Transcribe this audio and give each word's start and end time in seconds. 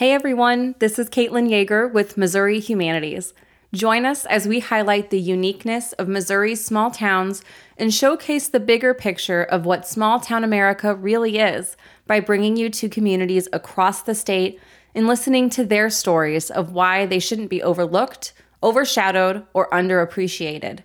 Hey 0.00 0.14
everyone, 0.14 0.76
this 0.78 0.98
is 0.98 1.10
Caitlin 1.10 1.50
Yeager 1.50 1.92
with 1.92 2.16
Missouri 2.16 2.58
Humanities. 2.58 3.34
Join 3.74 4.06
us 4.06 4.24
as 4.24 4.48
we 4.48 4.60
highlight 4.60 5.10
the 5.10 5.20
uniqueness 5.20 5.92
of 5.92 6.08
Missouri's 6.08 6.64
small 6.64 6.90
towns 6.90 7.44
and 7.76 7.92
showcase 7.92 8.48
the 8.48 8.60
bigger 8.60 8.94
picture 8.94 9.42
of 9.42 9.66
what 9.66 9.86
small 9.86 10.18
town 10.18 10.42
America 10.42 10.94
really 10.94 11.38
is 11.38 11.76
by 12.06 12.18
bringing 12.18 12.56
you 12.56 12.70
to 12.70 12.88
communities 12.88 13.46
across 13.52 14.00
the 14.00 14.14
state 14.14 14.58
and 14.94 15.06
listening 15.06 15.50
to 15.50 15.66
their 15.66 15.90
stories 15.90 16.50
of 16.50 16.72
why 16.72 17.04
they 17.04 17.18
shouldn't 17.18 17.50
be 17.50 17.62
overlooked, 17.62 18.32
overshadowed, 18.62 19.44
or 19.52 19.68
underappreciated. 19.68 20.78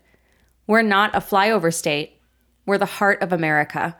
We're 0.67 0.81
not 0.81 1.15
a 1.15 1.19
flyover 1.19 1.73
state, 1.73 2.19
we're 2.65 2.77
the 2.77 2.85
heart 2.85 3.21
of 3.21 3.31
America. 3.31 3.95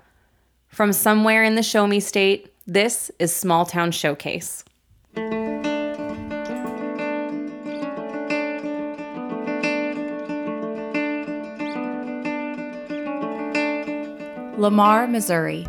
From 0.68 0.92
somewhere 0.92 1.42
in 1.42 1.56
the 1.56 1.64
Show 1.64 1.88
Me 1.88 2.02
State, 2.02 2.54
this 2.68 3.12
is 3.18 3.34
Small 3.34 3.66
Town 3.66 3.94
Showcase. 3.94 4.65
Lamar, 14.58 15.06
Missouri, 15.06 15.68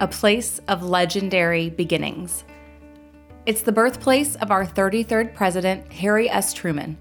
a 0.00 0.06
place 0.06 0.60
of 0.68 0.82
legendary 0.82 1.70
beginnings. 1.70 2.44
It's 3.46 3.62
the 3.62 3.72
birthplace 3.72 4.36
of 4.36 4.50
our 4.50 4.66
33rd 4.66 5.34
president, 5.34 5.92
Harry 5.94 6.30
S. 6.30 6.52
Truman, 6.52 6.98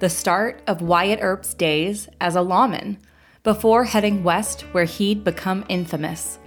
the 0.00 0.08
start 0.08 0.62
of 0.66 0.82
Wyatt 0.82 1.20
Earp's 1.20 1.54
days 1.54 2.08
as 2.20 2.34
a 2.34 2.42
lawman 2.42 2.98
before 3.42 3.84
heading 3.84 4.24
west 4.24 4.62
where 4.72 4.84
he'd 4.84 5.22
become 5.22 5.64
infamous. 5.68 6.38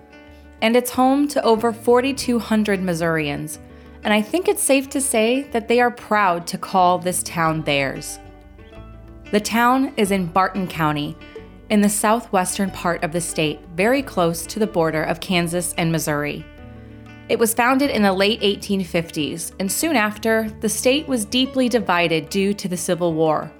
And 0.62 0.76
it's 0.76 0.92
home 0.92 1.28
to 1.30 1.44
over 1.44 1.72
4,200 1.72 2.82
Missourians, 2.82 3.60
and 4.04 4.14
I 4.14 4.22
think 4.22 4.48
it's 4.48 4.64
safe 4.64 4.90
to 4.90 5.02
say 5.02 5.44
that 5.52 5.68
they 5.68 5.80
are 5.80 5.92
proud 5.92 6.48
to 6.48 6.58
call 6.58 7.00
this 7.00 7.24
town 7.24 7.64
theirs. 7.64 8.20
The 9.32 9.40
town 9.40 9.94
is 9.98 10.12
in 10.12 10.28
Barton 10.28 10.68
County, 10.68 11.18
in 11.70 11.82
the 11.82 11.90
southwestern 11.90 12.72
part 12.72 13.04
of 13.04 13.12
the 13.12 13.22
state, 13.22 13.60
very 13.76 14.02
close 14.02 14.46
to 14.46 14.60
the 14.60 14.68
border 14.68 15.04
of 15.04 15.20
Kansas 15.20 15.74
and 15.78 15.92
Missouri. 15.92 16.46
It 17.30 17.40
was 17.40 17.54
founded 17.54 17.90
in 17.90 18.04
the 18.04 18.14
late 18.14 18.40
1850s, 18.40 19.52
and 19.60 19.70
soon 19.70 19.98
after, 19.98 20.50
the 20.62 20.70
state 20.70 21.08
was 21.10 21.26
deeply 21.26 21.68
divided 21.68 22.30
due 22.30 22.54
to 22.54 22.70
the 22.70 22.78
Civil 22.78 23.14
War. 23.14 23.52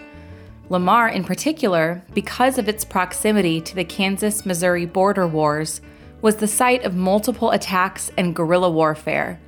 Lamar, 0.70 1.10
in 1.10 1.26
particular, 1.26 2.02
because 2.14 2.58
of 2.58 2.70
its 2.70 2.86
proximity 2.86 3.60
to 3.60 3.76
the 3.76 3.84
Kansas 3.84 4.46
Missouri 4.46 4.86
border 4.86 5.28
wars, 5.28 5.82
was 6.22 6.38
the 6.38 6.48
site 6.48 6.84
of 6.84 6.96
multiple 6.96 7.52
attacks 7.52 8.10
and 8.18 8.36
guerrilla 8.36 8.70
warfare. 8.70 9.40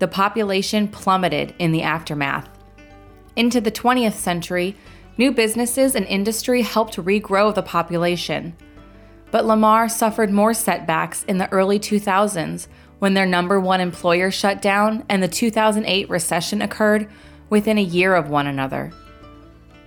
The 0.00 0.08
population 0.08 0.88
plummeted 0.88 1.54
in 1.58 1.70
the 1.70 1.82
aftermath. 1.82 2.48
Into 3.36 3.60
the 3.60 3.70
20th 3.70 4.14
century, 4.14 4.76
New 5.20 5.30
businesses 5.30 5.94
and 5.94 6.06
industry 6.06 6.62
helped 6.62 6.96
regrow 6.96 7.54
the 7.54 7.62
population. 7.62 8.56
But 9.30 9.44
Lamar 9.44 9.86
suffered 9.86 10.32
more 10.32 10.54
setbacks 10.54 11.24
in 11.24 11.36
the 11.36 11.52
early 11.52 11.78
2000s 11.78 12.68
when 13.00 13.12
their 13.12 13.26
number 13.26 13.60
one 13.60 13.82
employer 13.82 14.30
shut 14.30 14.62
down 14.62 15.04
and 15.10 15.22
the 15.22 15.28
2008 15.28 16.08
recession 16.08 16.62
occurred 16.62 17.06
within 17.50 17.76
a 17.76 17.82
year 17.82 18.14
of 18.14 18.30
one 18.30 18.46
another. 18.46 18.92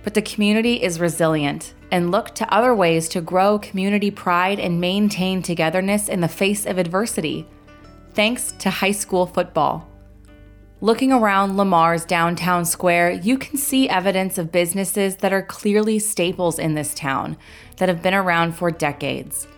But 0.04 0.14
the 0.14 0.22
community 0.22 0.80
is 0.80 1.00
resilient 1.00 1.74
and 1.90 2.12
looked 2.12 2.36
to 2.36 2.54
other 2.54 2.72
ways 2.72 3.08
to 3.08 3.20
grow 3.20 3.58
community 3.58 4.12
pride 4.12 4.60
and 4.60 4.80
maintain 4.80 5.42
togetherness 5.42 6.08
in 6.08 6.20
the 6.20 6.28
face 6.28 6.64
of 6.64 6.78
adversity, 6.78 7.44
thanks 8.12 8.52
to 8.52 8.70
high 8.70 8.92
school 8.92 9.26
football. 9.26 9.88
Looking 10.84 11.12
around 11.12 11.56
Lamar's 11.56 12.04
downtown 12.04 12.66
square, 12.66 13.10
you 13.10 13.38
can 13.38 13.56
see 13.56 13.88
evidence 13.88 14.36
of 14.36 14.52
businesses 14.52 15.16
that 15.16 15.32
are 15.32 15.40
clearly 15.40 15.98
staples 15.98 16.58
in 16.58 16.74
this 16.74 16.92
town 16.92 17.38
that 17.78 17.88
have 17.88 18.02
been 18.02 18.12
around 18.12 18.54
for 18.54 18.70
decades. 18.70 19.48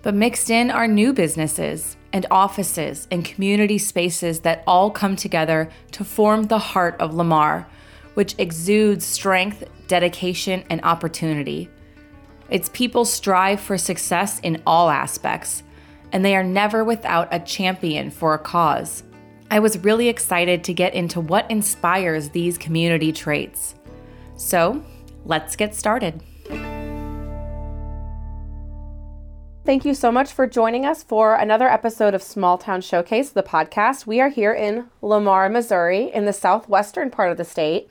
But 0.00 0.14
mixed 0.14 0.48
in 0.48 0.70
are 0.70 0.88
new 0.88 1.12
businesses 1.12 1.98
and 2.14 2.24
offices 2.30 3.06
and 3.10 3.26
community 3.26 3.76
spaces 3.76 4.40
that 4.40 4.64
all 4.66 4.90
come 4.90 5.16
together 5.16 5.68
to 5.92 6.02
form 6.02 6.44
the 6.44 6.58
heart 6.58 6.96
of 6.98 7.12
Lamar, 7.12 7.68
which 8.14 8.34
exudes 8.38 9.04
strength, 9.04 9.64
dedication, 9.86 10.64
and 10.70 10.80
opportunity. 10.82 11.68
Its 12.48 12.70
people 12.70 13.04
strive 13.04 13.60
for 13.60 13.76
success 13.76 14.40
in 14.40 14.62
all 14.66 14.88
aspects, 14.88 15.62
and 16.10 16.24
they 16.24 16.34
are 16.34 16.42
never 16.42 16.82
without 16.82 17.28
a 17.30 17.40
champion 17.40 18.10
for 18.10 18.32
a 18.32 18.38
cause. 18.38 19.02
I 19.54 19.60
was 19.60 19.78
really 19.84 20.08
excited 20.08 20.64
to 20.64 20.74
get 20.74 20.94
into 20.94 21.20
what 21.20 21.48
inspires 21.48 22.30
these 22.30 22.58
community 22.58 23.12
traits. 23.12 23.76
So, 24.34 24.84
let's 25.24 25.54
get 25.54 25.76
started. 25.76 26.20
Thank 29.64 29.84
you 29.84 29.94
so 29.94 30.10
much 30.10 30.32
for 30.32 30.48
joining 30.48 30.84
us 30.84 31.04
for 31.04 31.36
another 31.36 31.68
episode 31.68 32.14
of 32.14 32.22
Small 32.24 32.58
Town 32.58 32.80
Showcase, 32.80 33.30
the 33.30 33.44
podcast. 33.44 34.08
We 34.08 34.20
are 34.20 34.28
here 34.28 34.52
in 34.52 34.86
Lamar, 35.00 35.48
Missouri, 35.48 36.10
in 36.12 36.24
the 36.24 36.32
southwestern 36.32 37.12
part 37.12 37.30
of 37.30 37.36
the 37.36 37.44
state. 37.44 37.88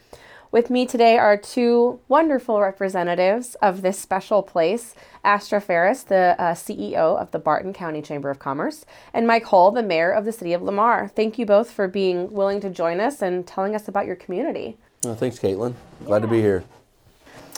With 0.52 0.70
me 0.70 0.86
today 0.86 1.18
are 1.18 1.38
two 1.38 2.02
wonderful 2.10 2.60
representatives 2.60 3.56
of 3.62 3.84
this 3.84 3.98
special 3.98 4.44
place 4.44 4.96
Astra 5.24 5.62
Ferris, 5.62 6.04
the 6.04 6.36
uh, 6.38 6.54
CEO 6.54 7.18
of 7.20 7.32
the 7.32 7.40
Barton 7.40 7.74
County 7.74 8.02
Chamber 8.02 8.30
of 8.30 8.40
Commerce, 8.40 8.86
and 9.14 9.26
Mike 9.26 9.46
Hull, 9.46 9.72
the 9.72 9.84
mayor 9.84 10.12
of 10.12 10.26
the 10.26 10.32
city 10.32 10.54
of 10.54 10.62
Lamar. 10.62 11.08
Thank 11.08 11.40
you 11.40 11.46
both 11.46 11.72
for 11.72 11.88
being 11.88 12.32
willing 12.32 12.60
to 12.62 12.70
join 12.70 13.00
us 13.00 13.22
and 13.22 13.48
telling 13.48 13.76
us 13.76 13.88
about 13.88 14.06
your 14.06 14.16
community. 14.16 14.78
Well, 15.04 15.16
thanks, 15.16 15.40
Caitlin. 15.40 15.76
Glad 16.06 16.18
yeah. 16.18 16.26
to 16.26 16.28
be 16.28 16.42
here. 16.42 16.64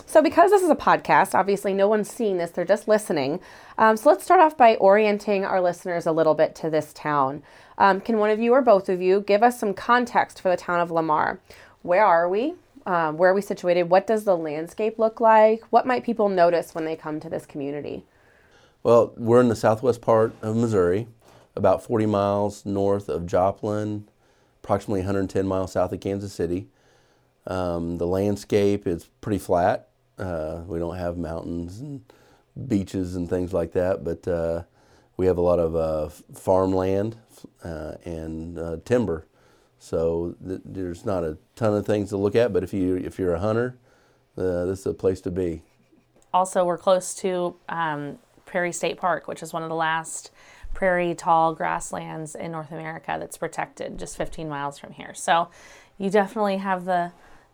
So, 0.06 0.22
because 0.22 0.52
this 0.52 0.62
is 0.62 0.70
a 0.70 0.76
podcast, 0.76 1.34
obviously 1.34 1.74
no 1.74 1.88
one's 1.88 2.10
seeing 2.10 2.38
this, 2.38 2.52
they're 2.52 2.64
just 2.64 2.88
listening. 2.88 3.40
Um, 3.78 3.98
so, 3.98 4.10
let's 4.10 4.24
start 4.24 4.40
off 4.40 4.56
by 4.56 4.76
orienting 4.76 5.44
our 5.44 5.60
listeners 5.60 6.06
a 6.06 6.12
little 6.12 6.36
bit 6.36 6.56
to 6.56 6.70
this 6.70 6.94
town. 6.94 7.44
Um, 7.78 8.00
can 8.00 8.20
one 8.20 8.30
of 8.30 8.40
you 8.40 8.54
or 8.54 8.62
both 8.62 8.88
of 8.88 9.02
you 9.02 9.22
give 9.22 9.44
us 9.44 9.60
some 9.60 9.74
context 9.74 10.40
for 10.40 10.50
the 10.50 10.58
town 10.58 10.80
of 10.80 10.92
Lamar? 10.92 11.40
Where 11.82 12.06
are 12.06 12.30
we? 12.30 12.54
Um, 12.86 13.18
where 13.18 13.32
are 13.32 13.34
we 13.34 13.42
situated? 13.42 13.84
What 13.84 14.06
does 14.06 14.26
the 14.26 14.38
landscape 14.38 15.00
look 15.00 15.20
like? 15.20 15.64
What 15.72 15.88
might 15.88 16.04
people 16.04 16.30
notice 16.30 16.76
when 16.76 16.86
they 16.86 16.96
come 16.96 17.20
to 17.20 17.30
this 17.30 17.46
community? 17.46 18.06
Well, 18.84 19.14
we're 19.18 19.42
in 19.42 19.50
the 19.50 19.56
southwest 19.56 20.02
part 20.02 20.34
of 20.44 20.56
Missouri, 20.56 21.08
about 21.56 21.84
40 21.84 22.06
miles 22.06 22.66
north 22.66 23.10
of 23.10 23.26
Joplin, 23.26 24.08
approximately 24.64 25.00
110 25.00 25.48
miles 25.48 25.72
south 25.72 25.92
of 25.92 26.00
Kansas 26.00 26.34
City. 26.34 26.68
Um, 27.48 27.98
the 27.98 28.06
landscape 28.06 28.86
is 28.86 29.10
pretty 29.22 29.40
flat. 29.40 29.90
Uh, 30.20 30.62
we 30.68 30.78
don't 30.78 30.98
have 30.98 31.18
mountains 31.18 31.80
and 31.80 32.02
beaches 32.68 33.16
and 33.16 33.28
things 33.28 33.54
like 33.54 33.74
that, 33.74 34.04
but 34.04 34.28
uh, 34.28 34.64
we 35.18 35.26
have 35.26 35.38
a 35.40 35.42
lot 35.42 35.60
of 35.60 35.76
uh, 35.76 36.10
farmland 36.34 37.18
uh, 37.64 37.94
and 38.06 38.60
uh, 38.60 38.78
timber 38.86 39.26
so 39.86 40.36
th- 40.46 40.62
there's 40.66 41.06
not 41.06 41.24
a 41.24 41.38
ton 41.56 41.76
of 41.76 41.86
things 41.86 42.10
to 42.10 42.18
look 42.18 42.36
at, 42.36 42.52
but 42.52 42.64
if 42.64 42.74
you 42.74 42.96
if 42.96 43.20
you're 43.20 43.36
a 43.36 43.40
hunter, 43.40 43.78
uh, 44.36 44.66
this 44.66 44.80
is 44.80 44.86
a 44.88 44.94
place 44.94 45.22
to 45.22 45.32
be. 45.32 45.62
Also, 46.34 46.66
we're 46.66 46.78
close 46.78 47.14
to 47.16 47.56
um, 47.70 48.18
Prairie 48.46 48.72
State 48.72 48.98
Park, 48.98 49.28
which 49.28 49.44
is 49.44 49.54
one 49.54 49.62
of 49.62 49.70
the 49.70 49.76
last 49.76 50.32
prairie 50.74 51.14
tall 51.14 51.54
grasslands 51.54 52.36
in 52.36 52.52
North 52.52 52.72
America 52.72 53.16
that's 53.20 53.38
protected, 53.38 53.98
just 53.98 54.18
15 54.18 54.50
miles 54.50 54.78
from 54.78 54.92
here. 54.92 55.14
So 55.14 55.50
you 55.98 56.10
definitely 56.10 56.58
have 56.58 56.86
the 56.86 57.12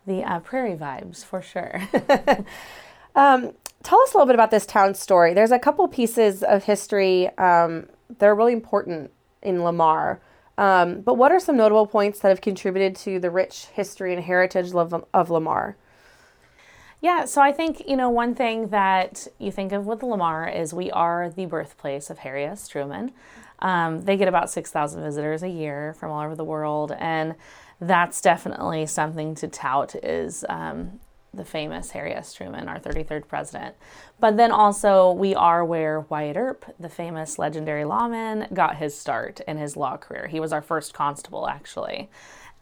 the 0.08 0.24
uh, 0.24 0.40
prairie 0.40 0.78
vibes 0.78 1.24
for 1.24 1.42
sure. 1.42 1.82
um, 3.16 3.52
tell 3.84 4.02
us 4.02 4.14
a 4.14 4.18
little 4.18 4.26
bit 4.26 4.36
about 4.36 4.52
this 4.52 4.66
town 4.66 4.96
story. 4.96 5.34
There's 5.34 5.52
a 5.52 5.60
couple 5.60 5.86
pieces 5.90 6.44
of 6.44 6.64
history 6.64 7.28
um, 7.38 7.88
that 8.18 8.26
are 8.26 8.36
really 8.36 8.54
important 8.54 9.12
in 9.44 9.64
Lamar. 9.64 10.22
Um, 10.62 11.02
but 11.02 11.16
what 11.16 11.32
are 11.32 11.40
some 11.40 11.58
notable 11.58 11.88
points 11.88 12.20
that 12.20 12.30
have 12.30 12.40
contributed 12.40 12.96
to 12.98 13.20
the 13.20 13.32
rich 13.32 13.66
history 13.74 14.14
and 14.14 14.24
heritage 14.24 14.76
of, 14.76 15.04
of 15.12 15.30
Lamar? 15.32 15.76
Yeah, 17.02 17.26
so 17.26 17.42
I 17.42 17.52
think, 17.52 17.82
you 17.88 17.98
know, 17.98 18.12
one 18.12 18.36
thing 18.36 18.68
that 18.68 19.28
you 19.40 19.52
think 19.52 19.72
of 19.72 19.88
with 19.88 20.04
Lamar 20.04 20.48
is 20.48 20.72
we 20.72 20.92
are 20.92 21.32
the 21.32 21.48
birthplace 21.48 22.12
of 22.12 22.20
Harry 22.20 22.46
S. 22.46 22.68
Truman. 22.68 23.12
Um, 23.58 24.02
they 24.02 24.18
get 24.18 24.28
about 24.28 24.52
6,000 24.52 25.02
visitors 25.02 25.42
a 25.42 25.50
year 25.50 25.96
from 26.00 26.12
all 26.12 26.24
over 26.24 26.36
the 26.36 26.44
world, 26.44 26.92
and 27.00 27.34
that's 27.80 28.22
definitely 28.22 28.86
something 28.86 29.34
to 29.34 29.48
tout 29.48 29.96
is 30.04 30.46
um, 30.48 31.00
the 31.34 31.46
famous 31.46 31.92
Harry 31.92 32.14
S. 32.14 32.34
Truman, 32.34 32.68
our 32.68 32.80
33rd 32.80 33.28
president. 33.28 33.76
But 34.20 34.36
then 34.36 34.52
also, 34.52 35.12
we 35.12 35.34
are 35.34 35.64
where 35.64 36.02
Wyatt 36.02 36.36
Earp, 36.36 36.66
the 36.80 36.90
famous 36.90 37.40
legendary 37.40 37.86
lawman, 37.86 38.48
got 38.54 38.78
his 38.78 38.98
start 38.98 39.40
in 39.48 39.58
his 39.58 39.78
law 39.78 39.96
career. 39.96 40.28
He 40.28 40.40
was 40.40 40.52
our 40.52 40.62
first 40.62 40.94
constable, 40.94 41.48
actually. 41.48 42.10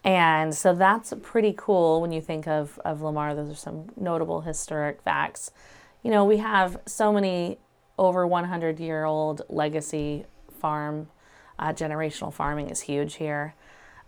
And 0.04 0.54
so 0.54 0.74
that's 0.74 1.12
pretty 1.22 1.54
cool 1.56 2.00
when 2.00 2.12
you 2.12 2.20
think 2.20 2.46
of, 2.46 2.78
of 2.84 3.02
Lamar. 3.02 3.34
Those 3.34 3.50
are 3.50 3.54
some 3.54 3.88
notable 3.96 4.42
historic 4.42 5.02
facts. 5.02 5.50
You 6.02 6.10
know, 6.10 6.24
we 6.24 6.38
have 6.38 6.80
so 6.86 7.12
many 7.12 7.58
over 7.98 8.26
100 8.26 8.80
year 8.80 9.04
old 9.04 9.42
legacy 9.48 10.24
farm, 10.60 11.08
uh, 11.58 11.72
generational 11.72 12.32
farming 12.32 12.70
is 12.70 12.80
huge 12.82 13.16
here. 13.16 13.54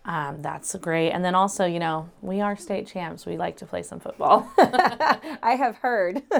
Um, 0.04 0.42
that's 0.42 0.74
great. 0.76 1.10
And 1.10 1.24
then 1.24 1.34
also, 1.34 1.64
you 1.64 1.78
know, 1.78 2.08
we 2.22 2.40
are 2.40 2.56
state 2.56 2.88
champs. 2.88 3.24
We 3.24 3.36
like 3.36 3.56
to 3.58 3.66
play 3.66 3.82
some 3.82 4.00
football. 4.00 4.50
I 4.58 5.54
have 5.56 5.76
heard. 5.76 6.22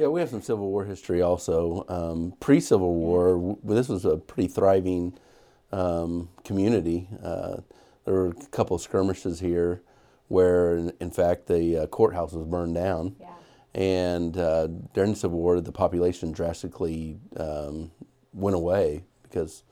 yeah, 0.00 0.08
we 0.08 0.20
have 0.20 0.30
some 0.30 0.42
Civil 0.42 0.68
War 0.68 0.84
history 0.84 1.22
also. 1.22 1.84
Um, 1.88 2.34
Pre 2.40 2.58
Civil 2.58 2.94
War, 2.94 3.34
w- 3.34 3.58
this 3.62 3.88
was 3.88 4.04
a 4.04 4.16
pretty 4.16 4.48
thriving 4.48 5.16
um, 5.70 6.28
community. 6.44 7.08
Uh, 7.22 7.58
there 8.04 8.14
were 8.14 8.28
a 8.28 8.46
couple 8.50 8.74
of 8.74 8.82
skirmishes 8.82 9.38
here 9.40 9.82
where, 10.28 10.76
in, 10.76 10.92
in 11.00 11.10
fact, 11.10 11.46
the 11.46 11.78
uh, 11.78 11.86
courthouse 11.86 12.32
was 12.32 12.46
burned 12.46 12.74
down. 12.74 13.14
Yeah. 13.20 13.28
And 13.74 14.36
uh, 14.36 14.68
during 14.92 15.12
the 15.12 15.16
Civil 15.16 15.38
War, 15.38 15.60
the 15.60 15.72
population 15.72 16.32
drastically 16.32 17.18
um, 17.36 17.92
went 18.32 18.56
away 18.56 19.04
because 19.22 19.62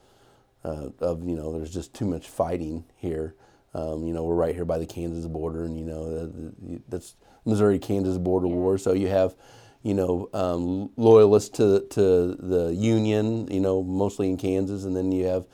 uh, 0.64 0.90
of 1.00 1.24
you 1.28 1.36
know 1.36 1.52
there's 1.52 1.72
just 1.72 1.94
too 1.94 2.06
much 2.06 2.28
fighting 2.28 2.84
here. 2.96 3.34
Um, 3.74 4.06
you 4.06 4.12
know 4.12 4.24
we're 4.24 4.34
right 4.34 4.54
here 4.54 4.64
by 4.64 4.78
the 4.78 4.86
Kansas 4.86 5.26
border, 5.26 5.64
and 5.64 5.78
you 5.78 5.84
know 5.84 6.10
the, 6.10 6.26
the, 6.26 6.82
that's 6.88 7.14
Missouri-Kansas 7.44 8.18
border 8.18 8.48
war. 8.48 8.78
So 8.78 8.92
you 8.92 9.08
have 9.08 9.34
you 9.82 9.94
know 9.94 10.28
um, 10.34 10.90
loyalists 10.96 11.50
to 11.58 11.86
to 11.90 12.36
the 12.36 12.74
Union, 12.74 13.48
you 13.50 13.60
know 13.60 13.82
mostly 13.82 14.28
in 14.28 14.36
Kansas, 14.36 14.84
and 14.84 14.96
then 14.96 15.12
you 15.12 15.26
have 15.26 15.46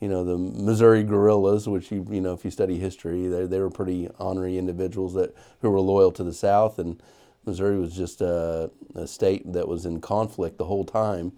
you 0.00 0.08
know 0.08 0.24
the 0.24 0.38
Missouri 0.38 1.02
guerrillas, 1.04 1.68
which 1.68 1.90
you 1.92 2.06
you 2.10 2.20
know 2.20 2.34
if 2.34 2.44
you 2.44 2.50
study 2.50 2.78
history, 2.78 3.26
they 3.28 3.46
they 3.46 3.60
were 3.60 3.70
pretty 3.70 4.08
honorary 4.18 4.58
individuals 4.58 5.14
that 5.14 5.34
who 5.62 5.70
were 5.70 5.80
loyal 5.80 6.12
to 6.12 6.24
the 6.24 6.34
South 6.34 6.78
and. 6.78 7.02
Missouri 7.46 7.78
was 7.78 7.96
just 7.96 8.20
a, 8.20 8.70
a 8.94 9.06
state 9.06 9.50
that 9.52 9.66
was 9.66 9.86
in 9.86 10.00
conflict 10.00 10.58
the 10.58 10.66
whole 10.66 10.84
time. 10.84 11.32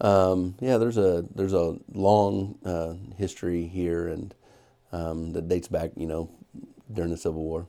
Um, 0.00 0.54
yeah, 0.60 0.78
there's 0.78 0.96
a 0.96 1.24
there's 1.34 1.52
a 1.52 1.76
long 1.92 2.58
uh, 2.64 2.94
history 3.16 3.66
here, 3.66 4.08
and 4.08 4.34
um, 4.92 5.32
that 5.32 5.48
dates 5.48 5.68
back, 5.68 5.90
you 5.96 6.06
know, 6.06 6.30
during 6.92 7.10
the 7.10 7.16
Civil 7.16 7.42
War. 7.42 7.66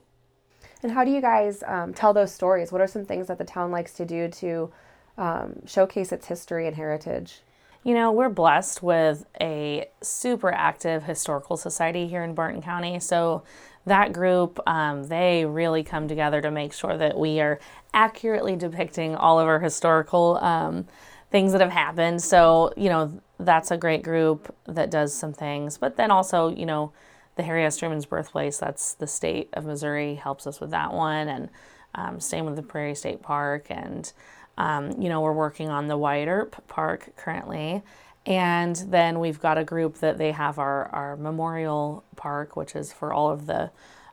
And 0.82 0.90
how 0.90 1.04
do 1.04 1.10
you 1.10 1.20
guys 1.20 1.62
um, 1.66 1.94
tell 1.94 2.12
those 2.12 2.32
stories? 2.32 2.72
What 2.72 2.80
are 2.80 2.86
some 2.86 3.04
things 3.04 3.28
that 3.28 3.38
the 3.38 3.44
town 3.44 3.70
likes 3.70 3.92
to 3.94 4.04
do 4.04 4.28
to 4.28 4.72
um, 5.16 5.66
showcase 5.66 6.10
its 6.10 6.26
history 6.26 6.66
and 6.66 6.74
heritage? 6.74 7.42
You 7.84 7.94
know, 7.94 8.12
we're 8.12 8.28
blessed 8.28 8.82
with 8.82 9.26
a 9.40 9.88
super 10.02 10.52
active 10.52 11.04
historical 11.04 11.56
society 11.56 12.06
here 12.06 12.22
in 12.22 12.34
Barton 12.34 12.62
County. 12.62 12.98
So 13.00 13.42
that 13.86 14.12
group, 14.12 14.60
um, 14.68 15.08
they 15.08 15.44
really 15.44 15.82
come 15.82 16.06
together 16.06 16.40
to 16.40 16.50
make 16.50 16.72
sure 16.72 16.96
that 16.96 17.18
we 17.18 17.40
are 17.40 17.58
accurately 17.92 18.54
depicting 18.54 19.16
all 19.16 19.40
of 19.40 19.48
our 19.48 19.58
historical 19.58 20.38
um, 20.38 20.86
things 21.32 21.52
that 21.52 21.60
have 21.60 21.72
happened. 21.72 22.22
So, 22.22 22.72
you 22.76 22.90
know, 22.90 23.20
that's 23.40 23.70
a 23.70 23.76
great 23.76 24.02
group 24.02 24.54
that 24.66 24.90
does 24.90 25.12
some 25.12 25.32
things. 25.32 25.78
But 25.78 25.96
then 25.96 26.10
also, 26.10 26.48
you 26.50 26.66
know, 26.66 26.92
the 27.36 27.42
Harry 27.42 27.64
S. 27.64 27.78
Truman's 27.78 28.04
birthplace, 28.06 28.58
that's 28.58 28.94
the 28.94 29.06
state 29.06 29.48
of 29.54 29.64
Missouri, 29.64 30.14
helps 30.14 30.46
us 30.46 30.60
with 30.60 30.70
that 30.70 30.92
one. 30.92 31.28
And 31.28 31.48
um, 31.94 32.20
same 32.20 32.44
with 32.44 32.56
the 32.56 32.62
Prairie 32.62 32.94
State 32.94 33.22
Park. 33.22 33.66
And, 33.70 34.12
um, 34.58 34.92
you 35.00 35.08
know, 35.08 35.22
we're 35.22 35.32
working 35.32 35.70
on 35.70 35.88
the 35.88 35.96
Wyatt 35.96 36.28
Earp 36.28 36.68
Park 36.68 37.16
currently. 37.16 37.82
And 38.26 38.76
then 38.76 39.18
we've 39.18 39.40
got 39.40 39.58
a 39.58 39.64
group 39.64 39.96
that 39.98 40.18
they 40.18 40.32
have 40.32 40.58
our, 40.58 40.86
our 40.88 41.16
memorial 41.16 42.04
park, 42.14 42.56
which 42.56 42.76
is 42.76 42.92
for 42.92 43.12
all 43.12 43.30
of 43.30 43.46
the 43.46 43.70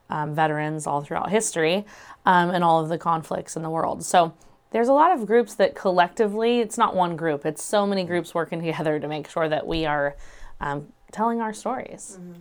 um, 0.08 0.34
veterans 0.34 0.86
all 0.86 1.02
throughout 1.02 1.30
history 1.30 1.84
um, 2.26 2.50
and 2.50 2.64
all 2.64 2.80
of 2.80 2.88
the 2.88 2.98
conflicts 2.98 3.54
in 3.56 3.62
the 3.62 3.70
world. 3.70 4.04
So 4.04 4.34
there's 4.70 4.88
a 4.88 4.92
lot 4.92 5.12
of 5.12 5.26
groups 5.26 5.54
that 5.54 5.74
collectively, 5.74 6.60
it's 6.60 6.78
not 6.78 6.94
one 6.94 7.16
group, 7.16 7.44
it's 7.44 7.62
so 7.62 7.86
many 7.86 8.04
groups 8.04 8.34
working 8.34 8.60
together 8.64 8.98
to 8.98 9.08
make 9.08 9.28
sure 9.28 9.48
that 9.48 9.66
we 9.66 9.86
are 9.86 10.16
um, 10.60 10.92
telling 11.12 11.40
our 11.40 11.52
stories. 11.52 12.18
Mm-hmm. 12.20 12.40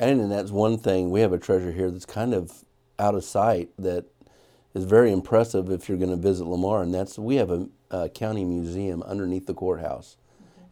And 0.00 0.30
that's 0.30 0.52
one 0.52 0.78
thing, 0.78 1.10
we 1.10 1.20
have 1.20 1.32
a 1.32 1.38
treasure 1.38 1.72
here 1.72 1.90
that's 1.90 2.06
kind 2.06 2.32
of 2.32 2.64
out 3.00 3.14
of 3.14 3.24
sight 3.24 3.70
that 3.78 4.04
is 4.74 4.84
very 4.84 5.10
impressive 5.10 5.70
if 5.70 5.88
you're 5.88 5.98
going 5.98 6.10
to 6.10 6.16
visit 6.16 6.46
Lamar, 6.46 6.82
and 6.82 6.94
that's 6.94 7.18
we 7.18 7.36
have 7.36 7.50
a, 7.50 7.68
a 7.90 8.08
county 8.08 8.44
museum 8.44 9.02
underneath 9.02 9.46
the 9.46 9.54
courthouse 9.54 10.16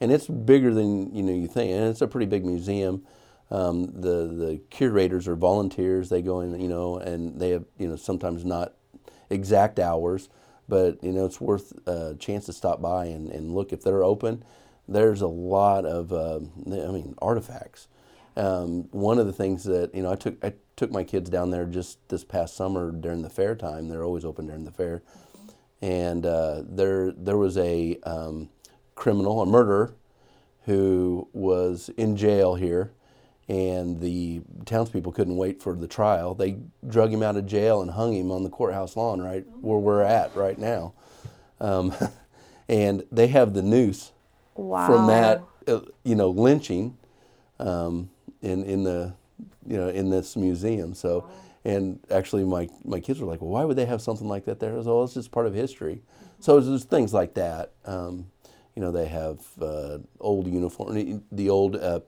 and 0.00 0.12
it's 0.12 0.26
bigger 0.26 0.72
than 0.74 1.14
you 1.14 1.22
know 1.22 1.32
you 1.32 1.48
think, 1.48 1.72
and 1.72 1.84
it's 1.84 2.00
a 2.00 2.06
pretty 2.06 2.26
big 2.26 2.44
museum. 2.44 3.04
Um, 3.50 3.86
the 3.86 4.26
the 4.26 4.60
curators 4.70 5.28
are 5.28 5.36
volunteers. 5.36 6.08
They 6.08 6.22
go 6.22 6.40
in, 6.40 6.60
you 6.60 6.68
know, 6.68 6.98
and 6.98 7.40
they 7.40 7.50
have 7.50 7.64
you 7.78 7.88
know 7.88 7.96
sometimes 7.96 8.44
not 8.44 8.74
exact 9.30 9.78
hours, 9.78 10.28
but 10.68 11.02
you 11.02 11.12
know 11.12 11.24
it's 11.24 11.40
worth 11.40 11.72
a 11.86 12.16
chance 12.18 12.46
to 12.46 12.52
stop 12.52 12.80
by 12.80 13.06
and, 13.06 13.30
and 13.30 13.54
look 13.54 13.72
if 13.72 13.82
they're 13.82 14.04
open. 14.04 14.44
There's 14.88 15.20
a 15.20 15.26
lot 15.28 15.84
of 15.84 16.12
uh, 16.12 16.40
I 16.66 16.92
mean 16.92 17.14
artifacts. 17.18 17.88
Um, 18.36 18.88
one 18.90 19.18
of 19.18 19.26
the 19.26 19.32
things 19.32 19.64
that 19.64 19.94
you 19.94 20.02
know 20.02 20.12
I 20.12 20.16
took 20.16 20.44
I 20.44 20.54
took 20.76 20.90
my 20.90 21.04
kids 21.04 21.30
down 21.30 21.50
there 21.50 21.64
just 21.64 22.06
this 22.08 22.24
past 22.24 22.54
summer 22.56 22.92
during 22.92 23.22
the 23.22 23.30
fair 23.30 23.54
time. 23.54 23.88
They're 23.88 24.04
always 24.04 24.24
open 24.24 24.46
during 24.46 24.64
the 24.64 24.70
fair, 24.72 25.02
and 25.80 26.26
uh, 26.26 26.62
there 26.66 27.12
there 27.12 27.38
was 27.38 27.56
a 27.56 27.98
um, 28.04 28.50
criminal, 28.94 29.40
a 29.40 29.46
murderer, 29.46 29.94
who 30.64 31.28
was 31.32 31.88
in 31.96 32.16
jail 32.16 32.56
here, 32.56 32.92
and 33.48 34.00
the 34.00 34.42
townspeople 34.64 35.12
couldn't 35.12 35.36
wait 35.36 35.62
for 35.62 35.74
the 35.74 35.86
trial. 35.86 36.34
They 36.34 36.56
drug 36.86 37.12
him 37.12 37.22
out 37.22 37.36
of 37.36 37.46
jail 37.46 37.80
and 37.80 37.90
hung 37.90 38.14
him 38.14 38.30
on 38.30 38.42
the 38.42 38.50
courthouse 38.50 38.96
lawn, 38.96 39.20
right 39.22 39.44
where 39.60 39.78
we're 39.78 40.02
at 40.02 40.34
right 40.36 40.58
now. 40.58 40.94
Um, 41.60 41.94
and 42.68 43.04
they 43.12 43.28
have 43.28 43.54
the 43.54 43.62
noose 43.62 44.12
Wow. 44.56 44.86
from 44.86 45.06
that, 45.06 45.42
uh, 45.68 45.80
you 46.02 46.14
know, 46.14 46.30
lynching 46.30 46.96
um, 47.58 48.10
in 48.42 48.64
in 48.64 48.84
the 48.84 49.14
you 49.66 49.76
know 49.76 49.88
in 49.88 50.10
this 50.10 50.36
museum. 50.36 50.94
So, 50.94 51.28
and 51.64 52.00
actually, 52.10 52.44
my 52.44 52.68
my 52.84 53.00
kids 53.00 53.20
were 53.20 53.26
like, 53.26 53.40
"Well, 53.40 53.50
why 53.50 53.64
would 53.64 53.76
they 53.76 53.86
have 53.86 54.00
something 54.00 54.28
like 54.28 54.44
that 54.46 54.58
there?" 54.60 54.72
I 54.72 54.76
was, 54.76 54.88
"Oh, 54.88 55.02
it's 55.04 55.14
just 55.14 55.30
part 55.30 55.46
of 55.46 55.54
history." 55.54 56.02
So 56.40 56.58
it's 56.58 56.66
just 56.66 56.90
things 56.90 57.14
like 57.14 57.34
that. 57.34 57.72
Um, 57.84 58.26
you 58.74 58.82
know, 58.82 58.90
they 58.92 59.06
have 59.06 59.40
uh, 59.60 59.98
old 60.20 60.46
uniform, 60.46 61.22
the 61.32 61.50
old 61.50 61.76
uh, 61.76 62.00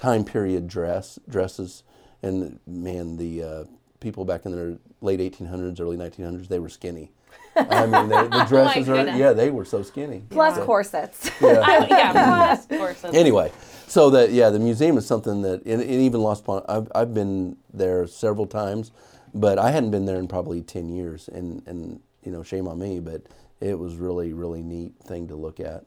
time 0.00 0.24
period 0.24 0.66
dress 0.66 1.18
dresses, 1.28 1.82
and 2.22 2.58
man, 2.66 3.18
the 3.18 3.42
uh, 3.42 3.64
people 4.00 4.24
back 4.24 4.46
in 4.46 4.52
the 4.52 4.78
late 5.02 5.20
1800s, 5.20 5.78
early 5.78 5.98
1900s, 5.98 6.48
they 6.48 6.58
were 6.58 6.70
skinny. 6.70 7.12
I 7.54 7.84
mean, 7.84 8.08
they, 8.08 8.22
the 8.28 8.44
dresses 8.48 8.88
are 8.88 9.06
yeah, 9.08 9.34
they 9.34 9.50
were 9.50 9.66
so 9.66 9.82
skinny. 9.82 10.22
Plus 10.30 10.54
So- 10.54 10.64
corsets. 10.64 11.30
yeah. 11.42 11.60
I- 11.62 11.86
yeah, 11.86 12.52
of 12.54 12.68
course. 12.68 13.00
that's- 13.02 13.14
anyway, 13.14 13.52
so 13.86 14.08
that 14.10 14.32
yeah, 14.32 14.48
the 14.48 14.58
museum 14.58 14.96
is 14.96 15.06
something 15.06 15.42
that, 15.42 15.64
and, 15.66 15.82
and 15.82 15.90
even 15.90 16.22
Lost 16.22 16.46
Pond, 16.46 16.64
I've, 16.66 16.90
I've 16.94 17.12
been 17.12 17.58
there 17.74 18.06
several 18.06 18.46
times, 18.46 18.92
but 19.34 19.58
I 19.58 19.70
hadn't 19.70 19.90
been 19.90 20.06
there 20.06 20.18
in 20.18 20.28
probably 20.28 20.62
ten 20.62 20.88
years, 20.88 21.28
and 21.28 21.62
and 21.66 22.00
you 22.22 22.32
know, 22.32 22.42
shame 22.42 22.66
on 22.66 22.78
me, 22.78 23.00
but 23.00 23.22
it 23.60 23.78
was 23.78 23.96
really 23.96 24.32
really 24.32 24.62
neat 24.62 24.94
thing 25.04 25.28
to 25.28 25.36
look 25.36 25.60
at. 25.60 25.84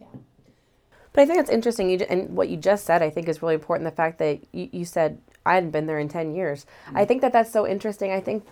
But 1.14 1.22
I 1.22 1.26
think 1.26 1.40
it's 1.40 1.50
interesting. 1.50 1.90
You, 1.90 2.00
and 2.10 2.36
what 2.36 2.50
you 2.50 2.58
just 2.58 2.86
said, 2.86 3.02
I 3.02 3.10
think, 3.10 3.28
is 3.30 3.42
really 3.42 3.54
important. 3.54 3.90
The 3.90 3.96
fact 3.96 4.20
that 4.20 4.40
you, 4.52 4.70
you 4.72 4.86
said 4.86 5.20
I 5.46 5.56
hadn't 5.56 5.72
been 5.72 5.86
there 5.86 6.00
in 6.00 6.10
ten 6.10 6.36
years. 6.36 6.66
I 6.94 7.06
think 7.06 7.22
that 7.22 7.32
that's 7.32 7.52
so 7.52 7.68
interesting. 7.68 8.12
I 8.12 8.20
think 8.20 8.46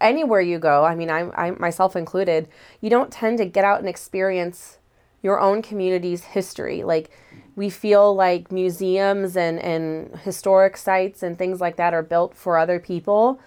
anywhere 0.00 0.40
you 0.40 0.58
go, 0.58 0.84
I 0.84 0.94
mean, 0.94 1.10
I, 1.10 1.30
I 1.30 1.50
myself 1.52 1.96
included, 1.96 2.48
you 2.80 2.90
don't 2.90 3.12
tend 3.12 3.38
to 3.38 3.44
get 3.44 3.64
out 3.64 3.78
and 3.78 3.88
experience 3.88 4.78
your 5.22 5.38
own 5.40 5.62
community's 5.62 6.24
history. 6.24 6.82
Like 6.82 7.10
we 7.54 7.70
feel 7.70 8.14
like 8.14 8.50
museums 8.50 9.36
and 9.36 9.58
and 9.60 10.16
historic 10.20 10.76
sites 10.76 11.22
and 11.22 11.38
things 11.38 11.60
like 11.60 11.76
that 11.76 11.94
are 11.94 12.02
built 12.02 12.34
for 12.34 12.58
other 12.58 12.78
people 12.78 13.40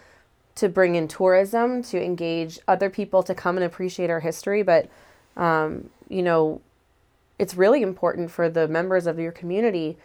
to 0.56 0.70
bring 0.70 0.96
in 0.96 1.08
tourism 1.08 1.84
to 1.84 2.02
engage 2.02 2.60
other 2.68 2.90
people 2.90 3.24
to 3.24 3.36
come 3.36 3.58
and 3.58 3.66
appreciate 3.66 4.10
our 4.10 4.22
history 4.22 4.64
but 4.64 4.90
um, 5.36 5.90
you 6.08 6.24
know 6.24 6.62
it's 7.38 7.56
really 7.56 7.82
important 7.82 8.32
for 8.32 8.50
the 8.50 8.68
members 8.68 9.08
of 9.08 9.20
your 9.20 9.32
community 9.32 9.98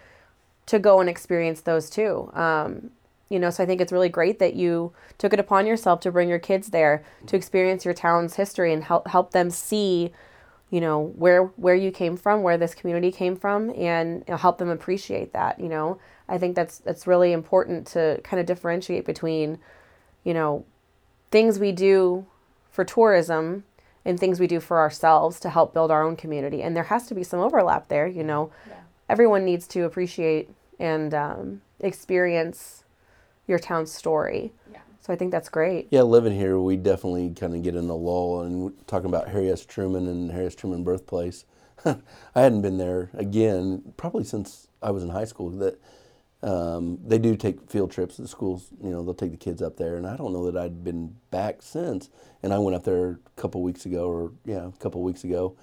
to 0.66 0.78
go 0.78 1.00
and 1.00 1.08
experience 1.08 1.60
those 1.62 1.90
too. 1.90 2.30
Um, 2.32 2.90
you 3.28 3.38
know, 3.38 3.50
so 3.50 3.62
I 3.62 3.66
think 3.66 3.80
it's 3.80 3.92
really 3.92 4.08
great 4.08 4.40
that 4.40 4.54
you 4.54 4.92
took 5.16 5.32
it 5.32 5.38
upon 5.38 5.66
yourself 5.66 6.00
to 6.00 6.10
bring 6.10 6.28
your 6.28 6.40
kids 6.40 6.68
there 6.70 7.04
to 7.26 7.36
experience 7.36 7.84
your 7.84 7.94
town's 7.94 8.34
history 8.34 8.72
and 8.72 8.82
help 8.82 9.06
help 9.06 9.30
them 9.30 9.50
see, 9.50 10.12
you 10.68 10.80
know, 10.80 11.12
where 11.16 11.44
where 11.44 11.76
you 11.76 11.92
came 11.92 12.16
from, 12.16 12.42
where 12.42 12.58
this 12.58 12.74
community 12.74 13.12
came 13.12 13.36
from, 13.36 13.70
and 13.76 14.24
you 14.26 14.32
know, 14.32 14.36
help 14.36 14.58
them 14.58 14.68
appreciate 14.68 15.32
that. 15.32 15.60
You 15.60 15.68
know, 15.68 16.00
I 16.28 16.38
think 16.38 16.56
that's 16.56 16.78
that's 16.78 17.06
really 17.06 17.32
important 17.32 17.86
to 17.88 18.20
kind 18.24 18.40
of 18.40 18.46
differentiate 18.46 19.06
between, 19.06 19.58
you 20.24 20.34
know, 20.34 20.64
things 21.30 21.60
we 21.60 21.70
do 21.70 22.26
for 22.70 22.84
tourism 22.84 23.62
and 24.04 24.18
things 24.18 24.40
we 24.40 24.46
do 24.46 24.60
for 24.60 24.78
ourselves 24.78 25.40
to 25.40 25.50
help 25.50 25.74
build 25.74 25.90
our 25.90 26.02
own 26.02 26.16
community. 26.16 26.62
And 26.62 26.76
there 26.76 26.84
has 26.84 27.06
to 27.08 27.14
be 27.14 27.22
some 27.22 27.40
overlap 27.40 27.88
there, 27.88 28.06
you 28.06 28.24
know. 28.24 28.50
Everyone 29.08 29.44
needs 29.44 29.66
to 29.68 29.84
appreciate 29.84 30.50
and 30.78 31.12
um, 31.12 31.62
experience 31.80 32.84
your 33.46 33.58
town's 33.58 33.92
story. 33.92 34.52
Yeah. 34.72 34.78
So 35.00 35.12
I 35.12 35.16
think 35.16 35.32
that's 35.32 35.48
great. 35.48 35.88
Yeah, 35.90 36.02
living 36.02 36.34
here, 36.34 36.58
we 36.58 36.76
definitely 36.76 37.30
kind 37.30 37.54
of 37.54 37.62
get 37.62 37.74
in 37.74 37.88
the 37.88 37.96
lull 37.96 38.42
and 38.42 38.72
talking 38.86 39.08
about 39.08 39.28
Harry 39.28 39.50
S. 39.50 39.64
Truman 39.64 40.06
and 40.06 40.30
Harry 40.30 40.46
S. 40.46 40.54
Truman 40.54 40.84
birthplace. 40.84 41.44
I 41.84 41.96
hadn't 42.34 42.62
been 42.62 42.78
there 42.78 43.10
again 43.14 43.94
probably 43.96 44.24
since 44.24 44.68
I 44.82 44.90
was 44.90 45.02
in 45.02 45.10
high 45.10 45.24
school. 45.24 45.50
That 45.50 45.80
Um, 46.42 46.98
they 47.04 47.18
do 47.18 47.36
take 47.36 47.70
field 47.70 47.90
trips. 47.90 48.16
The 48.16 48.26
schools, 48.26 48.68
you 48.82 48.90
know, 48.90 49.02
they'll 49.02 49.14
take 49.14 49.32
the 49.32 49.36
kids 49.36 49.60
up 49.60 49.76
there, 49.76 49.96
and 49.96 50.06
I 50.06 50.16
don't 50.16 50.32
know 50.32 50.50
that 50.50 50.56
I'd 50.56 50.82
been 50.82 51.16
back 51.30 51.62
since. 51.62 52.08
And 52.42 52.52
I 52.52 52.58
went 52.58 52.76
up 52.76 52.84
there 52.84 53.10
a 53.36 53.40
couple 53.40 53.62
weeks 53.62 53.84
ago, 53.86 54.10
or 54.10 54.32
yeah, 54.44 54.66
a 54.66 54.72
couple 54.72 55.02
weeks 55.02 55.24
ago, 55.24 55.56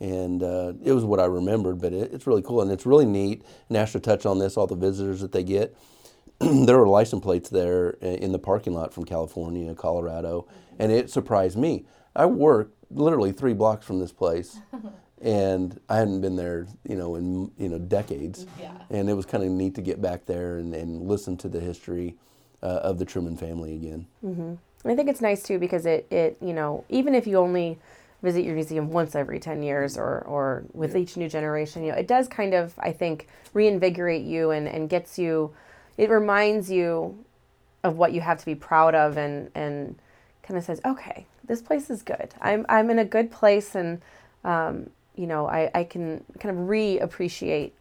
and 0.00 0.42
uh, 0.42 0.72
it 0.82 0.92
was 0.92 1.04
what 1.04 1.20
I 1.20 1.26
remembered. 1.26 1.80
But 1.80 1.92
it, 1.92 2.12
it's 2.14 2.26
really 2.26 2.42
cool, 2.42 2.62
and 2.62 2.70
it's 2.70 2.86
really 2.86 3.04
neat. 3.04 3.42
Astra 3.70 4.00
touched 4.00 4.26
on 4.26 4.38
this: 4.38 4.56
all 4.56 4.66
the 4.66 4.76
visitors 4.76 5.20
that 5.20 5.32
they 5.32 5.44
get. 5.44 5.76
there 6.38 6.78
were 6.78 6.88
license 6.88 7.22
plates 7.22 7.50
there 7.50 7.90
in 8.00 8.32
the 8.32 8.38
parking 8.38 8.72
lot 8.72 8.92
from 8.92 9.04
California, 9.04 9.74
Colorado, 9.74 10.48
and 10.78 10.90
it 10.90 11.10
surprised 11.10 11.56
me. 11.58 11.84
I 12.16 12.26
work 12.26 12.72
literally 12.90 13.32
three 13.32 13.54
blocks 13.54 13.86
from 13.86 14.00
this 14.00 14.12
place, 14.12 14.58
and 15.22 15.80
I 15.88 15.98
hadn't 15.98 16.20
been 16.20 16.36
there, 16.36 16.66
you 16.86 16.96
know, 16.96 17.14
in 17.14 17.50
you 17.56 17.68
know 17.68 17.78
decades. 17.78 18.46
Yeah. 18.60 18.72
And 18.90 19.08
it 19.08 19.14
was 19.14 19.24
kind 19.24 19.44
of 19.44 19.50
neat 19.50 19.74
to 19.76 19.82
get 19.82 20.02
back 20.02 20.26
there 20.26 20.58
and, 20.58 20.74
and 20.74 21.08
listen 21.08 21.36
to 21.38 21.48
the 21.48 21.60
history 21.60 22.16
uh, 22.62 22.80
of 22.82 22.98
the 22.98 23.04
Truman 23.04 23.36
family 23.36 23.74
again. 23.74 24.06
Mm-hmm. 24.24 24.54
I 24.84 24.96
think 24.96 25.08
it's 25.08 25.20
nice 25.20 25.42
too 25.42 25.58
because 25.58 25.86
it 25.86 26.06
it 26.10 26.36
you 26.40 26.52
know 26.52 26.84
even 26.88 27.14
if 27.14 27.26
you 27.26 27.38
only 27.38 27.78
visit 28.22 28.44
your 28.44 28.54
museum 28.54 28.90
once 28.90 29.14
every 29.16 29.40
10 29.40 29.62
years 29.62 29.98
or, 29.98 30.20
or 30.20 30.64
with 30.72 30.94
yeah. 30.94 31.00
each 31.00 31.16
new 31.16 31.28
generation 31.28 31.82
you 31.82 31.90
know 31.90 31.98
it 31.98 32.06
does 32.06 32.28
kind 32.28 32.54
of 32.54 32.72
i 32.78 32.92
think 32.92 33.26
reinvigorate 33.52 34.24
you 34.24 34.52
and, 34.52 34.68
and 34.68 34.88
gets 34.88 35.18
you 35.18 35.52
it 35.98 36.08
reminds 36.08 36.70
you 36.70 37.24
of 37.82 37.96
what 37.96 38.12
you 38.12 38.20
have 38.20 38.38
to 38.38 38.46
be 38.46 38.54
proud 38.54 38.94
of 38.94 39.16
and 39.16 39.50
and 39.56 39.96
kind 40.44 40.56
of 40.56 40.62
says 40.62 40.80
okay 40.84 41.26
this 41.44 41.60
place 41.60 41.90
is 41.90 42.02
good 42.02 42.32
i'm 42.40 42.64
i'm 42.68 42.90
in 42.90 43.00
a 43.00 43.04
good 43.04 43.28
place 43.28 43.74
and 43.74 44.00
um, 44.44 44.88
you 45.14 45.26
know, 45.26 45.46
I, 45.46 45.70
I 45.74 45.84
can 45.84 46.24
kind 46.38 46.56
of 46.56 46.68
re-appreciate, 46.68 47.74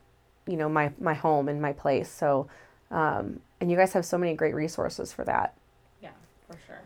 you 0.47 0.57
know, 0.57 0.69
my, 0.69 0.91
my 0.99 1.13
home 1.13 1.47
and 1.47 1.61
my 1.61 1.73
place. 1.73 2.09
So, 2.09 2.47
um, 2.89 3.39
and 3.59 3.71
you 3.71 3.77
guys 3.77 3.93
have 3.93 4.05
so 4.05 4.17
many 4.17 4.33
great 4.33 4.55
resources 4.55 5.13
for 5.13 5.23
that. 5.25 5.53
Yeah, 6.01 6.09
for 6.47 6.57
sure. 6.67 6.81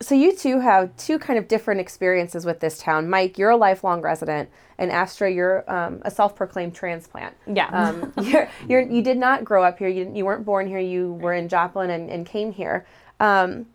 So 0.00 0.16
you 0.16 0.34
two 0.34 0.58
have 0.58 0.96
two 0.96 1.18
kind 1.18 1.38
of 1.38 1.46
different 1.46 1.80
experiences 1.80 2.44
with 2.44 2.58
this 2.58 2.78
town. 2.78 3.08
Mike, 3.08 3.38
you're 3.38 3.50
a 3.50 3.56
lifelong 3.56 4.00
resident, 4.00 4.50
and 4.78 4.90
Astra, 4.90 5.30
you're 5.30 5.70
um, 5.72 6.02
a 6.02 6.10
self-proclaimed 6.10 6.74
transplant. 6.74 7.36
Yeah. 7.46 7.68
Um, 7.68 8.12
you're, 8.22 8.48
you're, 8.68 8.80
you 8.80 9.00
did 9.00 9.16
not 9.16 9.44
grow 9.44 9.62
up 9.62 9.78
here. 9.78 9.88
You, 9.88 10.10
you 10.12 10.24
weren't 10.24 10.44
born 10.44 10.66
here. 10.66 10.80
You 10.80 11.12
were 11.14 11.34
in 11.34 11.48
Joplin 11.48 11.90
and, 11.90 12.10
and 12.10 12.26
came 12.26 12.50
here. 12.52 12.84
Um, 13.20 13.66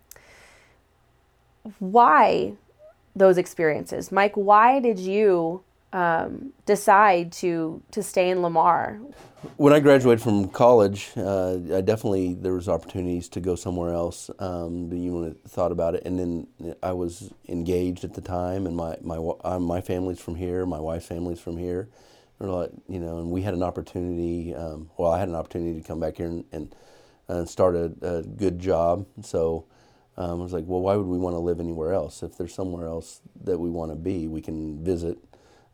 why 1.79 2.53
those 3.15 3.37
experiences? 3.37 4.11
Mike, 4.11 4.35
why 4.35 4.79
did 4.79 4.99
you 4.99 5.63
um, 5.93 6.53
decide 6.65 7.31
to 7.33 7.81
to 7.91 8.03
stay 8.03 8.29
in 8.29 8.41
Lamar? 8.41 8.99
When 9.55 9.71
I 9.71 9.79
graduated 9.79 10.21
from 10.21 10.49
college, 10.49 11.11
uh, 11.15 11.53
I 11.73 11.81
definitely 11.81 12.33
there 12.33 12.53
was 12.53 12.67
opportunities 12.67 13.29
to 13.29 13.39
go 13.39 13.55
somewhere 13.55 13.93
else. 13.93 14.29
Um, 14.39 14.89
but 14.89 14.97
you 14.97 15.37
thought 15.47 15.71
about 15.71 15.95
it, 15.95 16.03
and 16.05 16.19
then 16.19 16.75
I 16.83 16.91
was 16.91 17.31
engaged 17.47 18.03
at 18.03 18.13
the 18.13 18.21
time, 18.21 18.65
and 18.65 18.75
my 18.75 18.97
my 19.01 19.17
uh, 19.43 19.59
my 19.59 19.81
family's 19.81 20.19
from 20.19 20.35
here, 20.35 20.65
my 20.65 20.79
wife's 20.79 21.07
family's 21.07 21.39
from 21.39 21.57
here, 21.57 21.89
you 22.41 22.99
know, 22.99 23.19
and 23.19 23.31
we 23.31 23.41
had 23.41 23.53
an 23.53 23.63
opportunity. 23.63 24.53
Um, 24.53 24.89
well, 24.97 25.11
I 25.11 25.19
had 25.19 25.29
an 25.29 25.35
opportunity 25.35 25.79
to 25.79 25.87
come 25.87 25.99
back 25.99 26.17
here 26.17 26.27
and 26.27 26.43
and, 26.51 26.75
and 27.27 27.49
start 27.49 27.75
a, 27.75 27.93
a, 28.01 28.23
good 28.23 28.59
job. 28.59 29.05
So. 29.21 29.65
Um, 30.19 30.39
I 30.39 30.43
was 30.45 30.51
like, 30.51 30.63
well, 30.65 30.81
why 30.81 30.95
would 30.95 31.05
we 31.05 31.19
want 31.19 31.35
to 31.35 31.39
live 31.39 31.59
anywhere 31.59 31.93
else? 31.93 32.23
If 32.23 32.39
there's 32.39 32.51
somewhere 32.51 32.87
else 32.87 33.21
that 33.43 33.59
we 33.59 33.69
want 33.69 33.91
to 33.91 33.95
be, 33.95 34.27
we 34.27 34.41
can 34.41 34.83
visit 34.83 35.19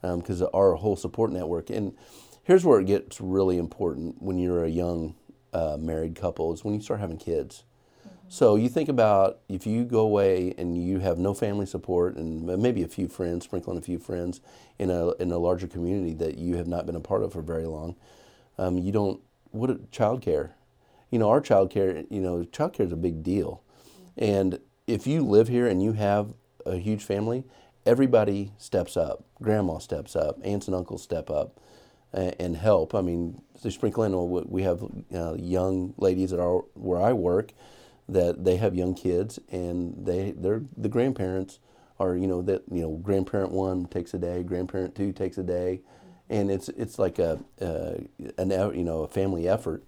because 0.03 0.41
um, 0.41 0.49
our 0.53 0.75
whole 0.75 0.95
support 0.95 1.31
network. 1.31 1.69
And 1.69 1.95
here's 2.43 2.65
where 2.65 2.79
it 2.79 2.87
gets 2.87 3.19
really 3.19 3.57
important 3.57 4.21
when 4.21 4.37
you're 4.37 4.63
a 4.63 4.69
young 4.69 5.15
uh, 5.53 5.77
married 5.79 6.15
couple 6.15 6.53
is 6.53 6.63
when 6.63 6.73
you 6.73 6.81
start 6.81 6.99
having 6.99 7.17
kids. 7.17 7.63
Mm-hmm. 8.05 8.17
So 8.29 8.55
you 8.55 8.69
think 8.69 8.89
about 8.89 9.39
if 9.47 9.65
you 9.65 9.85
go 9.85 9.99
away 9.99 10.53
and 10.57 10.77
you 10.77 10.99
have 10.99 11.17
no 11.17 11.33
family 11.33 11.65
support 11.65 12.15
and 12.15 12.45
maybe 12.61 12.83
a 12.83 12.87
few 12.87 13.07
friends, 13.07 13.45
sprinkling 13.45 13.77
a 13.77 13.81
few 13.81 13.99
friends 13.99 14.41
in 14.77 14.89
a 14.89 15.11
in 15.13 15.31
a 15.31 15.37
larger 15.37 15.67
community 15.67 16.13
that 16.15 16.37
you 16.37 16.55
have 16.57 16.67
not 16.67 16.85
been 16.85 16.95
a 16.95 16.99
part 17.01 17.23
of 17.23 17.33
for 17.33 17.41
very 17.41 17.65
long, 17.65 17.95
um, 18.57 18.77
you 18.77 18.91
don't. 18.91 19.21
What 19.51 19.91
child 19.91 20.23
care? 20.23 20.55
You 21.11 21.19
know, 21.19 21.29
our 21.29 21.39
child 21.39 21.69
care. 21.69 22.03
You 22.09 22.21
know, 22.21 22.43
child 22.43 22.73
care 22.73 22.85
is 22.85 22.91
a 22.91 22.97
big 22.97 23.23
deal, 23.23 23.61
mm-hmm. 24.17 24.23
and 24.23 24.59
if 24.87 25.07
you 25.07 25.21
live 25.21 25.47
here 25.47 25.67
and 25.67 25.81
you 25.81 25.93
have 25.93 26.33
a 26.65 26.77
huge 26.77 27.03
family, 27.03 27.43
everybody 27.85 28.51
steps 28.57 28.97
up. 28.97 29.23
Grandma 29.41 29.77
steps 29.79 30.15
up. 30.15 30.39
Aunts 30.43 30.67
and 30.67 30.75
uncles 30.75 31.03
step 31.03 31.29
up 31.29 31.59
and, 32.13 32.35
and 32.39 32.57
help. 32.57 32.95
I 32.95 33.01
mean, 33.01 33.41
they 33.61 33.69
sprinkle 33.69 34.03
in. 34.03 34.49
We 34.49 34.63
have 34.63 34.83
uh, 35.13 35.35
young 35.35 35.93
ladies 35.97 36.31
that 36.31 36.39
are 36.39 36.59
where 36.73 37.01
I 37.01 37.13
work 37.13 37.53
that 38.09 38.43
they 38.43 38.57
have 38.57 38.75
young 38.75 38.93
kids, 38.93 39.39
and 39.49 40.05
they 40.05 40.31
they're 40.31 40.63
the 40.75 40.89
grandparents 40.89 41.59
are 41.99 42.15
you 42.15 42.27
know 42.27 42.41
that 42.41 42.63
you 42.71 42.81
know 42.81 42.97
grandparent 42.97 43.51
one 43.51 43.85
takes 43.85 44.13
a 44.13 44.17
day, 44.17 44.43
grandparent 44.43 44.95
two 44.95 45.11
takes 45.11 45.37
a 45.37 45.43
day, 45.43 45.81
and 46.29 46.51
it's 46.51 46.69
it's 46.69 46.99
like 46.99 47.19
a 47.19 47.39
uh, 47.61 47.95
an 48.37 48.51
you 48.75 48.83
know 48.83 49.03
a 49.03 49.07
family 49.07 49.47
effort. 49.47 49.83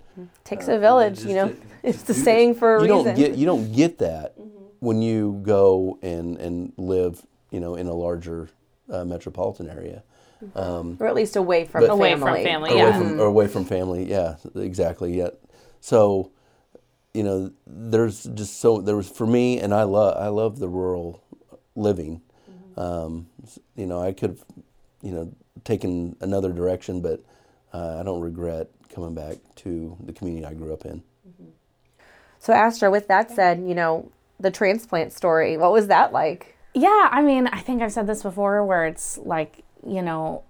Takes 0.45 0.69
uh, 0.69 0.73
a 0.73 0.79
village, 0.79 1.25
you 1.25 1.35
know. 1.35 1.55
it's 1.83 2.03
the 2.03 2.13
saying 2.13 2.55
for 2.55 2.77
a 2.77 2.85
you 2.85 2.93
reason. 2.93 3.05
Don't 3.05 3.15
get, 3.15 3.35
you 3.35 3.45
don't 3.45 3.73
get 3.73 3.97
that 3.99 4.39
mm-hmm. 4.39 4.49
when 4.79 5.01
you 5.01 5.41
go 5.43 5.99
and 6.01 6.37
and 6.37 6.73
live 6.77 7.25
you 7.51 7.59
know, 7.59 7.75
in 7.75 7.87
a 7.87 7.93
larger 7.93 8.49
uh, 8.91 9.05
metropolitan 9.05 9.69
area. 9.69 10.03
Um, 10.53 10.97
or 10.99 11.07
at 11.07 11.15
least 11.15 11.35
away 11.35 11.65
from 11.65 11.89
away 11.89 12.11
family. 12.11 12.43
from 12.43 12.43
family, 12.43 12.71
or 12.71 12.75
yeah. 12.75 12.97
Away 12.97 13.07
from, 13.07 13.19
or 13.19 13.25
away 13.25 13.47
from 13.47 13.65
family, 13.65 14.09
yeah, 14.09 14.35
exactly. 14.55 15.17
Yeah. 15.17 15.29
So, 15.79 16.31
you 17.13 17.23
know, 17.23 17.51
there's 17.65 18.23
just 18.23 18.59
so 18.59 18.81
there 18.81 18.95
was 18.95 19.09
for 19.09 19.25
me, 19.25 19.59
and 19.59 19.73
I 19.73 19.83
love 19.83 20.17
I 20.17 20.27
love 20.27 20.59
the 20.59 20.67
rural 20.67 21.23
living. 21.75 22.21
Mm-hmm. 22.49 22.79
Um, 22.79 23.27
you 23.75 23.85
know, 23.85 24.01
I 24.01 24.11
could 24.11 24.31
have, 24.31 24.43
you 25.01 25.11
know, 25.11 25.33
taken 25.63 26.15
another 26.19 26.51
direction, 26.51 27.01
but 27.01 27.23
uh, 27.73 27.97
I 27.99 28.03
don't 28.03 28.21
regret 28.21 28.69
coming 28.89 29.15
back 29.15 29.37
to 29.57 29.97
the 30.03 30.13
community 30.13 30.45
I 30.45 30.53
grew 30.53 30.73
up 30.73 30.85
in. 30.85 31.01
Mm-hmm. 31.27 31.49
So, 32.39 32.53
Astra, 32.53 32.91
with 32.91 33.07
that 33.07 33.31
said, 33.31 33.59
you 33.59 33.73
know, 33.73 34.11
the 34.39 34.51
transplant 34.51 35.13
story, 35.13 35.57
what 35.57 35.71
was 35.71 35.87
that 35.87 36.13
like? 36.13 36.54
Yeah, 36.75 37.07
I 37.09 37.21
mean, 37.21 37.47
I 37.47 37.59
think 37.61 37.81
I've 37.81 37.93
said 37.93 38.05
this 38.05 38.21
before 38.21 38.63
where 38.65 38.85
it's 38.85 39.17
like, 39.17 39.63
you 39.87 40.01
know, 40.01 40.43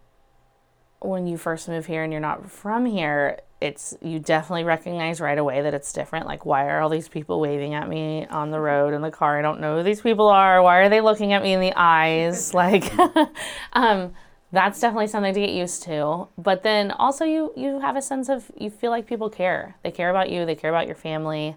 when 1.00 1.28
you 1.28 1.38
first 1.38 1.70
move 1.70 1.86
here 1.86 2.04
and 2.04 2.12
you're 2.12 2.20
not 2.20 2.50
from 2.50 2.88
here, 2.88 3.40
it's 3.62 3.96
you 4.02 4.18
definitely 4.18 4.64
recognize 4.64 5.22
right 5.22 5.38
away 5.38 5.62
that 5.62 5.76
it's 5.76 5.94
different. 5.94 6.26
Like, 6.26 6.44
why 6.44 6.66
are 6.68 6.82
all 6.82 6.90
these 6.90 7.08
people 7.08 7.40
waving 7.40 7.76
at 7.76 7.88
me 7.88 8.26
on 8.26 8.50
the 8.50 8.60
road 8.60 8.96
in 8.96 9.04
the 9.04 9.12
car? 9.12 9.38
I 9.38 9.44
don't 9.44 9.60
know 9.60 9.78
who 9.78 9.84
these 9.84 10.02
people 10.02 10.28
are. 10.28 10.64
Why 10.64 10.78
are 10.78 10.90
they 10.90 11.00
looking 11.00 11.32
at 11.32 11.44
me 11.44 11.54
in 11.54 11.62
the 11.62 11.74
eyes? 11.76 12.54
like, 12.56 12.92
um, 13.74 14.16
that's 14.52 14.80
definitely 14.80 15.08
something 15.08 15.34
to 15.34 15.40
get 15.40 15.52
used 15.52 15.84
to. 15.84 16.28
But 16.40 16.64
then 16.64 16.90
also, 16.90 17.24
you 17.24 17.54
you 17.56 17.80
have 17.82 17.96
a 17.96 18.02
sense 18.02 18.30
of 18.30 18.50
you 18.60 18.72
feel 18.72 18.90
like 18.90 19.06
people 19.06 19.30
care. 19.30 19.76
They 19.84 19.92
care 19.92 20.10
about 20.10 20.32
you. 20.32 20.44
They 20.48 20.56
care 20.56 20.72
about 20.72 20.88
your 20.88 20.96
family, 20.96 21.56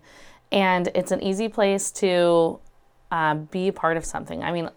and 0.52 0.88
it's 0.94 1.10
an 1.10 1.22
easy 1.22 1.48
place 1.48 1.90
to 1.92 2.60
uh, 3.10 3.34
be 3.34 3.70
part 3.70 3.96
of 3.96 4.04
something. 4.04 4.42
I 4.42 4.52
mean, 4.52 4.70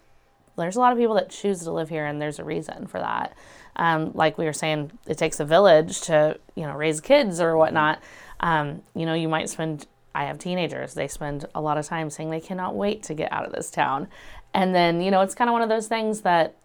there's 0.57 0.75
a 0.75 0.79
lot 0.79 0.91
of 0.91 0.97
people 0.97 1.15
that 1.15 1.29
choose 1.29 1.63
to 1.63 1.71
live 1.71 1.89
here, 1.89 2.05
and 2.05 2.21
there's 2.21 2.39
a 2.39 2.43
reason 2.43 2.88
for 2.88 3.00
that. 3.00 3.35
Um, 3.75 4.11
like 4.13 4.38
we 4.38 4.45
were 4.45 4.53
saying, 4.53 4.91
it 5.07 5.17
takes 5.17 5.39
a 5.39 5.45
village 5.45 6.01
to 6.01 6.39
you 6.55 6.63
know 6.63 6.75
raise 6.75 7.01
kids 7.01 7.39
or 7.39 7.57
whatnot. 7.57 8.01
Um, 8.39 8.81
you 8.95 9.05
know, 9.05 9.13
you 9.13 9.29
might 9.29 9.50
spend. 9.50 9.88
I 10.13 10.25
have 10.25 10.39
teenagers. 10.39 10.93
They 10.93 11.07
spend 11.07 11.45
a 11.55 11.61
lot 11.61 11.77
of 11.77 11.85
time 11.85 12.09
saying 12.09 12.31
they 12.31 12.41
cannot 12.41 12.75
wait 12.75 13.01
to 13.03 13.13
get 13.13 13.31
out 13.31 13.45
of 13.45 13.53
this 13.53 13.71
town, 13.71 14.07
and 14.53 14.75
then 14.75 15.01
you 15.01 15.11
know 15.11 15.21
it's 15.21 15.35
kind 15.35 15.50
of 15.50 15.53
one 15.53 15.61
of 15.61 15.69
those 15.69 15.88
things 15.88 16.21
that 16.21 16.57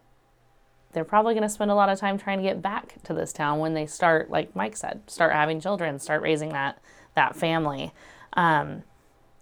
they're 0.92 1.04
probably 1.04 1.35
going 1.35 1.42
to 1.42 1.49
spend 1.49 1.70
a 1.70 1.75
lot 1.75 1.90
of 1.90 1.99
time 1.99 2.16
trying 2.16 2.38
to 2.38 2.42
get 2.42 2.62
back 2.62 3.02
to 3.02 3.12
this 3.12 3.30
town 3.30 3.58
when 3.58 3.75
they 3.75 3.85
start, 3.85 4.30
like 4.30 4.56
Mike 4.56 4.75
said, 4.75 5.02
start 5.06 5.30
having 5.35 5.61
children, 5.61 5.99
start 5.99 6.23
raising 6.23 6.49
that 6.50 6.80
that 7.14 7.37
family. 7.37 7.92
Um, 8.32 8.82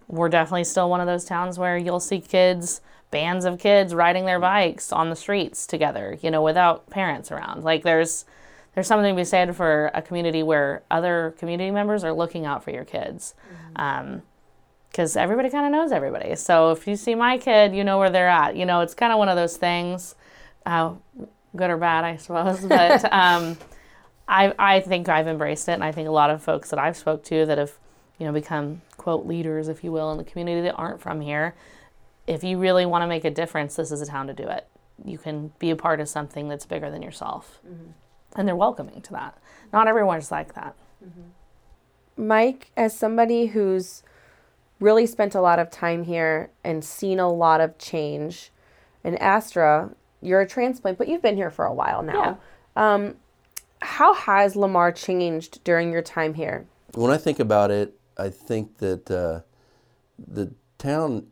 we're 0.07 0.29
definitely 0.29 0.63
still 0.63 0.89
one 0.89 1.01
of 1.01 1.07
those 1.07 1.25
towns 1.25 1.57
where 1.57 1.77
you'll 1.77 1.99
see 1.99 2.19
kids, 2.19 2.81
bands 3.11 3.45
of 3.45 3.59
kids 3.59 3.93
riding 3.93 4.25
their 4.25 4.39
bikes 4.39 4.91
on 4.91 5.09
the 5.09 5.15
streets 5.15 5.65
together, 5.65 6.17
you 6.21 6.29
know, 6.29 6.41
without 6.41 6.89
parents 6.89 7.31
around. 7.31 7.63
Like 7.63 7.83
there's 7.83 8.25
there's 8.73 8.87
something 8.87 9.15
to 9.15 9.19
be 9.19 9.23
said 9.23 9.55
for 9.55 9.89
a 9.93 10.01
community 10.01 10.43
where 10.43 10.83
other 10.91 11.33
community 11.39 11.71
members 11.71 12.03
are 12.03 12.11
looking 12.11 12.45
out 12.45 12.63
for 12.63 12.71
your 12.71 12.83
kids. 12.83 13.33
because 13.73 15.15
um, 15.15 15.21
everybody 15.21 15.49
kind 15.49 15.65
of 15.65 15.71
knows 15.71 15.93
everybody. 15.93 16.35
So 16.35 16.71
if 16.71 16.85
you 16.85 16.97
see 16.97 17.15
my 17.15 17.37
kid, 17.37 17.73
you 17.73 17.85
know 17.85 17.97
where 17.97 18.09
they're 18.09 18.27
at. 18.27 18.57
You 18.57 18.65
know, 18.65 18.81
it's 18.81 18.93
kind 18.93 19.13
of 19.13 19.17
one 19.17 19.29
of 19.29 19.37
those 19.37 19.55
things, 19.55 20.15
uh, 20.65 20.93
good 21.55 21.69
or 21.69 21.77
bad, 21.77 22.03
I 22.03 22.17
suppose. 22.17 22.65
But 22.65 23.05
um, 23.13 23.57
I 24.27 24.53
I 24.59 24.79
think 24.81 25.07
I've 25.07 25.27
embraced 25.27 25.69
it, 25.69 25.73
and 25.73 25.83
I 25.83 25.93
think 25.93 26.09
a 26.09 26.11
lot 26.11 26.29
of 26.29 26.43
folks 26.43 26.69
that 26.69 26.79
I've 26.79 26.97
spoke 26.97 27.23
to 27.25 27.45
that 27.45 27.57
have 27.57 27.79
you 28.19 28.25
know, 28.25 28.31
become 28.31 28.81
quote 28.97 29.25
leaders, 29.25 29.67
if 29.67 29.83
you 29.83 29.91
will, 29.91 30.11
in 30.11 30.17
the 30.17 30.23
community 30.23 30.61
that 30.61 30.75
aren't 30.75 31.01
from 31.01 31.21
here. 31.21 31.55
If 32.27 32.43
you 32.43 32.57
really 32.57 32.85
want 32.85 33.03
to 33.03 33.07
make 33.07 33.25
a 33.25 33.31
difference, 33.31 33.75
this 33.75 33.91
is 33.91 34.01
a 34.01 34.05
town 34.05 34.27
to 34.27 34.33
do 34.33 34.47
it. 34.47 34.67
You 35.03 35.17
can 35.17 35.51
be 35.59 35.69
a 35.69 35.75
part 35.75 35.99
of 35.99 36.09
something 36.09 36.47
that's 36.47 36.65
bigger 36.65 36.89
than 36.89 37.01
yourself. 37.01 37.59
Mm-hmm. 37.67 37.91
And 38.37 38.47
they're 38.47 38.55
welcoming 38.55 39.01
to 39.01 39.11
that. 39.13 39.37
Not 39.71 39.87
everyone's 39.87 40.31
like 40.31 40.55
that. 40.55 40.75
Mm-hmm. 41.03 42.27
Mike, 42.27 42.71
as 42.77 42.97
somebody 42.97 43.47
who's 43.47 44.03
really 44.79 45.05
spent 45.05 45.35
a 45.35 45.41
lot 45.41 45.59
of 45.59 45.69
time 45.69 46.03
here 46.03 46.49
and 46.63 46.83
seen 46.83 47.19
a 47.19 47.31
lot 47.31 47.61
of 47.61 47.77
change, 47.77 48.51
and 49.03 49.21
Astra, 49.21 49.91
you're 50.21 50.41
a 50.41 50.47
transplant, 50.47 50.97
but 50.97 51.07
you've 51.07 51.21
been 51.21 51.35
here 51.35 51.51
for 51.51 51.65
a 51.65 51.73
while 51.73 52.01
now. 52.01 52.39
Um, 52.75 53.15
how 53.81 54.13
has 54.13 54.55
Lamar 54.55 54.91
changed 54.91 55.63
during 55.63 55.91
your 55.91 56.01
time 56.01 56.33
here? 56.33 56.65
When 56.93 57.11
I 57.11 57.17
think 57.17 57.39
about 57.39 57.71
it, 57.71 57.97
I 58.17 58.29
think 58.29 58.77
that 58.77 59.11
uh, 59.11 59.41
the 60.27 60.53
town 60.77 61.27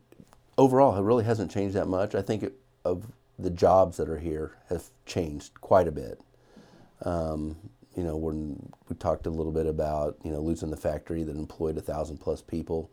overall 0.58 1.02
really 1.02 1.24
hasn't 1.24 1.50
changed 1.50 1.74
that 1.74 1.88
much. 1.88 2.14
I 2.14 2.22
think 2.22 2.42
it, 2.42 2.54
of 2.84 3.06
the 3.38 3.50
jobs 3.50 3.96
that 3.96 4.08
are 4.08 4.18
here 4.18 4.56
have 4.68 4.84
changed 5.06 5.60
quite 5.60 5.88
a 5.88 5.92
bit. 5.92 6.20
Um, 7.02 7.56
you 7.96 8.02
know, 8.02 8.16
when 8.16 8.72
we 8.88 8.96
talked 8.96 9.26
a 9.26 9.30
little 9.30 9.52
bit 9.52 9.66
about 9.66 10.16
you 10.24 10.32
know 10.32 10.40
losing 10.40 10.70
the 10.70 10.76
factory 10.76 11.22
that 11.22 11.36
employed 11.36 11.78
a 11.78 11.80
thousand 11.80 12.18
plus 12.18 12.42
people, 12.42 12.90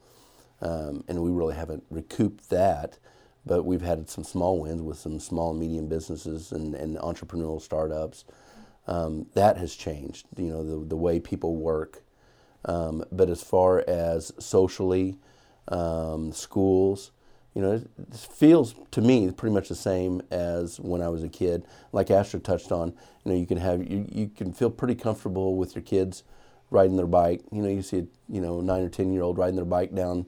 um, 0.62 1.04
and 1.08 1.22
we 1.22 1.32
really 1.32 1.56
haven't 1.56 1.84
recouped 1.90 2.50
that. 2.50 2.98
But 3.44 3.64
we've 3.64 3.82
had 3.82 4.08
some 4.08 4.24
small 4.24 4.60
wins 4.60 4.84
with 4.84 5.00
some 5.00 5.20
small 5.20 5.50
and 5.50 5.60
medium 5.60 5.88
businesses 5.88 6.52
and, 6.52 6.76
and 6.76 6.96
entrepreneurial 6.98 7.60
startups. 7.60 8.24
Um, 8.86 9.26
that 9.34 9.58
has 9.58 9.76
changed. 9.76 10.28
You 10.38 10.52
know, 10.52 10.64
the 10.64 10.86
the 10.88 10.98
way 10.98 11.20
people 11.20 11.56
work. 11.56 12.04
Um, 12.65 13.03
but 13.12 13.30
as 13.30 13.41
far 13.41 13.84
as 13.88 14.32
socially, 14.39 15.18
um, 15.68 16.32
schools, 16.32 17.12
you 17.53 17.62
know, 17.62 17.72
it 17.74 18.15
feels 18.15 18.75
to 18.91 19.01
me 19.01 19.30
pretty 19.32 19.53
much 19.53 19.68
the 19.68 19.75
same 19.75 20.22
as 20.32 20.80
when 20.80 21.01
I 21.01 21.10
was 21.10 21.24
a 21.24 21.30
kid. 21.30 21.65
Like 21.91 22.10
Astra 22.10 22.39
touched 22.39 22.72
on, 22.72 22.94
you 23.24 23.32
know, 23.32 23.38
you 23.38 23.46
can 23.46 23.58
have 23.58 23.84
you, 23.89 24.06
you 24.10 24.30
can 24.30 24.53
feel 24.53 24.70
pretty 24.70 24.96
comfortable 24.96 25.56
with 25.58 25.75
your 25.75 25.82
kids 25.82 26.24
riding 26.70 26.96
their 26.96 27.08
bike. 27.08 27.41
You 27.51 27.62
know, 27.62 27.70
you 27.70 27.82
see 27.82 28.00
a 28.00 28.06
you 28.30 28.41
know 28.41 28.62
nine 28.62 28.84
or 28.84 28.89
ten 28.89 29.12
year 29.12 29.24
old 29.24 29.38
riding 29.38 29.58
their 29.58 29.65
bike 29.65 29.94
down, 29.94 30.27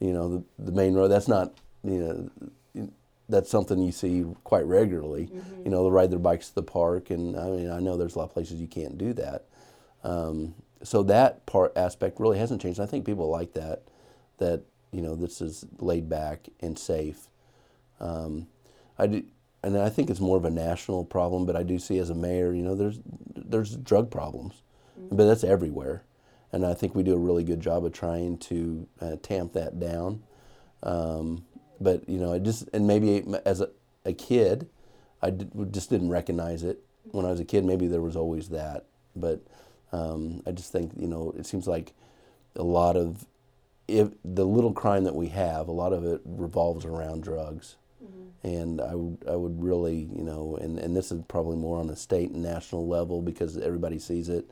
you 0.00 0.12
know, 0.12 0.28
the, 0.58 0.64
the 0.64 0.72
main 0.72 0.94
road. 0.94 1.08
That's 1.08 1.28
not 1.28 1.54
you 1.84 2.30
know 2.74 2.90
that's 3.28 3.50
something 3.50 3.80
you 3.80 3.92
see 3.92 4.24
quite 4.44 4.66
regularly. 4.66 5.26
Mm-hmm. 5.26 5.64
You 5.64 5.70
know, 5.70 5.82
they'll 5.82 5.90
ride 5.90 6.10
their 6.10 6.18
bikes 6.18 6.48
to 6.48 6.54
the 6.56 6.62
park, 6.62 7.10
and 7.10 7.36
I 7.36 7.46
mean, 7.46 7.70
I 7.70 7.80
know 7.80 7.96
there's 7.96 8.16
a 8.16 8.18
lot 8.18 8.24
of 8.24 8.34
places 8.34 8.60
you 8.60 8.66
can't 8.66 8.98
do 8.98 9.12
that. 9.14 9.46
Um, 10.02 10.54
so 10.84 11.02
that 11.04 11.46
part 11.46 11.72
aspect 11.76 12.20
really 12.20 12.38
hasn't 12.38 12.62
changed. 12.62 12.80
I 12.80 12.86
think 12.86 13.04
people 13.06 13.28
like 13.28 13.54
that. 13.54 13.82
That 14.38 14.62
you 14.92 15.00
know, 15.02 15.16
this 15.16 15.40
is 15.40 15.64
laid 15.78 16.08
back 16.08 16.48
and 16.60 16.78
safe. 16.78 17.28
Um, 18.00 18.46
I 18.98 19.08
do, 19.08 19.24
and 19.62 19.76
I 19.76 19.88
think 19.88 20.10
it's 20.10 20.20
more 20.20 20.36
of 20.36 20.44
a 20.44 20.50
national 20.50 21.04
problem, 21.04 21.46
but 21.46 21.56
I 21.56 21.62
do 21.62 21.78
see 21.78 21.98
as 21.98 22.10
a 22.10 22.14
mayor, 22.14 22.52
you 22.52 22.62
know, 22.62 22.74
there's 22.74 23.00
there's 23.34 23.76
drug 23.76 24.10
problems, 24.10 24.62
mm-hmm. 24.98 25.16
but 25.16 25.26
that's 25.26 25.42
everywhere, 25.42 26.04
and 26.52 26.64
I 26.64 26.74
think 26.74 26.94
we 26.94 27.02
do 27.02 27.14
a 27.14 27.18
really 27.18 27.44
good 27.44 27.60
job 27.60 27.84
of 27.84 27.92
trying 27.92 28.38
to 28.38 28.86
uh, 29.00 29.16
tamp 29.22 29.52
that 29.54 29.80
down. 29.80 30.22
Um, 30.82 31.44
but 31.80 32.08
you 32.08 32.18
know, 32.18 32.32
I 32.32 32.38
just 32.38 32.68
and 32.72 32.86
maybe 32.86 33.24
as 33.44 33.60
a, 33.60 33.70
a 34.04 34.12
kid, 34.12 34.68
I 35.22 35.30
did, 35.30 35.72
just 35.72 35.90
didn't 35.90 36.10
recognize 36.10 36.62
it 36.62 36.80
when 37.10 37.24
I 37.24 37.30
was 37.30 37.40
a 37.40 37.44
kid. 37.44 37.64
Maybe 37.64 37.86
there 37.86 38.02
was 38.02 38.16
always 38.16 38.50
that, 38.50 38.86
but 39.16 39.40
um, 39.94 40.42
I 40.46 40.52
just 40.52 40.72
think 40.72 40.92
you 40.96 41.06
know, 41.06 41.34
it 41.38 41.46
seems 41.46 41.66
like 41.66 41.92
a 42.56 42.62
lot 42.62 42.96
of 42.96 43.26
if 43.86 44.08
the 44.24 44.46
little 44.46 44.72
crime 44.72 45.04
that 45.04 45.14
we 45.14 45.28
have, 45.28 45.68
a 45.68 45.72
lot 45.72 45.92
of 45.92 46.04
it 46.04 46.20
revolves 46.24 46.84
around 46.84 47.22
drugs. 47.22 47.76
Mm-hmm. 48.02 48.46
And 48.46 48.80
I 48.80 48.94
would, 48.94 49.18
I 49.28 49.36
would 49.36 49.62
really, 49.62 50.08
you 50.14 50.24
know, 50.24 50.56
and, 50.60 50.78
and 50.78 50.96
this 50.96 51.12
is 51.12 51.22
probably 51.28 51.56
more 51.56 51.78
on 51.78 51.90
a 51.90 51.96
state 51.96 52.30
and 52.30 52.42
national 52.42 52.88
level 52.88 53.20
because 53.20 53.58
everybody 53.58 53.98
sees 53.98 54.28
it. 54.28 54.50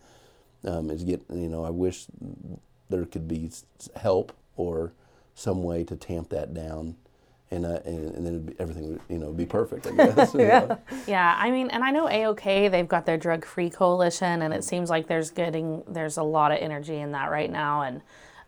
Um, 0.64 0.90
is 0.90 1.02
get, 1.02 1.22
you 1.32 1.49
know, 1.49 1.64
I 1.64 1.70
wish 1.70 2.06
there 2.88 3.04
could 3.04 3.26
be 3.26 3.50
help 3.96 4.32
or 4.56 4.92
some 5.34 5.62
way 5.62 5.82
to 5.84 5.96
tamp 5.96 6.28
that 6.28 6.54
down. 6.54 6.96
And, 7.52 7.66
uh, 7.66 7.80
and, 7.85 8.14
and, 8.14 8.26
then 8.26 8.47
be, 8.47 8.54
everything 8.59 8.88
would 8.88 9.00
you 9.09 9.18
know 9.18 9.33
be 9.33 9.44
perfect. 9.44 9.87
I 9.87 9.90
guess. 9.96 10.35
yeah. 10.35 10.76
yeah, 11.07 11.37
I 11.38 11.50
mean, 11.50 11.68
and 11.70 11.85
I 11.85 11.90
know 11.90 12.07
AOK 12.07 12.70
they've 12.70 12.88
got 12.88 13.05
their 13.05 13.18
drug 13.18 13.44
free 13.44 13.68
coalition, 13.68 14.42
and 14.42 14.55
it 14.55 14.64
seems 14.64 14.88
like 14.88 15.07
there's 15.07 15.31
getting 15.31 15.83
there's 15.87 16.16
a 16.16 16.22
lot 16.22 16.50
of 16.50 16.59
energy 16.59 16.96
in 16.96 17.12
that 17.12 17.31
right 17.31 17.50
now, 17.50 17.83
and 17.83 18.00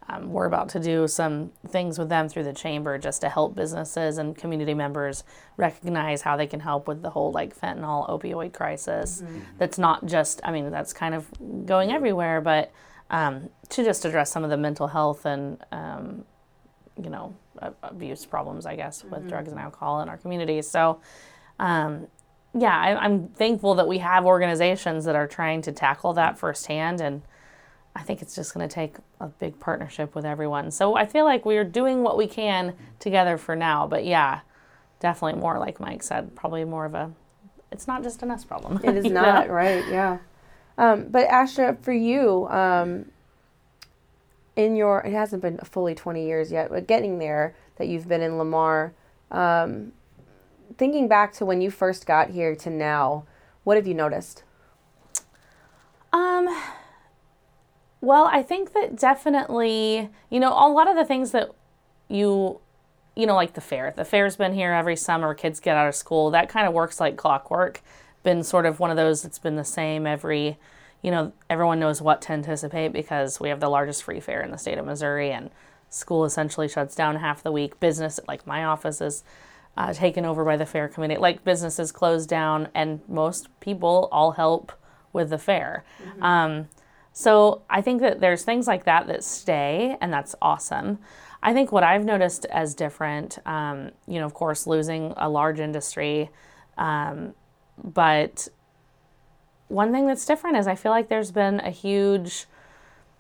um, 0.09 0.33
we're 0.33 0.47
about 0.47 0.69
to 0.71 0.81
do 0.81 1.09
some 1.09 1.51
things 1.69 1.99
with 1.99 2.09
them 2.09 2.29
through 2.29 2.45
the 2.45 2.53
chamber 2.53 2.99
just 2.99 3.21
to 3.23 3.29
help 3.29 3.55
businesses 3.55 4.19
and 4.19 4.37
community 4.37 4.75
members 4.75 5.25
recognize 5.57 6.23
how 6.23 6.37
they 6.37 6.47
can 6.47 6.61
help 6.61 6.87
with 6.89 7.03
the 7.03 7.11
whole 7.11 7.33
like 7.33 7.59
fentanyl 7.59 8.09
opioid 8.09 8.53
crisis. 8.53 9.23
Mm-hmm. 9.23 9.41
That's 9.59 9.79
not 9.79 10.05
just, 10.05 10.41
I 10.45 10.53
mean, 10.53 10.71
that's 10.71 10.93
kind 10.93 11.15
of 11.15 11.27
going 11.65 11.91
everywhere, 11.91 12.41
but 12.41 12.71
um, 13.11 13.49
to 13.71 13.85
just 13.85 14.05
address 14.05 14.31
some 14.31 14.45
of 14.45 14.51
the 14.51 14.57
mental 14.57 14.89
health 14.89 15.25
and, 15.25 15.59
um, 15.73 16.25
you 17.03 17.11
know, 17.11 17.35
abuse 17.83 18.25
problems, 18.25 18.67
I 18.67 18.77
guess, 18.77 19.05
with 19.05 19.21
mm-hmm. 19.21 19.29
drugs 19.29 19.51
and 19.51 19.61
alcohol 19.61 20.01
in 20.01 20.09
our 20.09 20.17
communities. 20.17 20.69
So, 20.69 21.01
um, 21.59 22.07
yeah, 22.57 22.77
I, 22.77 22.95
I'm 22.97 23.29
thankful 23.29 23.75
that 23.75 23.89
we 23.89 23.99
have 23.99 24.25
organizations 24.25 25.05
that 25.07 25.17
are 25.17 25.27
trying 25.27 25.63
to 25.63 25.73
tackle 25.73 26.13
that 26.15 26.39
firsthand 26.39 27.01
and 27.01 27.23
I 27.97 28.03
think 28.03 28.23
it's 28.23 28.35
just 28.35 28.55
going 28.55 28.69
to 28.69 28.75
take 28.75 28.97
a 29.21 29.29
big 29.29 29.61
partnership 29.61 30.15
with 30.15 30.25
everyone. 30.25 30.71
So 30.71 30.97
I 30.97 31.07
feel 31.07 31.25
like 31.25 31.45
we're 31.45 31.65
doing 31.65 32.03
what 32.03 32.17
we 32.17 32.27
can 32.27 32.75
together 32.99 33.39
for 33.39 33.55
now. 33.55 33.87
But 33.87 34.05
yeah, 34.05 34.41
definitely 34.99 35.41
more 35.41 35.59
like 35.59 35.79
Mike 35.79 36.03
said, 36.03 36.35
probably 36.35 36.65
more 36.65 36.87
of 36.87 36.95
a. 36.95 37.13
It's 37.71 37.87
not 37.87 38.03
just 38.03 38.23
an 38.23 38.31
us 38.31 38.45
problem. 38.45 38.81
It 38.83 38.97
is 38.97 39.05
not 39.11 39.47
know? 39.47 39.53
right. 39.53 39.87
Yeah, 39.89 40.19
um, 40.77 41.07
but 41.09 41.27
Astra, 41.29 41.77
for 41.83 41.93
you, 41.93 42.49
um, 42.49 43.11
in 44.57 44.77
your 44.77 45.01
it 45.01 45.13
hasn't 45.13 45.43
been 45.43 45.59
fully 45.59 45.95
twenty 45.95 46.27
years 46.27 46.53
yet, 46.53 46.71
but 46.71 46.87
getting 46.87 47.19
there 47.19 47.55
that 47.77 47.89
you've 47.89 48.09
been 48.09 48.23
in 48.23 48.39
Lamar. 48.39 48.95
Um, 49.31 49.93
thinking 50.77 51.09
back 51.09 51.33
to 51.35 51.45
when 51.45 51.61
you 51.61 51.71
first 51.71 52.07
got 52.07 52.31
here 52.31 52.55
to 52.57 52.71
now, 52.71 53.25
what 53.65 53.77
have 53.77 53.87
you 53.87 53.95
noticed? 53.95 54.45
Um 56.13 56.49
well, 58.05 58.29
I 58.31 58.43
think 58.43 58.75
that 58.75 58.97
definitely, 58.97 60.11
you 60.29 60.39
know, 60.39 60.51
a 60.51 60.69
lot 60.69 60.89
of 60.89 60.95
the 60.97 61.07
things 61.07 61.31
that 61.31 61.51
you, 62.09 62.61
you 63.17 63.25
know, 63.25 63.35
like 63.35 63.55
the 63.55 63.63
fair. 63.63 63.95
The 63.97 64.05
fair's 64.05 64.37
been 64.37 64.53
here 64.53 64.73
every 64.73 64.95
summer. 64.95 65.33
Kids 65.33 65.59
get 65.59 65.77
out 65.77 65.89
of 65.89 65.95
school. 65.95 66.31
That 66.31 66.51
kind 66.51 66.69
of 66.69 66.75
works 66.75 67.01
like 67.01 67.17
clockwork. 67.17 67.81
Been 68.23 68.43
sort 68.43 68.67
of 68.67 68.79
one 68.79 68.91
of 68.91 68.99
those 68.99 69.23
that's 69.23 69.39
been 69.39 69.57
the 69.57 69.65
same 69.65 70.07
every, 70.07 70.59
you 71.05 71.11
know, 71.11 71.33
everyone 71.51 71.79
knows 71.79 72.01
what 72.01 72.23
to 72.23 72.33
anticipate 72.33 72.95
because 72.95 73.39
we 73.39 73.51
have 73.51 73.61
the 73.61 73.69
largest 73.69 74.03
free 74.03 74.21
fair 74.21 74.41
in 74.41 74.51
the 74.51 74.57
state 74.57 74.79
of 74.79 74.87
Missouri 74.87 75.31
and 75.31 75.51
school 75.91 76.25
essentially 76.25 76.67
shuts 76.67 76.95
down 76.95 77.17
half 77.17 77.43
the 77.43 77.53
week. 77.53 77.79
Business, 77.79 78.19
like 78.27 78.47
my 78.47 78.65
office, 78.65 79.03
is 79.03 79.23
uh, 79.77 79.93
taken 79.93 80.25
over 80.25 80.47
by 80.47 80.57
the 80.57 80.65
fair 80.65 80.89
committee. 80.89 81.19
Like 81.19 81.45
businesses 81.45 81.93
close 81.93 82.27
down, 82.27 82.69
and 82.75 83.01
most 83.07 83.49
people 83.61 84.09
all 84.13 84.33
help 84.33 84.73
with 85.13 85.29
the 85.29 85.37
fair. 85.37 85.85
Mm-hmm. 86.03 86.23
Um, 86.23 86.69
so 87.13 87.61
I 87.69 87.83
think 87.83 88.01
that 88.01 88.21
there's 88.21 88.43
things 88.43 88.67
like 88.67 88.85
that 88.85 89.07
that 89.09 89.23
stay, 89.23 89.99
and 90.01 90.11
that's 90.11 90.35
awesome. 90.41 91.01
I 91.43 91.53
think 91.53 91.71
what 91.71 91.85
I've 91.85 92.07
noticed 92.07 92.47
as 92.47 92.75
different, 92.75 93.39
um, 93.45 93.91
you 94.09 94.19
know, 94.19 94.25
of 94.25 94.33
course, 94.33 94.67
losing 94.67 95.13
a 95.19 95.29
large 95.29 95.61
industry, 95.61 96.31
um, 96.79 97.35
but 97.77 98.49
one 99.69 99.93
thing 99.93 100.07
that's 100.07 100.27
different 100.27 100.57
is 100.57 100.67
I 100.67 100.75
feel 100.75 100.93
like 100.93 101.09
there's 101.09 101.33
been 101.33 101.61
a 101.61 101.71
huge 101.71 102.47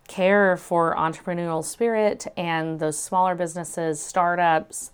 care 0.08 0.56
for 0.56 0.94
entrepreneurial 0.96 1.64
spirit 1.64 2.26
and 2.36 2.78
those 2.78 2.98
smaller 2.98 3.34
businesses, 3.34 4.00
startups. 4.00 4.90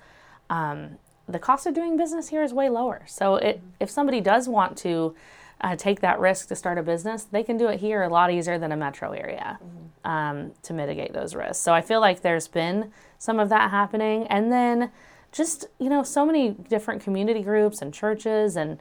Um, 0.49 0.99
the 1.29 1.39
cost 1.39 1.67
of 1.67 1.75
doing 1.75 1.97
business 1.97 2.29
here 2.29 2.43
is 2.43 2.53
way 2.53 2.69
lower. 2.69 3.03
So 3.07 3.37
it, 3.37 3.61
if 3.79 3.91
somebody 3.91 4.21
does 4.21 4.49
want 4.49 4.77
to 4.79 5.15
uh, 5.61 5.77
take 5.77 6.01
that 6.01 6.19
risk 6.19 6.49
to 6.49 6.57
start 6.57 6.79
a 6.79 6.83
business, 6.83 7.25
they 7.25 7.43
can 7.43 7.57
do 7.57 7.69
it 7.69 7.81
here 7.81 8.03
a 8.03 8.09
lot 8.09 8.33
easier 8.33 8.59
than 8.59 8.73
a 8.73 8.77
metro 8.77 9.13
area 9.13 9.59
mm-hmm. 9.63 10.11
um, 10.11 10.53
to 10.63 10.73
mitigate 10.73 11.13
those 11.13 11.35
risks. 11.35 11.59
So 11.59 11.73
I 11.73 11.83
feel 11.83 12.01
like 12.01 12.23
there's 12.23 12.49
been 12.49 12.93
some 13.19 13.39
of 13.39 13.49
that 13.51 13.71
happening. 13.71 14.27
And 14.29 14.51
then 14.51 14.91
just, 15.33 15.67
you 15.79 15.89
know, 15.89 16.03
so 16.03 16.25
many 16.25 16.51
different 16.51 17.03
community 17.03 17.43
groups 17.43 17.83
and 17.83 17.93
churches 17.93 18.57
and 18.57 18.79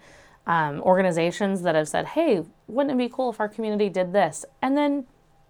um, 0.50 0.82
organizations 0.82 1.62
that 1.62 1.76
have 1.76 1.88
said, 1.88 2.08
hey, 2.08 2.44
wouldn't 2.68 2.96
it 2.96 2.98
be 2.98 3.08
cool 3.08 3.30
if 3.30 3.40
our 3.40 3.48
community 3.48 3.88
did 3.88 4.12
this? 4.12 4.44
And 4.64 4.76
then 4.76 5.06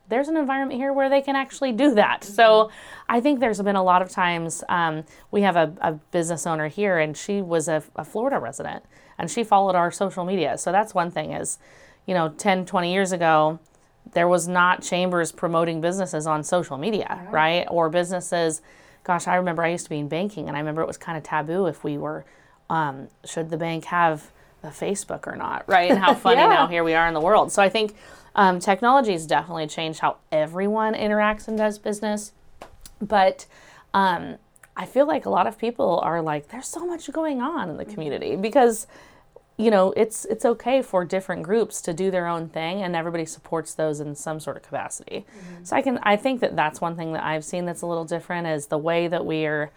there's 0.10 0.28
an 0.28 0.36
environment 0.36 0.78
here 0.78 0.92
where 0.92 1.10
they 1.10 1.22
can 1.22 1.38
actually 1.38 1.72
do 1.72 1.96
that. 1.96 2.22
Mm-hmm. 2.22 2.34
So 2.34 2.70
I 3.08 3.22
think 3.22 3.40
there's 3.40 3.62
been 3.62 3.78
a 3.78 3.84
lot 3.84 4.02
of 4.02 4.10
times 4.10 4.62
um, 4.68 5.06
we 5.32 5.42
have 5.44 5.56
a, 5.56 5.74
a, 5.80 5.94
business 5.94 6.46
owner 6.46 6.68
here, 6.68 7.00
and 7.00 7.16
she 7.16 7.42
was 7.42 7.70
a, 7.70 7.82
a, 7.96 8.04
Florida 8.04 8.40
resident, 8.40 8.84
and 9.18 9.32
she 9.32 9.42
followed 9.42 9.74
our 9.74 9.90
social 9.90 10.26
media. 10.26 10.58
So 10.58 10.74
that's 10.74 10.94
one 10.94 11.12
thing 11.12 11.32
is, 11.32 11.60
you 12.06 12.14
know, 12.14 12.30
10, 12.30 12.66
20 12.66 12.92
years 12.92 13.14
ago, 13.14 13.60
there 14.12 14.28
was 14.28 14.50
not 14.50 14.84
chambers 14.84 15.32
promoting 15.32 15.80
businesses 15.80 16.28
on 16.28 16.44
social 16.44 16.78
media, 16.78 17.22
right? 17.26 17.32
right? 17.32 17.68
Or 17.70 17.90
businesses. 17.90 18.62
Gosh, 19.06 19.28
I 19.28 19.36
remember 19.36 19.64
I 19.64 19.70
used 19.70 19.86
to 19.86 19.90
be 19.90 20.00
in 20.00 20.10
banking, 20.10 20.50
and 20.50 20.58
I 20.58 20.60
remember 20.60 20.82
it 20.82 20.88
was 20.88 20.98
kind 20.98 21.18
of 21.18 21.24
taboo 21.24 21.68
if 21.68 21.86
we 21.86 21.98
were, 21.98 22.26
um, 22.70 23.08
should 23.24 23.50
the 23.50 23.58
bank 23.58 23.86
have 23.86 24.32
the 24.62 24.70
Facebook 24.70 25.28
or 25.28 25.36
not, 25.36 25.64
right? 25.68 25.90
And 25.90 26.00
how 26.00 26.14
funny 26.26 26.42
Yeah. 26.42 26.48
now 26.48 26.68
here 26.68 26.84
we 26.84 26.94
are 26.94 27.08
in 27.08 27.14
the 27.14 27.22
world. 27.22 27.52
So 27.52 27.62
I 27.62 27.70
think 27.70 27.96
um, 28.36 28.60
technology 28.60 29.14
has 29.14 29.26
definitely 29.26 29.68
changed 29.68 30.00
how 30.00 30.18
everyone 30.32 30.94
interacts 30.94 31.48
and 31.48 31.58
does 31.58 31.78
business. 31.80 32.34
But 33.02 33.46
um, 33.94 34.36
I 34.76 34.86
feel 34.86 35.08
like 35.08 35.26
a 35.26 35.30
lot 35.30 35.48
of 35.48 35.58
people 35.58 36.00
are 36.04 36.22
like, 36.22 36.50
there's 36.50 36.68
so 36.68 36.86
much 36.86 37.12
going 37.12 37.42
on 37.42 37.70
in 37.70 37.78
the 37.78 37.86
community 37.86 38.36
because 38.36 38.88
you 39.58 39.70
know 39.70 39.92
it's 39.98 40.24
it's 40.26 40.46
okay 40.46 40.82
for 40.82 41.04
different 41.04 41.44
groups 41.44 41.82
to 41.82 41.94
do 41.94 42.10
their 42.10 42.28
own 42.28 42.48
thing 42.48 42.82
and 42.82 42.96
everybody 42.96 43.26
supports 43.26 43.74
those 43.74 44.00
in 44.00 44.16
some 44.16 44.40
sort 44.40 44.56
of 44.56 44.64
capacity 44.64 45.26
so 45.64 45.76
i 45.76 45.82
can 45.82 46.00
i 46.04 46.16
think 46.16 46.40
that 46.40 46.56
that's 46.56 46.80
one 46.80 46.96
thing 46.96 47.12
that 47.12 47.22
i've 47.26 47.44
seen 47.44 47.66
that's 47.66 47.82
a 47.82 47.86
little 47.86 48.06
different 48.06 48.48
is 48.48 48.68
the 48.68 48.78
way 48.78 49.10
that 49.10 49.26
we 49.26 49.46
are 49.46 49.70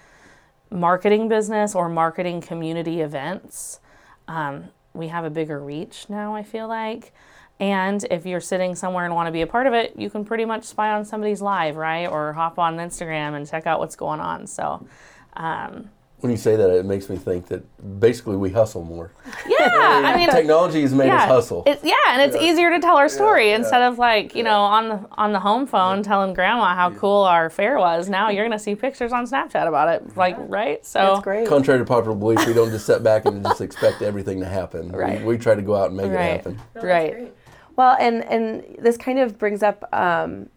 marketing 0.70 1.28
business 1.28 1.74
or 1.74 1.88
marketing 1.88 2.40
community 2.40 3.00
events 3.00 3.80
um, 4.28 4.64
we 4.94 5.08
have 5.08 5.24
a 5.24 5.30
bigger 5.30 5.58
reach 5.58 6.06
now 6.08 6.34
i 6.34 6.42
feel 6.42 6.68
like. 6.68 7.12
And 7.60 8.04
if 8.10 8.26
you're 8.26 8.40
sitting 8.40 8.74
somewhere 8.74 9.04
and 9.04 9.14
want 9.14 9.28
to 9.28 9.32
be 9.32 9.42
a 9.42 9.46
part 9.46 9.66
of 9.66 9.74
it 9.74 9.94
you 9.96 10.10
can 10.10 10.24
pretty 10.24 10.44
much 10.44 10.64
spy 10.64 10.90
on 10.90 11.04
somebody's 11.04 11.40
live 11.40 11.76
right? 11.76 12.06
Or 12.06 12.32
hop 12.32 12.58
on 12.58 12.76
instagram 12.76 13.34
and 13.34 13.48
check 13.48 13.66
out 13.66 13.78
what's 13.78 13.96
going 13.96 14.20
on. 14.20 14.46
So 14.46 14.86
um, 15.34 15.90
When 16.22 16.30
you 16.30 16.36
say 16.36 16.54
that, 16.54 16.70
it 16.70 16.84
makes 16.86 17.10
me 17.10 17.16
think 17.16 17.48
that 17.48 17.64
basically 17.98 18.36
we 18.36 18.50
hustle 18.50 18.84
more. 18.84 19.10
yeah 19.48 19.56
i 20.04 20.16
mean 20.16 20.30
Technology 20.30 20.80
has 20.82 20.94
made 20.94 21.10
us 21.10 21.24
hustle. 21.24 21.64
It's, 21.66 21.82
yeah, 21.82 21.94
and 22.10 22.22
it's 22.22 22.40
easier 22.40 22.70
to 22.70 22.78
tell 22.78 22.96
our 22.96 23.08
story 23.08 23.48
yeah. 23.48 23.56
instead 23.56 23.82
of 23.82 23.98
like 23.98 24.36
you 24.36 24.44
know 24.44 24.60
on 24.62 24.88
the 24.88 25.06
on 25.12 25.32
the 25.32 25.40
home 25.40 25.66
phone 25.66 26.04
telling 26.04 26.32
grandma 26.32 26.76
how 26.76 26.90
cool 26.92 27.22
our 27.24 27.50
fair 27.50 27.76
was. 27.76 28.08
Now 28.08 28.30
you're 28.30 28.44
gonna 28.44 28.56
see 28.58 28.76
pictures 28.76 29.12
on 29.12 29.26
Snapchat 29.26 29.66
about 29.66 29.88
it, 29.88 30.16
like 30.16 30.36
right? 30.38 30.84
So 30.86 31.00
That's 31.00 31.24
great. 31.24 31.48
Contrary 31.48 31.80
to 31.80 31.84
popular 31.84 32.16
belief, 32.16 32.46
we 32.46 32.52
don't 32.52 32.70
just 32.70 32.86
sit 32.86 33.02
back 33.02 33.24
and 33.24 33.42
just 33.42 33.60
expect 33.60 34.00
everything 34.00 34.38
to 34.40 34.46
happen. 34.46 34.92
Right. 34.92 35.18
We, 35.20 35.24
we 35.34 35.38
try 35.38 35.56
to 35.56 35.62
go 35.62 35.74
out 35.74 35.88
and 35.88 35.96
make 35.96 36.12
Right. 36.12 36.34
it 36.34 36.36
happen. 36.36 36.60
right. 36.76 37.34
Well, 37.74 37.96
and 37.98 38.22
and 38.26 38.76
this 38.78 38.96
kind 38.96 39.18
of 39.18 39.38
brings 39.38 39.62
up 39.64 39.82
um, 39.92 40.48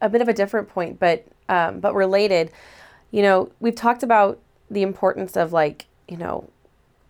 a 0.00 0.08
bit 0.08 0.22
of 0.22 0.28
a 0.28 0.32
different 0.32 0.68
point, 0.70 0.98
but 0.98 1.26
um, 1.50 1.80
but 1.80 1.94
related. 1.94 2.50
You 3.10 3.22
know, 3.22 3.52
we've 3.60 3.76
talked 3.76 4.02
about 4.02 4.40
the 4.70 4.82
importance 4.82 5.36
of 5.36 5.52
like 5.52 5.86
you 6.08 6.16
know 6.16 6.48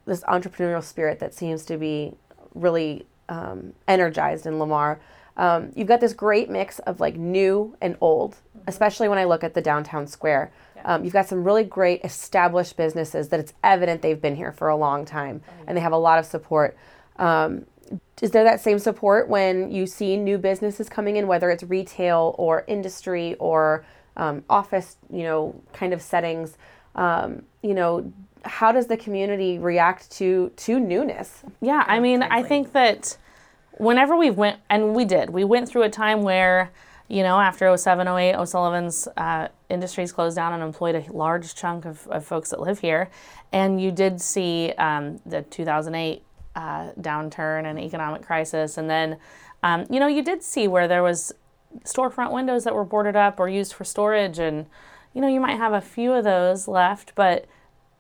this 0.06 0.22
entrepreneurial 0.24 0.82
spirit 0.82 1.18
that 1.18 1.34
seems 1.34 1.64
to 1.64 1.76
be 1.76 2.14
really 2.54 3.06
um, 3.28 3.72
energized 3.88 4.46
in 4.46 4.58
Lamar. 4.58 5.00
Um, 5.36 5.72
you've 5.74 5.88
got 5.88 6.00
this 6.00 6.12
great 6.12 6.48
mix 6.48 6.78
of 6.80 7.00
like 7.00 7.16
new 7.16 7.76
and 7.80 7.96
old, 8.00 8.36
especially 8.66 9.08
when 9.08 9.18
I 9.18 9.24
look 9.24 9.42
at 9.42 9.54
the 9.54 9.62
downtown 9.62 10.06
square. 10.06 10.52
Um, 10.84 11.02
you've 11.02 11.12
got 11.12 11.26
some 11.26 11.42
really 11.42 11.64
great 11.64 12.04
established 12.04 12.76
businesses 12.76 13.28
that 13.30 13.40
it's 13.40 13.54
evident 13.64 14.02
they've 14.02 14.20
been 14.20 14.36
here 14.36 14.52
for 14.52 14.68
a 14.68 14.76
long 14.76 15.04
time 15.04 15.42
and 15.66 15.76
they 15.76 15.80
have 15.80 15.92
a 15.92 15.98
lot 15.98 16.18
of 16.18 16.26
support. 16.26 16.76
Um, 17.16 17.66
is 18.22 18.30
there 18.30 18.44
that 18.44 18.60
same 18.60 18.78
support 18.78 19.28
when 19.28 19.70
you 19.70 19.86
see 19.86 20.16
new 20.16 20.38
businesses 20.38 20.88
coming 20.88 21.16
in, 21.16 21.26
whether 21.26 21.50
it's 21.50 21.62
retail 21.64 22.34
or 22.38 22.64
industry 22.66 23.34
or 23.34 23.84
um, 24.16 24.44
office, 24.48 24.96
you 25.10 25.22
know, 25.22 25.60
kind 25.72 25.92
of 25.92 26.00
settings? 26.00 26.56
Um, 26.94 27.42
you 27.62 27.74
know, 27.74 28.12
how 28.44 28.72
does 28.72 28.86
the 28.86 28.96
community 28.96 29.58
react 29.58 30.10
to 30.12 30.50
to 30.56 30.78
newness? 30.78 31.42
Yeah, 31.60 31.84
I 31.86 31.98
mean, 32.00 32.22
I 32.22 32.42
think 32.42 32.72
that 32.72 33.16
whenever 33.78 34.16
we 34.16 34.30
went, 34.30 34.60
and 34.70 34.94
we 34.94 35.04
did, 35.04 35.30
we 35.30 35.44
went 35.44 35.68
through 35.68 35.82
a 35.82 35.90
time 35.90 36.22
where, 36.22 36.70
you 37.08 37.22
know, 37.22 37.40
after 37.40 37.74
07, 37.76 38.06
08, 38.06 38.34
O'Sullivan's 38.34 39.08
uh, 39.16 39.48
industries 39.68 40.12
closed 40.12 40.36
down 40.36 40.52
and 40.52 40.62
employed 40.62 40.94
a 40.94 41.12
large 41.12 41.54
chunk 41.54 41.84
of, 41.84 42.06
of 42.08 42.24
folks 42.24 42.50
that 42.50 42.60
live 42.60 42.78
here. 42.78 43.10
And 43.52 43.80
you 43.80 43.90
did 43.90 44.20
see 44.20 44.72
um, 44.78 45.20
the 45.26 45.42
2008 45.42 46.22
uh, 46.56 46.90
downturn 47.00 47.64
and 47.64 47.78
economic 47.78 48.22
crisis. 48.22 48.78
And 48.78 48.88
then, 48.88 49.18
um, 49.62 49.86
you 49.90 50.00
know, 50.00 50.06
you 50.06 50.22
did 50.22 50.42
see 50.42 50.68
where 50.68 50.86
there 50.86 51.02
was 51.02 51.32
storefront 51.84 52.32
windows 52.32 52.64
that 52.64 52.74
were 52.74 52.84
boarded 52.84 53.16
up 53.16 53.40
or 53.40 53.48
used 53.48 53.72
for 53.72 53.84
storage. 53.84 54.38
And, 54.38 54.66
you 55.14 55.20
know, 55.20 55.28
you 55.28 55.40
might 55.40 55.56
have 55.56 55.72
a 55.72 55.80
few 55.80 56.12
of 56.12 56.24
those 56.24 56.68
left, 56.68 57.14
but 57.14 57.46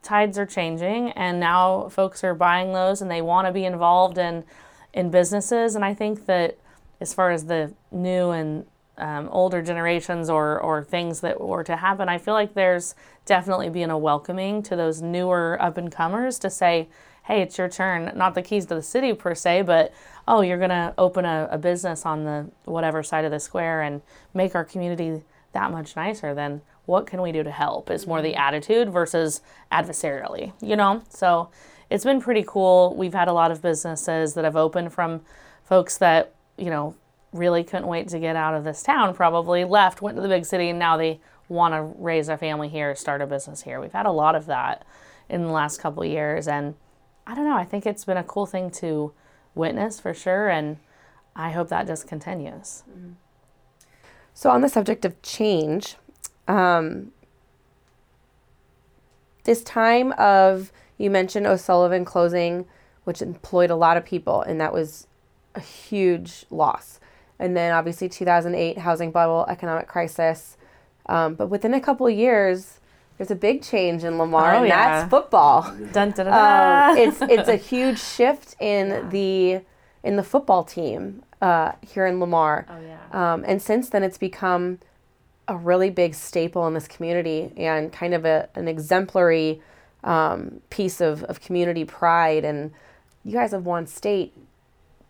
tides 0.04 0.38
are 0.38 0.46
changing 0.46 1.10
and 1.12 1.40
now 1.40 1.88
folks 1.88 2.22
are 2.22 2.34
buying 2.34 2.72
those 2.72 3.00
and 3.00 3.10
they 3.10 3.22
want 3.22 3.46
to 3.46 3.52
be 3.52 3.64
involved 3.64 4.18
in 4.18 4.44
in 4.92 5.10
businesses. 5.10 5.74
And 5.74 5.84
i 5.84 5.94
think 5.94 6.26
that 6.26 6.58
as 7.00 7.12
far 7.12 7.30
as 7.32 7.46
the 7.46 7.72
new 7.90 8.30
and 8.30 8.66
um, 8.98 9.28
older 9.32 9.60
generations 9.62 10.30
or 10.30 10.60
or 10.60 10.84
things 10.84 11.20
that 11.20 11.40
were 11.40 11.64
to 11.64 11.74
happen 11.74 12.08
i 12.08 12.16
feel 12.16 12.34
like 12.34 12.54
there's 12.54 12.94
definitely 13.24 13.68
being 13.68 13.90
a 13.90 13.98
welcoming 13.98 14.62
to 14.62 14.76
those 14.76 15.02
newer 15.02 15.58
up 15.60 15.76
and 15.76 15.90
comers 15.90 16.38
to 16.38 16.48
say 16.48 16.88
hey 17.24 17.40
it's 17.40 17.56
your 17.56 17.70
turn. 17.70 18.12
Not 18.14 18.34
the 18.34 18.42
keys 18.42 18.66
to 18.66 18.74
the 18.74 18.82
city 18.82 19.12
per 19.14 19.34
se 19.34 19.62
but 19.62 19.92
oh 20.28 20.42
you're 20.42 20.58
going 20.58 20.70
to 20.70 20.94
open 20.96 21.24
a, 21.24 21.48
a 21.50 21.58
business 21.58 22.04
on 22.06 22.24
the 22.24 22.50
whatever 22.66 23.02
side 23.02 23.24
of 23.24 23.32
the 23.32 23.40
square 23.40 23.82
and 23.82 24.02
make 24.32 24.54
our 24.54 24.64
community 24.64 25.22
that 25.54 25.72
much 25.72 25.96
nicer 25.96 26.34
then 26.34 26.60
what 26.86 27.06
can 27.06 27.22
we 27.22 27.32
do 27.32 27.42
to 27.42 27.50
help 27.50 27.90
is 27.90 28.06
more 28.06 28.22
the 28.22 28.32
mm-hmm. 28.32 28.40
attitude 28.40 28.90
versus 28.90 29.40
adversarially 29.72 30.52
you 30.60 30.76
know? 30.76 31.02
So 31.08 31.50
it's 31.90 32.04
been 32.04 32.20
pretty 32.20 32.44
cool. 32.46 32.94
We've 32.96 33.14
had 33.14 33.28
a 33.28 33.32
lot 33.32 33.50
of 33.50 33.62
businesses 33.62 34.34
that 34.34 34.44
have 34.44 34.56
opened 34.56 34.92
from 34.92 35.20
folks 35.64 35.98
that 35.98 36.34
you 36.56 36.70
know 36.70 36.94
really 37.32 37.64
couldn't 37.64 37.86
wait 37.86 38.08
to 38.08 38.18
get 38.18 38.36
out 38.36 38.54
of 38.54 38.62
this 38.62 38.82
town 38.82 39.12
probably 39.12 39.64
left 39.64 40.00
went 40.00 40.16
to 40.16 40.22
the 40.22 40.28
big 40.28 40.44
city 40.44 40.68
and 40.68 40.78
now 40.78 40.96
they 40.96 41.20
want 41.48 41.74
to 41.74 41.82
raise 42.00 42.28
a 42.28 42.36
family 42.36 42.68
here 42.68 42.94
start 42.94 43.20
a 43.20 43.26
business 43.26 43.62
here. 43.62 43.80
We've 43.80 43.92
had 43.92 44.06
a 44.06 44.12
lot 44.12 44.34
of 44.34 44.46
that 44.46 44.84
in 45.28 45.42
the 45.42 45.50
last 45.50 45.80
couple 45.80 46.02
of 46.02 46.08
years 46.08 46.46
and 46.46 46.74
i 47.26 47.34
don't 47.34 47.44
know 47.44 47.56
i 47.56 47.64
think 47.64 47.86
it's 47.86 48.04
been 48.04 48.18
a 48.18 48.22
cool 48.22 48.44
thing 48.44 48.70
to 48.70 49.12
witness 49.54 49.98
for 49.98 50.12
sure 50.12 50.48
and 50.48 50.76
i 51.34 51.50
hope 51.50 51.68
that 51.68 51.86
just 51.86 52.06
continues. 52.06 52.84
Mm-hmm. 52.90 53.12
So, 54.36 54.50
on 54.50 54.62
the 54.62 54.68
subject 54.68 55.04
of 55.04 55.20
change, 55.22 55.94
um, 56.48 57.12
this 59.44 59.62
time 59.62 60.12
of 60.12 60.72
you 60.98 61.10
mentioned 61.10 61.46
O'Sullivan 61.46 62.04
closing, 62.04 62.66
which 63.04 63.20
employed 63.20 63.70
a 63.70 63.76
lot 63.76 63.96
of 63.96 64.04
people, 64.04 64.40
and 64.42 64.60
that 64.60 64.72
was 64.72 65.06
a 65.54 65.60
huge 65.60 66.46
loss. 66.50 67.00
And 67.38 67.56
then 67.56 67.72
obviously 67.72 68.08
2008 68.08 68.78
housing 68.78 69.10
bubble, 69.10 69.44
economic 69.48 69.88
crisis. 69.88 70.56
Um, 71.06 71.34
but 71.34 71.48
within 71.48 71.74
a 71.74 71.80
couple 71.80 72.06
of 72.06 72.14
years, 72.14 72.78
there's 73.18 73.30
a 73.30 73.34
big 73.36 73.62
change 73.62 74.04
in 74.04 74.18
Lamar, 74.18 74.54
Oh, 74.54 74.58
and 74.58 74.68
yeah. 74.68 75.00
that's 75.00 75.10
football. 75.10 75.62
dun, 75.62 76.10
dun, 76.10 76.12
dun, 76.12 76.26
dun. 76.26 76.90
Um, 76.90 76.96
it's 76.96 77.20
it's 77.22 77.48
a 77.48 77.56
huge 77.56 78.00
shift 78.00 78.56
in 78.60 79.10
the 79.10 79.60
in 80.02 80.16
the 80.16 80.22
football 80.22 80.64
team 80.64 81.22
uh, 81.42 81.72
here 81.82 82.06
in 82.06 82.18
Lamar. 82.20 82.66
oh 82.70 82.80
yeah 82.80 83.32
Um, 83.34 83.44
and 83.46 83.60
since 83.60 83.88
then, 83.90 84.02
it's 84.02 84.18
become 84.18 84.78
a 85.48 85.56
really 85.56 85.90
big 85.90 86.14
staple 86.14 86.66
in 86.66 86.74
this 86.74 86.88
community 86.88 87.52
and 87.56 87.92
kind 87.92 88.14
of 88.14 88.24
a, 88.24 88.48
an 88.54 88.68
exemplary 88.68 89.60
um, 90.02 90.60
piece 90.70 91.00
of, 91.00 91.22
of 91.24 91.40
community 91.40 91.84
pride. 91.84 92.44
And 92.44 92.72
you 93.24 93.32
guys 93.32 93.52
have 93.52 93.64
won 93.64 93.86
state 93.86 94.34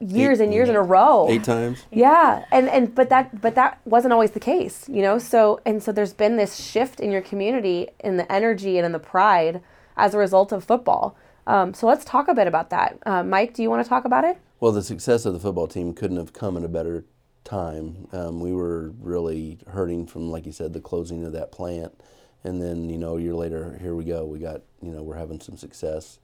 years 0.01 0.41
and 0.41 0.53
years 0.53 0.69
in 0.69 0.77
a 0.77 0.83
row. 0.83 1.27
Eight 1.29 1.45
times. 1.45 1.85
Yeah, 1.91 2.45
and 2.51 2.69
and 2.69 2.95
but 2.95 3.09
that 3.11 3.41
but 3.41 3.55
that 3.55 3.81
wasn't 3.85 4.13
always 4.13 4.33
the 4.33 4.41
case, 4.41 4.89
you 4.89 5.03
know. 5.03 5.19
So 5.19 5.61
and 5.65 5.83
so 5.83 5.93
there's 5.93 6.13
been 6.13 6.37
this 6.37 6.57
shift 6.57 7.01
in 7.01 7.11
your 7.11 7.23
community 7.23 7.89
in 8.01 8.17
the 8.17 8.31
energy 8.31 8.79
and 8.79 8.87
in 8.87 8.93
the 8.93 8.99
pride 8.99 9.61
as 9.97 10.15
a 10.15 10.19
result 10.19 10.53
of 10.53 10.65
football. 10.65 11.17
Um, 11.47 11.75
so 11.75 11.87
let's 11.87 12.05
talk 12.05 12.29
a 12.29 12.35
bit 12.35 12.47
about 12.47 12.71
that. 12.71 12.99
Uh, 13.05 13.23
Mike, 13.23 13.55
do 13.55 13.63
you 13.63 13.71
want 13.71 13.85
to 13.85 13.89
talk 13.89 14.05
about 14.05 14.25
it? 14.25 14.39
Well, 14.61 14.73
the 14.73 14.83
success 14.83 15.27
of 15.27 15.35
the 15.35 15.41
football 15.41 15.67
team 15.67 15.93
couldn't 15.93 16.17
have 16.17 16.33
come 16.33 16.57
at 16.57 16.65
a 16.65 16.69
better 16.69 17.05
time. 17.45 18.09
Um, 18.13 18.41
we 18.41 18.53
were 18.53 18.93
really 19.01 19.59
hurting 19.69 20.07
from, 20.07 20.31
like 20.31 20.47
you 20.47 20.53
said, 20.53 20.73
the 20.73 20.81
closing 20.81 21.25
of 21.25 21.33
that 21.33 21.53
plant, 21.53 21.95
and 22.43 22.61
then 22.61 22.89
you 22.89 22.99
know 22.99 23.17
a 23.17 23.21
year 23.21 23.35
later, 23.35 23.79
here 23.81 23.95
we 23.95 24.05
go. 24.05 24.25
We 24.25 24.39
got 24.39 24.63
you 24.83 24.91
know 24.91 25.03
we're 25.03 25.17
having 25.17 25.41
some 25.41 25.57
success 25.57 26.19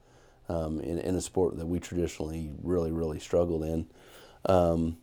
um, 0.48 0.80
in 0.80 0.98
in 0.98 1.14
a 1.14 1.20
sport 1.20 1.56
that 1.58 1.66
we 1.66 1.78
traditionally 1.78 2.50
really 2.62 2.92
really 2.92 3.20
struggled 3.20 3.64
in. 3.64 3.86
Um, 4.46 4.96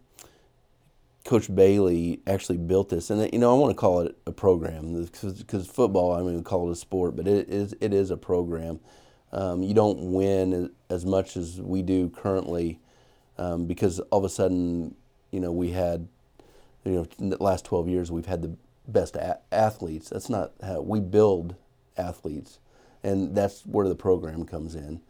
Coach 1.24 1.54
Bailey 1.54 2.22
actually 2.26 2.58
built 2.58 2.90
this, 2.90 3.10
and 3.10 3.32
you 3.34 3.40
know 3.40 3.54
I 3.54 3.60
want 3.60 3.72
to 3.72 3.80
call 3.80 4.02
it 4.02 4.18
a 4.26 4.32
program 4.32 5.04
because 5.04 5.68
football. 5.68 6.14
I 6.14 6.22
mean, 6.22 6.38
we 6.38 6.42
call 6.42 6.70
it 6.70 6.72
a 6.72 6.76
sport, 6.76 7.16
but 7.16 7.28
it 7.28 7.50
is 7.50 7.76
it 7.82 7.94
is 7.94 8.12
a 8.12 8.18
program. 8.18 8.80
Um, 9.34 9.62
you 9.62 9.74
don't 9.74 10.14
win 10.14 10.72
as 10.90 11.06
much 11.06 11.36
as 11.36 11.60
we 11.60 11.82
do 11.82 12.10
currently 12.10 12.80
um, 13.38 13.66
because 13.66 14.00
all 14.00 14.20
of 14.20 14.26
a 14.26 14.30
sudden, 14.30 14.96
you 15.32 15.40
know, 15.40 15.52
we 15.52 15.72
had, 15.72 16.08
you 16.86 16.94
know, 16.94 17.08
in 17.20 17.30
the 17.30 17.44
last 17.44 17.66
12 17.66 17.88
years, 17.90 18.12
we've 18.12 18.26
had 18.28 18.42
the 18.42 18.56
best 18.88 19.16
a- 19.16 19.40
athletes. 19.52 20.10
That's 20.10 20.30
not 20.30 20.54
how 20.64 20.82
we 20.82 21.00
build 21.00 21.56
athletes, 21.98 22.60
and 23.04 23.36
that's 23.36 23.66
where 23.66 23.88
the 23.88 23.96
program 23.96 24.46
comes 24.46 24.76
in. 24.76 25.02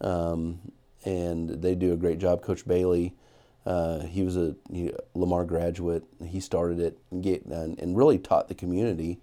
Um, 0.00 0.72
and 1.04 1.50
they 1.62 1.74
do 1.74 1.92
a 1.92 1.96
great 1.96 2.18
job. 2.18 2.42
Coach 2.42 2.66
Bailey, 2.66 3.14
uh, 3.66 4.00
he 4.00 4.22
was 4.22 4.36
a 4.36 4.56
Lamar 5.14 5.44
graduate. 5.44 6.04
He 6.26 6.40
started 6.40 6.80
it 6.80 6.98
and, 7.10 7.22
get, 7.22 7.44
and, 7.46 7.78
and 7.78 7.96
really 7.96 8.18
taught 8.18 8.48
the 8.48 8.54
community 8.54 9.20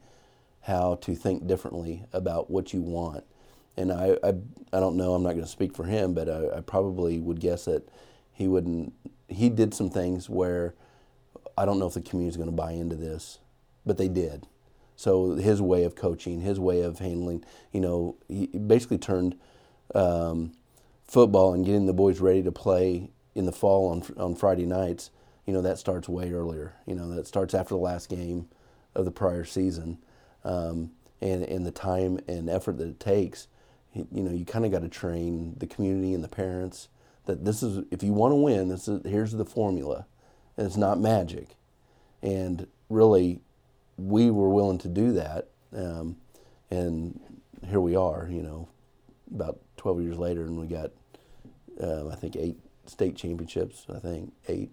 how 0.62 0.96
to 0.96 1.16
think 1.16 1.48
differently 1.48 2.06
about 2.14 2.50
what 2.50 2.74
you 2.74 2.82
want. 2.82 3.24
and 3.78 3.92
I, 3.92 4.18
I, 4.24 4.30
I 4.74 4.80
don't 4.80 4.98
know. 4.98 5.14
I'm 5.16 5.24
not 5.24 5.32
going 5.34 5.44
to 5.46 5.48
speak 5.52 5.76
for 5.76 5.86
him, 5.86 6.14
but 6.14 6.30
I, 6.30 6.58
I 6.58 6.62
probably 6.62 7.20
would 7.20 7.40
guess 7.40 7.66
that 7.66 7.88
he 8.34 8.48
wouldn't. 8.48 8.94
He 9.28 9.50
did 9.50 9.74
some 9.74 9.90
things 9.90 10.30
where 10.30 10.76
I 11.58 11.66
don't 11.66 11.80
know 11.80 11.88
if 11.88 11.94
the 11.94 12.02
community's 12.02 12.38
going 12.38 12.50
to 12.50 12.56
buy 12.56 12.72
into 12.72 12.96
this, 12.96 13.40
but 13.86 13.98
they 13.98 14.08
did. 14.08 14.46
So 14.96 15.36
his 15.36 15.62
way 15.62 15.84
of 15.84 15.96
coaching, 15.96 16.42
his 16.42 16.60
way 16.60 16.82
of 16.82 17.00
handling, 17.00 17.44
you 17.72 17.82
know, 17.82 18.16
he 18.28 18.48
basically 18.48 18.98
turned 18.98 19.38
um, 19.94 20.54
football 21.06 21.54
and 21.54 21.66
getting 21.66 21.86
the 21.86 21.94
boys 21.94 22.20
ready 22.20 22.44
to 22.44 22.52
play 22.52 23.10
in 23.34 23.46
the 23.46 23.52
fall 23.52 23.90
on 23.90 24.04
on 24.18 24.36
Friday 24.36 24.66
nights. 24.66 25.12
You 25.46 25.54
know, 25.54 25.62
that 25.62 25.78
starts 25.78 26.10
way 26.10 26.32
earlier. 26.32 26.74
You 26.86 26.96
know, 26.96 27.14
that 27.14 27.28
starts 27.28 27.54
after 27.54 27.76
the 27.76 27.80
last 27.80 28.10
game 28.10 28.48
of 28.96 29.06
the 29.06 29.12
prior 29.12 29.44
season, 29.44 30.00
um, 30.44 30.92
and 31.22 31.44
and 31.44 31.66
the 31.66 31.72
time 31.72 32.20
and 32.28 32.50
effort 32.50 32.78
that 32.78 32.88
it 32.88 33.00
takes. 33.00 33.48
You 33.94 34.08
know, 34.12 34.32
you 34.32 34.46
kind 34.46 34.66
of 34.66 34.72
got 34.72 34.82
to 34.82 34.90
train 34.90 35.56
the 35.58 35.68
community 35.68 36.14
and 36.14 36.24
the 36.24 36.28
parents 36.30 36.90
that 37.26 37.46
this 37.46 37.64
is 37.64 37.84
if 37.92 38.04
you 38.04 38.14
want 38.14 38.32
to 38.32 38.36
win, 38.36 38.70
this 38.70 38.88
is 38.88 39.02
here's 39.06 39.32
the 39.32 39.46
formula, 39.46 40.06
and 40.58 40.66
it's 40.66 40.78
not 40.78 41.00
magic, 41.00 41.56
and 42.22 42.68
really 42.90 43.42
we 43.98 44.30
were 44.30 44.50
willing 44.50 44.78
to 44.80 44.88
do 44.88 45.14
that, 45.14 45.50
um, 45.76 46.18
and 46.70 47.20
here 47.68 47.80
we 47.80 47.96
are. 47.96 48.28
You 48.30 48.44
know, 48.44 48.68
about 49.34 49.60
12 49.78 50.02
years 50.02 50.18
later, 50.18 50.44
and 50.44 50.60
we 50.60 50.68
got 50.68 50.92
um, 51.82 52.12
I 52.12 52.16
think 52.16 52.36
eight 52.36 52.58
state 52.86 53.16
championships. 53.16 53.86
I 53.94 54.00
think 54.00 54.34
eight 54.48 54.72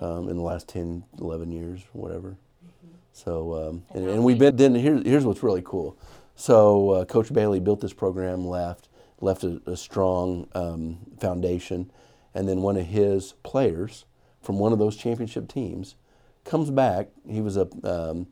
um, 0.00 0.28
in 0.28 0.36
the 0.36 0.42
last 0.42 0.68
10, 0.68 1.04
11 1.20 1.52
years, 1.52 1.82
whatever. 1.92 2.28
Mm-hmm. 2.28 2.94
So 3.12 3.54
um, 3.54 3.82
and, 3.94 4.08
and, 4.08 4.24
we've 4.24 4.38
been 4.38 4.56
then 4.56 4.74
here's 4.74 5.04
here's 5.04 5.24
what's 5.24 5.42
really 5.42 5.62
cool. 5.64 5.98
So 6.34 6.90
uh, 6.90 7.04
Coach 7.04 7.32
Bailey 7.32 7.60
built 7.60 7.80
this 7.80 7.92
program, 7.92 8.46
left 8.46 8.88
left 9.22 9.44
a, 9.44 9.60
a 9.66 9.76
strong 9.76 10.48
um, 10.54 10.98
foundation, 11.18 11.90
and 12.34 12.48
then 12.48 12.62
one 12.62 12.76
of 12.76 12.86
his 12.86 13.34
players 13.42 14.04
from 14.42 14.58
one 14.58 14.72
of 14.72 14.78
those 14.78 14.96
championship 14.96 15.48
teams 15.48 15.96
comes 16.44 16.70
back. 16.70 17.08
He 17.28 17.40
was 17.40 17.56
a, 17.56 17.68
um, 17.84 18.26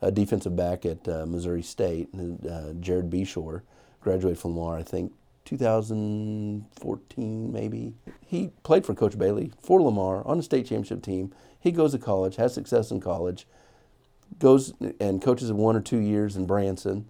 a 0.00 0.10
defensive 0.10 0.56
back 0.56 0.86
at 0.86 1.06
uh, 1.06 1.26
Missouri 1.26 1.62
State, 1.62 2.08
uh, 2.14 2.72
Jared 2.80 3.10
Beshore, 3.10 3.60
graduated 4.00 4.38
from 4.38 4.56
Lamar, 4.56 4.78
I 4.78 4.82
think 4.82 5.12
2014 5.44 7.52
maybe. 7.52 7.92
He 8.24 8.52
played 8.62 8.86
for 8.86 8.94
Coach 8.94 9.18
Bailey 9.18 9.52
for 9.60 9.82
Lamar 9.82 10.26
on 10.26 10.38
a 10.38 10.42
state 10.42 10.66
championship 10.66 11.02
team. 11.02 11.34
He 11.58 11.72
goes 11.72 11.90
to 11.92 11.98
college, 11.98 12.36
has 12.36 12.54
success 12.54 12.90
in 12.90 13.00
college, 13.00 13.46
goes 14.38 14.72
and 15.00 15.20
coaches 15.20 15.52
one 15.52 15.76
or 15.76 15.80
two 15.80 15.98
years 15.98 16.36
in 16.36 16.46
Branson. 16.46 17.06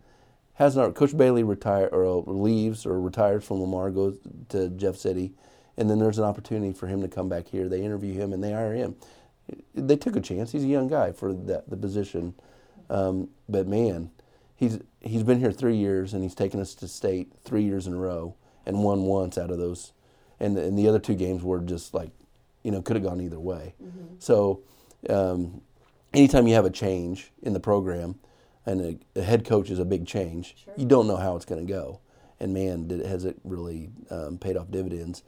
Has 0.61 0.77
not 0.77 0.94
Coach 0.94 1.16
Bailey 1.16 1.42
retire 1.42 1.88
or 1.88 2.23
leaves 2.27 2.87
or 2.87 3.01
retires 3.01 3.44
from 3.44 3.61
Lamar, 3.61 3.90
goes 3.90 4.18
to 4.51 4.68
Jeff 4.70 4.94
City, 4.94 5.33
and 5.77 5.90
then 5.90 5.99
there's 5.99 6.18
an 6.18 6.25
opportunity 6.25 6.73
for 6.73 6.87
him 6.87 7.03
to 7.03 7.09
come 7.09 7.29
back 7.29 7.49
here. 7.49 7.68
They 7.68 7.83
interview 7.83 8.14
him 8.14 8.33
and 8.33 8.44
they 8.44 8.53
hire 8.53 8.75
him 8.75 8.94
they 9.75 9.96
took 9.96 10.16
a 10.16 10.20
chance. 10.20 10.53
He's 10.53 10.64
a 10.64 10.68
young 10.68 10.88
guy 10.88 11.12
for 11.12 11.33
that 11.33 11.68
the 11.68 11.77
position, 11.77 12.35
um, 12.88 13.29
but 13.49 13.66
man, 13.66 14.11
he's 14.57 14.79
he's 15.01 15.23
been 15.23 15.38
here 15.38 15.53
three 15.53 15.77
years 15.77 16.14
and 16.14 16.23
he's 16.23 16.35
taken 16.35 16.61
us 16.61 16.75
to 16.77 16.88
state 16.88 17.33
three 17.44 17.62
years 17.62 17.87
in 17.87 17.94
a 17.94 17.96
row 17.96 18.35
and 18.66 18.83
won 18.83 19.03
once 19.03 19.38
out 19.38 19.51
of 19.51 19.59
those, 19.59 19.92
and 20.38 20.57
and 20.59 20.79
the 20.79 20.88
other 20.88 20.99
two 20.99 21.14
games 21.14 21.42
were 21.42 21.61
just 21.61 21.94
like, 21.94 22.11
you 22.62 22.70
know, 22.70 22.83
could 22.83 22.96
have 22.96 23.05
gone 23.05 23.20
either 23.20 23.40
way. 23.40 23.75
Mm-hmm. 23.83 24.14
So, 24.18 24.62
um, 25.09 25.62
anytime 26.12 26.46
you 26.46 26.55
have 26.55 26.66
a 26.66 26.70
change 26.70 27.33
in 27.42 27.53
the 27.53 27.61
program, 27.61 28.18
and 28.66 28.81
a, 28.81 29.20
a 29.20 29.23
head 29.23 29.44
coach 29.44 29.70
is 29.70 29.79
a 29.79 29.85
big 29.85 30.07
change, 30.07 30.57
sure. 30.64 30.75
you 30.77 30.87
don't 30.87 31.07
know 31.07 31.16
how 31.16 31.37
it's 31.37 31.44
going 31.44 31.66
to 31.66 31.73
go, 31.73 32.01
and 32.38 32.55
man, 32.55 32.88
did, 32.88 33.05
has 33.05 33.25
it 33.25 33.37
really 33.44 33.90
um, 34.11 34.38
paid 34.38 34.57
off 34.57 34.70
dividends, 34.70 35.23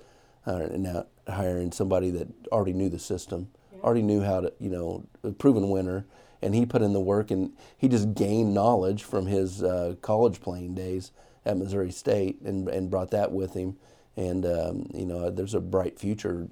uh, 0.46 0.68
and 0.72 0.82
now 0.82 1.06
hiring 1.28 1.72
somebody 1.72 2.10
that 2.10 2.28
already 2.50 2.72
knew 2.72 2.88
the 2.88 2.98
system 2.98 3.48
already 3.82 4.02
knew 4.02 4.22
how 4.22 4.40
to, 4.40 4.52
you 4.58 4.70
know, 4.70 5.04
a 5.22 5.32
proven 5.32 5.70
winner, 5.70 6.06
and 6.40 6.54
he 6.54 6.66
put 6.66 6.82
in 6.82 6.92
the 6.92 7.00
work 7.00 7.30
and 7.30 7.52
he 7.76 7.88
just 7.88 8.14
gained 8.14 8.52
knowledge 8.54 9.04
from 9.04 9.26
his 9.26 9.62
uh, 9.62 9.94
college 10.02 10.40
playing 10.40 10.74
days 10.74 11.12
at 11.44 11.56
Missouri 11.56 11.90
State 11.90 12.40
and, 12.42 12.68
and 12.68 12.90
brought 12.90 13.10
that 13.10 13.30
with 13.32 13.54
him. 13.54 13.76
And, 14.16 14.44
um, 14.44 14.90
you 14.92 15.06
know, 15.06 15.30
there's 15.30 15.54
a 15.54 15.60
bright 15.60 15.98
future, 15.98 16.48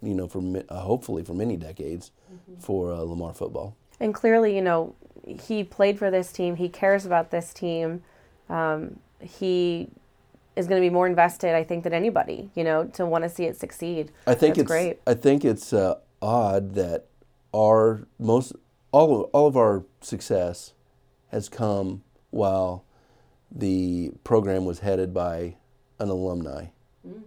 you 0.00 0.14
know, 0.14 0.28
for 0.28 0.62
uh, 0.68 0.80
hopefully 0.80 1.24
for 1.24 1.34
many 1.34 1.56
decades 1.56 2.12
mm-hmm. 2.32 2.60
for 2.60 2.92
uh, 2.92 2.98
Lamar 2.98 3.34
football. 3.34 3.76
And 3.98 4.14
clearly, 4.14 4.54
you 4.54 4.62
know, 4.62 4.94
he 5.26 5.64
played 5.64 5.98
for 5.98 6.10
this 6.10 6.32
team. 6.32 6.56
He 6.56 6.68
cares 6.68 7.04
about 7.04 7.30
this 7.30 7.52
team. 7.52 8.02
Um, 8.48 9.00
he 9.20 9.88
is 10.54 10.66
going 10.66 10.80
to 10.80 10.86
be 10.86 10.92
more 10.92 11.06
invested, 11.06 11.54
I 11.54 11.64
think, 11.64 11.84
than 11.84 11.92
anybody. 11.92 12.50
You 12.54 12.64
know, 12.64 12.86
to 12.94 13.04
want 13.04 13.24
to 13.24 13.30
see 13.30 13.44
it 13.44 13.56
succeed. 13.56 14.12
I 14.26 14.34
think 14.34 14.54
That's 14.54 14.60
it's 14.60 14.66
great. 14.68 15.00
I 15.06 15.14
think 15.14 15.44
it's 15.44 15.72
uh, 15.72 15.96
odd 16.22 16.74
that 16.74 17.06
our 17.54 18.06
most 18.18 18.52
all 18.92 19.24
of, 19.24 19.30
all 19.32 19.46
of 19.46 19.56
our 19.56 19.84
success 20.00 20.72
has 21.28 21.48
come 21.48 22.02
while 22.30 22.84
the 23.50 24.12
program 24.24 24.64
was 24.64 24.80
headed 24.80 25.12
by 25.12 25.56
an 25.98 26.08
alumni. 26.08 26.66
Mm-hmm. 27.06 27.18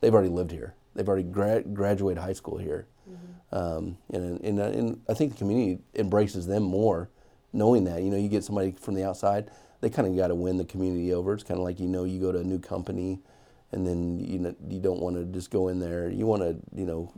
They've 0.00 0.12
already 0.12 0.28
lived 0.28 0.52
here. 0.52 0.74
They've 0.94 1.08
already 1.08 1.24
gra- 1.24 1.62
graduated 1.62 2.22
high 2.22 2.32
school 2.34 2.58
here, 2.58 2.86
mm-hmm. 3.10 3.56
um, 3.56 3.98
and, 4.12 4.40
and, 4.42 4.58
and 4.58 5.00
I 5.08 5.14
think 5.14 5.32
the 5.32 5.38
community 5.38 5.82
embraces 5.94 6.46
them 6.46 6.62
more, 6.62 7.08
knowing 7.52 7.84
that 7.84 8.02
you 8.02 8.10
know 8.10 8.16
you 8.16 8.28
get 8.28 8.44
somebody 8.44 8.72
from 8.72 8.94
the 8.94 9.04
outside, 9.04 9.50
they 9.80 9.90
kind 9.90 10.08
of 10.08 10.16
got 10.16 10.28
to 10.28 10.34
win 10.34 10.56
the 10.56 10.64
community 10.64 11.12
over. 11.12 11.34
It's 11.34 11.42
kind 11.42 11.58
of 11.58 11.64
like 11.64 11.80
you 11.80 11.88
know 11.88 12.04
you 12.04 12.20
go 12.20 12.32
to 12.32 12.38
a 12.38 12.44
new 12.44 12.58
company, 12.58 13.20
and 13.72 13.86
then 13.86 14.18
you 14.20 14.38
know 14.38 14.54
you 14.68 14.80
don't 14.80 15.00
want 15.00 15.16
to 15.16 15.24
just 15.24 15.50
go 15.50 15.68
in 15.68 15.80
there. 15.80 16.08
You 16.08 16.26
want 16.26 16.42
to 16.42 16.56
you 16.74 16.86
know 16.86 17.12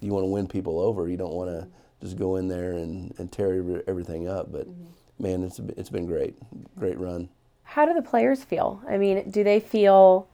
you 0.00 0.12
want 0.12 0.24
to 0.24 0.28
win 0.28 0.46
people 0.46 0.80
over. 0.80 1.08
You 1.08 1.16
don't 1.16 1.32
want 1.32 1.50
to 1.50 1.66
just 2.00 2.18
go 2.18 2.36
in 2.36 2.48
there 2.48 2.72
and, 2.72 3.14
and 3.18 3.32
tear 3.32 3.82
everything 3.86 4.28
up. 4.28 4.52
But 4.52 4.68
mm-hmm. 4.68 5.22
man, 5.22 5.42
it's 5.42 5.58
it's 5.76 5.90
been 5.90 6.06
great, 6.06 6.36
great 6.78 6.98
run. 6.98 7.28
How 7.64 7.86
do 7.86 7.94
the 7.94 8.02
players 8.02 8.44
feel? 8.44 8.82
I 8.88 8.98
mean, 8.98 9.30
do 9.30 9.42
they 9.42 9.58
feel, 9.58 10.28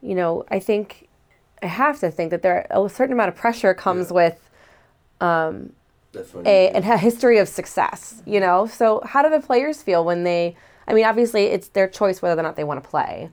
you 0.00 0.14
know, 0.14 0.44
I 0.50 0.58
think 0.58 1.08
I 1.62 1.66
have 1.66 2.00
to 2.00 2.10
think 2.10 2.30
that 2.30 2.42
there 2.42 2.66
a 2.70 2.88
certain 2.88 3.12
amount 3.12 3.28
of 3.28 3.36
pressure 3.36 3.74
comes 3.74 4.08
yeah. 4.08 4.14
with 4.14 4.50
um, 5.20 5.72
a, 6.44 6.70
a 6.74 6.96
history 6.96 7.38
of 7.38 7.48
success. 7.48 8.22
You 8.26 8.40
know, 8.40 8.66
so 8.66 9.02
how 9.04 9.22
do 9.22 9.30
the 9.30 9.40
players 9.40 9.82
feel 9.82 10.04
when 10.04 10.24
they? 10.24 10.56
I 10.86 10.94
mean, 10.94 11.04
obviously, 11.04 11.44
it's 11.44 11.68
their 11.68 11.88
choice 11.88 12.22
whether 12.22 12.40
or 12.40 12.42
not 12.42 12.56
they 12.56 12.64
want 12.64 12.82
to 12.82 12.88
play, 12.88 13.30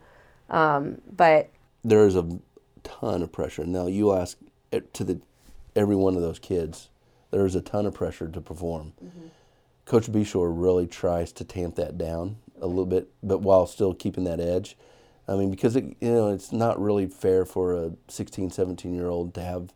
um, 0.49 1.01
but 1.15 1.49
there 1.83 2.05
is 2.05 2.15
a 2.15 2.39
ton 2.83 3.21
of 3.21 3.31
pressure. 3.31 3.65
Now 3.65 3.87
you 3.87 4.13
ask 4.13 4.37
eh, 4.71 4.81
to 4.93 5.03
the 5.03 5.21
every 5.75 5.95
one 5.95 6.15
of 6.15 6.21
those 6.21 6.39
kids, 6.39 6.89
there's 7.31 7.55
a 7.55 7.61
ton 7.61 7.85
of 7.85 7.93
pressure 7.93 8.27
to 8.27 8.41
perform. 8.41 8.93
Mm-hmm. 9.03 9.27
Coach 9.85 10.11
Beshore 10.11 10.51
really 10.51 10.87
tries 10.87 11.31
to 11.33 11.43
tamp 11.43 11.75
that 11.75 11.97
down 11.97 12.37
a 12.61 12.67
little 12.67 12.85
bit, 12.85 13.09
but 13.21 13.39
while 13.39 13.67
still 13.67 13.93
keeping 13.93 14.23
that 14.23 14.39
edge. 14.39 14.77
I 15.27 15.35
mean, 15.35 15.51
because 15.51 15.75
it, 15.75 15.83
you 15.99 16.11
know 16.11 16.29
it's 16.29 16.51
not 16.51 16.81
really 16.81 17.07
fair 17.07 17.45
for 17.45 17.73
a 17.73 17.91
16, 18.07 18.51
17 18.51 18.93
year 18.93 19.07
old 19.07 19.33
to 19.35 19.41
have, 19.41 19.73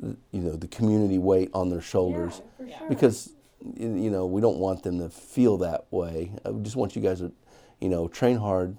you 0.00 0.16
know, 0.32 0.56
the 0.56 0.68
community 0.68 1.18
weight 1.18 1.50
on 1.54 1.68
their 1.68 1.80
shoulders, 1.80 2.42
yeah, 2.64 2.78
sure. 2.78 2.88
because 2.88 3.32
you 3.76 4.10
know 4.10 4.26
we 4.26 4.40
don't 4.40 4.58
want 4.58 4.82
them 4.82 4.98
to 4.98 5.08
feel 5.08 5.58
that 5.58 5.86
way. 5.90 6.32
I 6.44 6.50
just 6.62 6.76
want 6.76 6.96
you 6.96 7.02
guys 7.02 7.20
to, 7.20 7.32
you 7.80 7.88
know, 7.88 8.08
train 8.08 8.36
hard, 8.36 8.76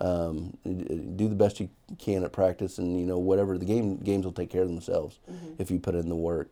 um, 0.00 0.56
do 0.64 1.28
the 1.28 1.34
best 1.34 1.60
you 1.60 1.70
can 1.98 2.24
at 2.24 2.32
practice, 2.32 2.78
and 2.78 2.98
you 2.98 3.06
know 3.06 3.18
whatever 3.18 3.56
the 3.58 3.64
game 3.64 3.96
games 3.96 4.24
will 4.24 4.32
take 4.32 4.50
care 4.50 4.62
of 4.62 4.68
themselves 4.68 5.18
mm-hmm. 5.30 5.54
if 5.58 5.70
you 5.70 5.78
put 5.78 5.94
in 5.94 6.08
the 6.08 6.16
work. 6.16 6.50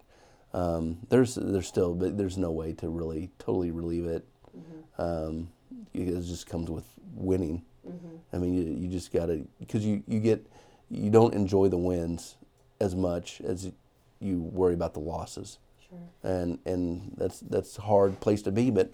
Um, 0.55 0.99
there's 1.11 1.35
there's 1.35 1.69
still 1.69 1.95
but 1.95 2.17
there's 2.17 2.39
no 2.39 2.51
way 2.51 2.73
to 2.75 2.89
really 2.89 3.31
totally 3.39 3.71
relieve 3.71 4.07
it. 4.07 4.25
Mm-hmm. 4.57 5.03
Um, 5.03 5.49
it 5.93 6.21
just 6.23 6.47
comes 6.47 6.71
with 6.71 6.85
winning. 7.15 7.63
Mm-hmm. 7.87 8.17
I 8.33 8.39
mean, 8.39 8.55
you, 8.55 8.85
you 8.85 8.89
just 8.89 9.13
gotta 9.13 9.43
because 9.61 9.85
you 9.85 10.03
you 10.07 10.21
get 10.21 10.47
you 10.91 11.11
don't 11.11 11.35
enjoy 11.35 11.69
the 11.69 11.77
wins 11.77 12.37
as 12.81 12.95
much 12.95 13.41
as 13.43 13.71
you 14.21 14.41
worry 14.41 14.75
about 14.75 14.95
the 14.95 15.01
losses. 15.01 15.59
Sure. 15.89 15.99
And 16.23 16.59
and 16.67 17.13
that's 17.17 17.41
that's 17.41 17.79
a 17.79 17.83
hard 17.83 18.21
place 18.21 18.43
to 18.43 18.53
be, 18.53 18.71
but 18.71 18.91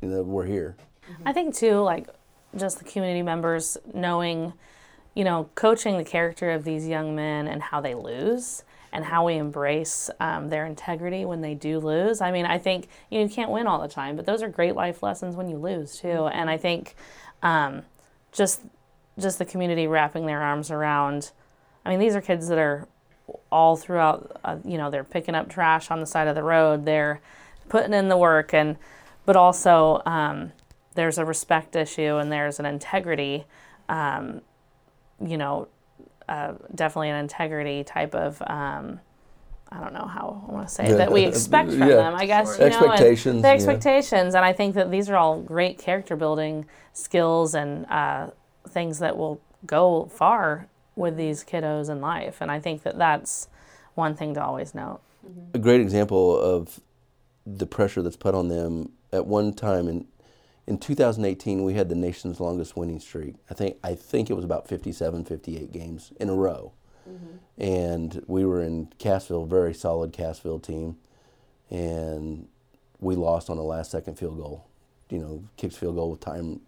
you 0.00 0.08
know 0.08 0.22
we're 0.22 0.46
here. 0.46 0.76
I 1.24 1.32
think 1.32 1.54
too, 1.54 1.80
like 1.80 2.08
just 2.56 2.78
the 2.78 2.84
community 2.84 3.22
members 3.22 3.76
knowing, 3.92 4.52
you 5.14 5.24
know, 5.24 5.48
coaching 5.54 5.98
the 5.98 6.04
character 6.04 6.50
of 6.50 6.64
these 6.64 6.86
young 6.86 7.14
men 7.14 7.48
and 7.48 7.62
how 7.62 7.80
they 7.80 7.94
lose 7.94 8.64
and 8.92 9.04
how 9.04 9.26
we 9.26 9.36
embrace 9.36 10.10
um, 10.20 10.50
their 10.50 10.66
integrity 10.66 11.24
when 11.24 11.40
they 11.40 11.54
do 11.54 11.78
lose. 11.78 12.20
I 12.20 12.30
mean, 12.30 12.44
I 12.44 12.58
think 12.58 12.88
you, 13.10 13.18
know, 13.18 13.24
you 13.24 13.30
can't 13.30 13.50
win 13.50 13.66
all 13.66 13.80
the 13.80 13.88
time, 13.88 14.16
but 14.16 14.26
those 14.26 14.42
are 14.42 14.48
great 14.48 14.74
life 14.74 15.02
lessons 15.02 15.34
when 15.34 15.48
you 15.48 15.56
lose 15.56 15.98
too. 15.98 16.08
Mm-hmm. 16.08 16.38
And 16.38 16.50
I 16.50 16.56
think 16.58 16.94
um, 17.42 17.82
just 18.32 18.62
just 19.18 19.38
the 19.38 19.44
community 19.44 19.86
wrapping 19.86 20.26
their 20.26 20.40
arms 20.40 20.70
around. 20.70 21.32
I 21.84 21.90
mean, 21.90 21.98
these 21.98 22.16
are 22.16 22.20
kids 22.20 22.48
that 22.48 22.58
are 22.58 22.88
all 23.50 23.76
throughout. 23.76 24.40
Uh, 24.44 24.56
you 24.64 24.78
know, 24.78 24.90
they're 24.90 25.04
picking 25.04 25.34
up 25.34 25.48
trash 25.48 25.90
on 25.90 26.00
the 26.00 26.06
side 26.06 26.28
of 26.28 26.34
the 26.34 26.42
road. 26.42 26.84
They're 26.84 27.20
putting 27.68 27.92
in 27.92 28.08
the 28.08 28.16
work 28.16 28.52
and, 28.54 28.76
but 29.26 29.36
also. 29.36 30.02
Um, 30.06 30.52
there's 30.94 31.18
a 31.18 31.24
respect 31.24 31.76
issue 31.76 32.16
and 32.16 32.30
there's 32.30 32.58
an 32.58 32.66
integrity, 32.66 33.44
um, 33.88 34.42
you 35.24 35.36
know, 35.36 35.68
uh, 36.28 36.52
definitely 36.74 37.10
an 37.10 37.16
integrity 37.16 37.84
type 37.84 38.14
of. 38.14 38.42
Um, 38.46 39.00
I 39.70 39.80
don't 39.80 39.94
know 39.94 40.04
how 40.04 40.44
I 40.46 40.52
want 40.52 40.68
to 40.68 40.74
say 40.74 40.88
it, 40.88 40.96
that 40.98 41.10
we 41.10 41.24
expect 41.24 41.70
from 41.70 41.88
Yeah. 41.88 41.96
them. 41.96 42.14
I 42.14 42.26
guess 42.26 42.58
you 42.58 42.66
Expectations, 42.66 43.36
know, 43.36 43.40
the 43.40 43.48
yeah. 43.48 43.54
expectations, 43.54 44.34
and 44.34 44.44
I 44.44 44.52
think 44.52 44.74
that 44.74 44.90
these 44.90 45.08
are 45.08 45.16
all 45.16 45.40
great 45.40 45.78
character 45.78 46.14
building 46.14 46.66
skills 46.92 47.54
and 47.54 47.86
uh, 47.86 48.26
things 48.68 48.98
that 48.98 49.16
will 49.16 49.40
go 49.64 50.10
far 50.12 50.68
with 50.96 51.16
these 51.16 51.44
kiddos 51.44 51.88
in 51.88 52.00
life. 52.00 52.40
And 52.40 52.50
I 52.50 52.60
think 52.60 52.82
that 52.82 52.98
that's 52.98 53.48
one 53.94 54.14
thing 54.14 54.34
to 54.34 54.42
always 54.42 54.74
note. 54.74 55.00
a 55.54 55.58
great 55.58 55.80
example 55.80 56.38
of 56.38 56.80
the 57.46 57.66
pressure 57.66 58.02
that's 58.02 58.16
put 58.16 58.34
on 58.34 58.48
them 58.48 58.90
at 59.12 59.26
one 59.26 59.52
time 59.52 59.88
in 59.88 60.06
in 60.64 60.78
2018 60.78 61.64
we 61.64 61.74
had 61.74 61.88
the 61.88 61.94
nation's 61.94 62.38
longest 62.38 62.76
winning 62.76 63.00
streak. 63.00 63.34
I 63.50 63.54
think 63.54 63.76
i 63.82 63.94
think 63.94 64.30
it 64.30 64.34
was 64.34 64.44
about 64.44 64.68
57 64.68 65.24
58 65.24 65.72
games 65.72 66.12
in 66.20 66.28
a 66.28 66.34
row. 66.34 66.72
Mm-hmm. 67.08 67.62
And 67.62 68.24
we 68.26 68.44
were 68.44 68.62
in 68.62 68.92
cassville 68.98 69.46
very 69.48 69.74
solid 69.74 70.12
cassville 70.12 70.62
team. 70.62 70.96
And 71.70 72.48
we 73.00 73.16
lost 73.16 73.50
on 73.50 73.58
a 73.58 73.62
last 73.62 73.90
second 73.90 74.18
field 74.18 74.38
goal 74.38 74.66
you 75.10 75.18
know 75.18 75.44
kicks 75.56 75.76
field 75.76 75.96
goal 75.96 76.10
with 76.12 76.20
time 76.20 76.60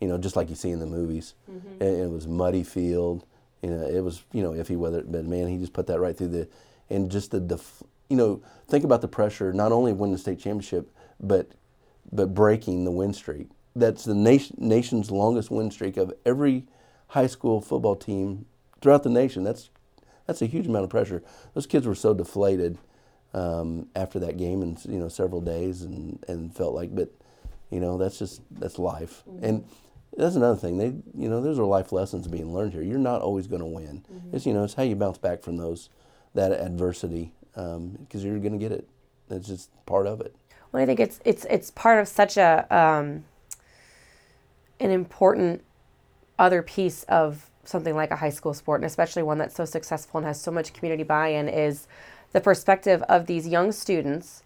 you 0.00 0.08
know 0.08 0.16
just 0.16 0.36
like 0.36 0.48
you 0.48 0.54
see 0.54 0.70
in 0.70 0.78
the 0.78 0.86
movies. 0.86 1.34
Mm-hmm. 1.50 1.82
And 1.82 2.02
it 2.02 2.10
was 2.10 2.26
muddy 2.26 2.62
field 2.62 3.24
you 3.62 3.70
know 3.70 3.86
it 3.86 4.00
was 4.00 4.22
you 4.32 4.42
know 4.42 4.52
iffy 4.52 4.76
weather 4.76 5.02
but 5.06 5.24
man 5.24 5.48
he 5.48 5.58
just 5.58 5.72
put 5.72 5.86
that 5.86 6.00
right 6.00 6.16
through 6.16 6.28
the 6.28 6.48
and 6.88 7.10
just 7.10 7.30
the 7.30 7.40
def, 7.40 7.82
you 8.08 8.16
know 8.16 8.42
think 8.68 8.84
about 8.84 9.00
the 9.00 9.08
pressure 9.08 9.52
not 9.52 9.72
only 9.72 9.92
winning 9.92 10.12
the 10.12 10.18
state 10.18 10.38
championship 10.38 10.90
but 11.20 11.50
but 12.12 12.34
breaking 12.34 12.84
the 12.84 12.90
win 12.90 13.12
streak. 13.12 13.48
That's 13.76 14.04
the 14.04 14.14
nation, 14.14 14.56
nation's 14.58 15.10
longest 15.10 15.50
win 15.50 15.70
streak 15.70 15.96
of 15.96 16.12
every 16.26 16.64
high 17.08 17.26
school 17.26 17.60
football 17.60 17.96
team 17.96 18.46
throughout 18.80 19.02
the 19.02 19.10
nation. 19.10 19.44
That's 19.44 19.70
that's 20.26 20.42
a 20.42 20.46
huge 20.46 20.66
amount 20.66 20.84
of 20.84 20.90
pressure. 20.90 21.22
Those 21.54 21.66
kids 21.66 21.86
were 21.86 21.94
so 21.94 22.14
deflated 22.14 22.78
um, 23.34 23.88
after 23.94 24.18
that 24.20 24.36
game 24.36 24.62
in 24.62 24.76
you 24.88 24.98
know 24.98 25.08
several 25.08 25.40
days 25.40 25.82
and 25.82 26.22
and 26.26 26.54
felt 26.54 26.74
like 26.74 26.94
but 26.94 27.12
you 27.70 27.80
know 27.80 27.96
that's 27.96 28.18
just 28.18 28.42
that's 28.50 28.78
life. 28.78 29.22
And 29.40 29.64
that's 30.16 30.36
another 30.36 30.58
thing. 30.58 30.78
They 30.78 30.94
you 31.18 31.28
know 31.28 31.40
those 31.40 31.58
are 31.58 31.64
life 31.64 31.92
lessons 31.92 32.26
being 32.28 32.52
learned 32.52 32.72
here. 32.72 32.82
You're 32.82 32.98
not 32.98 33.22
always 33.22 33.46
going 33.46 33.60
to 33.60 33.66
win 33.66 34.04
it's 34.32 34.46
you 34.46 34.52
know 34.52 34.64
it's 34.64 34.74
how 34.74 34.82
you 34.82 34.96
bounce 34.96 35.18
back 35.18 35.42
from 35.42 35.56
those 35.56 35.88
that 36.34 36.52
adversity 36.52 37.32
because 37.54 38.24
you're 38.24 38.38
going 38.38 38.52
to 38.52 38.58
get 38.58 38.72
it. 38.72 38.88
That's 39.28 39.46
just 39.46 39.70
part 39.86 40.06
of 40.06 40.20
it. 40.20 40.34
Well, 40.72 40.82
I 40.82 40.86
think 40.86 41.00
it's 41.00 41.20
it's 41.24 41.44
it's 41.50 41.70
part 41.70 41.98
of 41.98 42.08
such 42.08 42.36
a 42.36 42.66
um, 42.74 43.24
an 44.78 44.90
important 44.90 45.62
other 46.38 46.62
piece 46.62 47.02
of 47.04 47.50
something 47.64 47.94
like 47.94 48.10
a 48.10 48.16
high 48.16 48.30
school 48.30 48.54
sport, 48.54 48.80
and 48.80 48.86
especially 48.86 49.22
one 49.22 49.38
that's 49.38 49.54
so 49.54 49.64
successful 49.64 50.18
and 50.18 50.26
has 50.26 50.40
so 50.40 50.50
much 50.50 50.72
community 50.72 51.02
buy-in, 51.02 51.48
is 51.48 51.86
the 52.32 52.40
perspective 52.40 53.02
of 53.02 53.26
these 53.26 53.46
young 53.46 53.72
students 53.72 54.42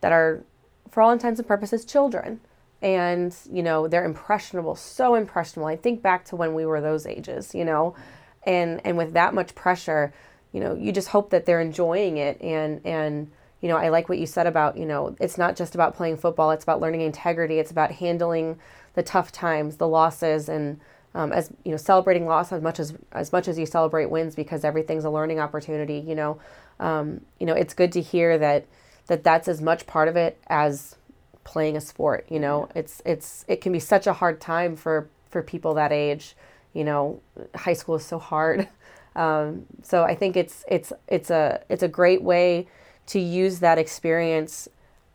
that 0.00 0.12
are, 0.12 0.44
for 0.90 1.02
all 1.02 1.10
intents 1.10 1.40
and 1.40 1.48
purposes, 1.48 1.84
children, 1.84 2.40
and 2.84 3.34
you 3.50 3.62
know 3.62 3.88
they're 3.88 4.04
impressionable, 4.04 4.76
so 4.76 5.14
impressionable. 5.14 5.66
I 5.66 5.76
think 5.76 6.02
back 6.02 6.26
to 6.26 6.36
when 6.36 6.54
we 6.54 6.66
were 6.66 6.82
those 6.82 7.06
ages, 7.06 7.54
you 7.54 7.64
know, 7.64 7.96
and 8.44 8.80
and 8.84 8.96
with 8.98 9.14
that 9.14 9.34
much 9.34 9.54
pressure, 9.54 10.12
you 10.52 10.60
know, 10.60 10.74
you 10.74 10.92
just 10.92 11.08
hope 11.08 11.30
that 11.30 11.46
they're 11.46 11.62
enjoying 11.62 12.18
it 12.18 12.40
and 12.42 12.80
and 12.84 13.30
you 13.62 13.68
know, 13.68 13.78
I 13.78 13.88
like 13.88 14.10
what 14.10 14.18
you 14.18 14.26
said 14.26 14.46
about, 14.46 14.76
you 14.76 14.84
know, 14.84 15.16
it's 15.18 15.38
not 15.38 15.56
just 15.56 15.74
about 15.74 15.96
playing 15.96 16.18
football, 16.18 16.50
it's 16.50 16.64
about 16.64 16.82
learning 16.82 17.00
integrity, 17.00 17.58
it's 17.58 17.70
about 17.70 17.92
handling 17.92 18.58
the 18.92 19.02
tough 19.02 19.32
times, 19.32 19.78
the 19.78 19.88
losses 19.88 20.50
and 20.50 20.78
um, 21.14 21.32
as 21.32 21.50
you 21.64 21.70
know, 21.70 21.78
celebrating 21.78 22.26
loss 22.26 22.52
as 22.52 22.60
much 22.60 22.78
as 22.78 22.92
as 23.12 23.32
much 23.32 23.48
as 23.48 23.58
you 23.58 23.64
celebrate 23.64 24.10
wins 24.10 24.34
because 24.34 24.62
everything's 24.62 25.04
a 25.04 25.10
learning 25.10 25.40
opportunity. 25.40 26.04
You 26.06 26.16
know, 26.16 26.40
um, 26.80 27.22
you 27.40 27.46
know, 27.46 27.54
it's 27.54 27.72
good 27.72 27.92
to 27.92 28.02
hear 28.02 28.36
that 28.36 28.66
that 29.06 29.24
that's 29.24 29.48
as 29.48 29.62
much 29.62 29.86
part 29.86 30.08
of 30.08 30.16
it 30.16 30.38
as 30.48 30.96
playing 31.44 31.76
a 31.76 31.80
sport. 31.80 32.26
You 32.28 32.40
know, 32.40 32.68
it's 32.74 33.00
it's 33.04 33.44
it 33.48 33.60
can 33.60 33.72
be 33.72 33.80
such 33.80 34.06
a 34.06 34.12
hard 34.12 34.40
time 34.40 34.76
for 34.76 35.08
for 35.30 35.42
people 35.42 35.74
that 35.74 35.92
age. 35.92 36.36
You 36.72 36.84
know, 36.84 37.20
high 37.54 37.74
school 37.74 37.94
is 37.94 38.04
so 38.04 38.18
hard. 38.18 38.68
Um, 39.16 39.66
so 39.84 40.02
I 40.02 40.16
think 40.16 40.36
it's 40.36 40.64
it's 40.66 40.92
it's 41.06 41.30
a 41.30 41.62
it's 41.68 41.84
a 41.84 41.88
great 41.88 42.20
way 42.20 42.66
to 43.06 43.20
use 43.20 43.60
that 43.60 43.78
experience 43.78 44.68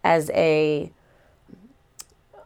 as 0.05 0.29
a 0.29 0.93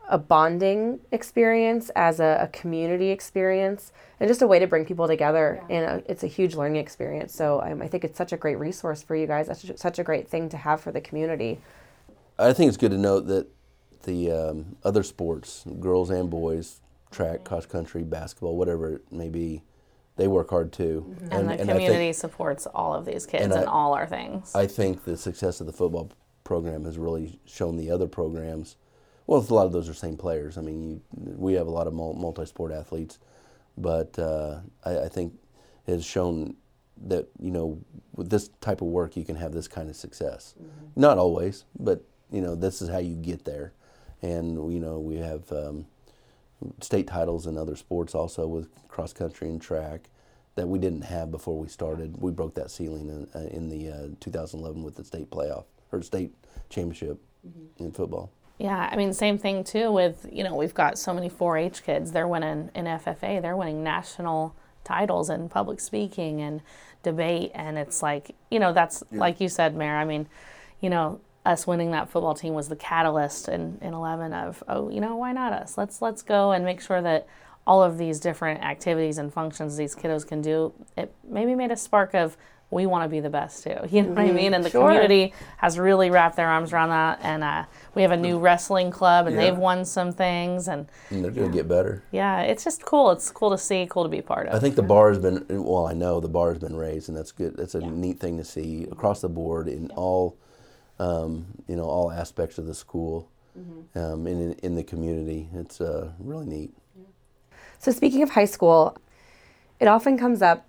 a 0.10 0.18
bonding 0.18 1.00
experience, 1.12 1.90
as 1.96 2.20
a, 2.20 2.38
a 2.42 2.48
community 2.48 3.10
experience, 3.10 3.94
and 4.20 4.28
just 4.28 4.42
a 4.42 4.48
way 4.48 4.60
to 4.60 4.68
bring 4.68 4.86
people 4.86 5.08
together. 5.08 5.64
And 5.70 5.86
a, 5.86 6.12
it's 6.12 6.24
a 6.24 6.28
huge 6.28 6.56
learning 6.56 6.82
experience. 6.82 7.34
So 7.34 7.62
um, 7.62 7.82
I 7.82 7.88
think 7.88 8.04
it's 8.04 8.18
such 8.18 8.34
a 8.34 8.38
great 8.38 8.60
resource 8.60 9.02
for 9.02 9.16
you 9.16 9.28
guys. 9.28 9.48
That's 9.48 9.66
such- 9.66 9.78
such 9.78 10.00
a 10.00 10.04
great 10.04 10.28
thing 10.28 10.50
to 10.50 10.58
have 10.58 10.82
for 10.82 10.92
the 10.92 11.02
community. 11.02 11.62
I 12.38 12.52
think 12.54 12.68
it's 12.68 12.78
good 12.78 12.92
to 12.92 12.98
note 12.98 13.28
that 13.28 13.48
the 14.04 14.32
um, 14.32 14.76
other 14.84 15.04
sports, 15.04 15.66
girls 15.80 16.10
and 16.10 16.30
boys, 16.30 16.82
track, 17.12 17.44
cross 17.44 17.66
country, 17.66 18.04
basketball, 18.04 18.58
whatever 18.58 18.96
it 18.96 19.12
may 19.12 19.30
be, 19.30 19.64
they 20.16 20.28
work 20.28 20.50
hard 20.50 20.72
too. 20.72 21.16
And, 21.32 21.50
the 21.50 21.54
I 21.54 21.58
think- 21.58 21.70
community 21.70 22.14
supports 22.14 22.68
all 22.68 22.94
of 22.94 23.06
these 23.06 23.26
kids 23.26 23.44
and 23.46 23.54
and, 23.54 23.66
I- 23.66 23.72
all 23.72 23.94
our 23.94 24.06
things. 24.08 24.54
I 24.56 24.68
think 24.68 25.04
the 25.06 25.18
success 25.18 25.60
of 25.60 25.68
the 25.68 25.74
football 25.74 26.12
program 26.44 26.86
has 26.86 26.98
really 26.98 27.40
shown 27.46 27.78
the 27.78 27.90
other 27.90 28.08
programs. 28.08 28.76
Well, 29.26 29.40
a 29.48 29.54
lot 29.54 29.66
of 29.66 29.72
those 29.72 29.88
are 29.90 29.94
same 29.94 30.18
players. 30.18 30.58
I 30.58 30.62
mean, 30.62 30.84
you, 30.84 31.02
we 31.38 31.54
have 31.54 31.68
a 31.68 31.72
lot 31.72 31.88
of 31.88 31.94
multi-sport 31.94 32.72
athletes, 32.74 33.20
but 33.78 34.20
uh, 34.20 34.60
I, 34.84 35.00
I 35.06 35.08
think 35.08 35.34
it 35.88 35.94
has 35.94 36.06
shown 36.06 36.56
that 37.06 37.28
you 37.40 37.50
know 37.50 37.80
with 38.16 38.30
this 38.30 38.50
type 38.62 38.82
of 38.82 38.88
work 38.88 39.18
you 39.18 39.26
can 39.26 39.36
have 39.38 39.52
this 39.54 39.68
kind 39.68 39.90
of 39.90 39.96
success. 39.96 40.54
Not 40.96 41.18
always, 41.18 41.64
but 41.80 42.04
you 42.32 42.42
know 42.42 42.54
this 42.56 42.82
is 42.82 42.90
how 42.90 42.98
you 43.00 43.16
get 43.16 43.46
there. 43.46 43.74
And 44.24 44.74
you 44.74 44.80
know 44.80 45.00
we 45.00 45.18
have 45.18 45.52
um, 45.52 45.86
state 46.82 47.08
titles 47.08 47.46
in 47.46 47.58
other 47.58 47.76
sports 47.76 48.16
also 48.16 48.48
with 48.48 48.70
cross 48.88 49.14
country 49.14 49.50
and 49.50 49.62
track 49.62 50.10
that 50.56 50.68
we 50.68 50.80
didn't 50.80 51.02
have 51.02 51.32
before 51.32 51.58
we 51.60 51.68
started. 51.68 52.22
We 52.22 52.32
broke 52.32 52.56
that 52.56 52.72
ceiling 52.72 53.10
in, 53.10 53.28
uh, 53.40 53.48
in 53.48 53.70
the 53.70 53.90
uh, 53.90 54.08
2011 54.20 54.84
with 54.84 54.96
the 54.96 55.04
state 55.04 55.30
playoff 55.30 55.66
or 55.92 56.02
state 56.02 56.34
championship 56.70 57.20
in 57.78 57.92
football. 57.92 58.32
Yeah, 58.60 58.88
I 58.92 58.96
mean, 58.96 59.14
same 59.14 59.38
thing 59.38 59.64
too 59.64 59.92
with, 59.92 60.28
you 60.32 60.44
know, 60.44 60.56
we've 60.56 60.74
got 60.74 60.98
so 60.98 61.14
many 61.14 61.28
4 61.28 61.58
H 61.58 61.84
kids. 61.84 62.12
They're 62.12 62.28
winning 62.28 62.70
in 62.76 62.86
FFA, 62.86 63.42
they're 63.42 63.58
winning 63.58 63.84
national 63.84 64.56
titles 64.84 65.30
in 65.30 65.50
public 65.50 65.80
speaking 65.80 66.42
and 66.42 66.62
debate. 67.02 67.52
And 67.56 67.78
it's 67.78 68.04
like, 68.04 68.36
you 68.52 68.60
know, 68.60 68.74
that's 68.74 69.04
like 69.12 69.42
you 69.42 69.50
said, 69.50 69.76
Mayor. 69.76 69.96
I 69.96 70.06
mean, 70.06 70.28
you 70.82 70.90
know, 70.90 71.20
us 71.46 71.68
winning 71.68 71.92
that 71.92 72.10
football 72.10 72.34
team 72.34 72.54
was 72.54 72.70
the 72.70 72.76
catalyst 72.76 73.50
in, 73.50 73.78
in 73.82 73.94
11 73.94 74.34
of, 74.34 74.64
oh, 74.68 74.90
you 74.90 75.02
know, 75.02 75.16
why 75.18 75.32
not 75.34 75.52
us? 75.54 75.78
Let's, 75.78 76.02
let's 76.02 76.22
go 76.22 76.52
and 76.54 76.64
make 76.64 76.80
sure 76.82 77.02
that 77.02 77.28
all 77.68 77.84
of 77.84 77.98
these 77.98 78.20
different 78.20 78.62
activities 78.64 79.18
and 79.18 79.32
functions 79.34 79.76
these 79.78 79.96
kiddos 79.96 80.26
can 80.28 80.42
do. 80.42 80.74
It 80.98 81.14
maybe 81.28 81.56
made 81.56 81.72
a 81.72 81.76
spark 81.78 82.14
of, 82.14 82.38
we 82.72 82.86
want 82.88 83.04
to 83.04 83.10
be 83.10 83.20
the 83.20 83.30
best 83.30 83.64
too. 83.64 83.76
You 83.92 84.02
know 84.04 84.10
what 84.12 84.20
I 84.20 84.32
mean? 84.32 84.54
And 84.54 84.64
the 84.66 84.70
Sure. 84.70 84.88
community 84.88 85.34
has 85.58 85.78
really 85.78 86.10
wrapped 86.10 86.36
their 86.38 86.48
arms 86.48 86.74
around 86.74 86.90
that. 86.90 87.20
And 87.22 87.44
uh, 87.44 87.66
we 87.94 88.02
have 88.02 88.12
a 88.12 88.18
new 88.18 88.40
wrestling 88.40 88.90
club, 88.90 89.28
and 89.28 89.36
Yeah. 89.36 89.42
they've 89.44 89.58
won 89.58 89.86
some 89.86 90.12
things. 90.12 90.68
And 90.68 90.88
And 91.12 91.24
they're 91.24 91.32
going 91.32 91.52
to 91.52 91.56
get 91.56 91.68
better. 91.68 92.04
yeah, 92.12 92.42
it's 92.42 92.64
just 92.64 92.84
cool. 92.84 93.12
It's 93.12 93.30
cool 93.30 93.52
to 93.52 93.58
see, 93.58 93.86
cool 93.90 94.04
to 94.04 94.10
be 94.10 94.22
part 94.22 94.48
of. 94.48 94.56
I 94.56 94.60
think 94.60 94.76
the 94.76 94.82
bar 94.82 95.10
has 95.10 95.20
been 95.20 95.46
well. 95.50 95.86
I 95.88 95.94
know 95.94 96.20
the 96.20 96.30
bar 96.30 96.50
has 96.50 96.58
been 96.58 96.76
raised, 96.76 97.10
and 97.10 97.18
that's 97.18 97.32
good. 97.34 97.56
That's 97.58 97.76
a 97.76 97.82
neat 97.82 98.20
thing 98.20 98.38
to 98.38 98.44
see 98.46 98.88
across 98.92 99.22
the 99.22 99.30
board 99.30 99.68
in 99.68 99.92
all, 99.92 100.36
um, 101.00 101.46
you 101.68 101.76
know, 101.76 101.84
all 101.86 102.12
aspects 102.12 102.58
of 102.58 102.66
the 102.66 102.74
school, 102.74 103.30
um, 103.96 104.28
and 104.28 104.28
in, 104.28 104.54
in 104.64 104.76
the 104.76 104.84
community. 104.84 105.50
It's 105.54 105.82
uh, 105.82 106.12
really 106.20 106.46
neat. 106.46 106.74
So 107.80 107.92
speaking 107.92 108.24
of 108.24 108.32
high 108.32 108.46
school, 108.46 108.98
it 109.80 109.88
often 109.88 110.18
comes 110.18 110.42
up 110.42 110.66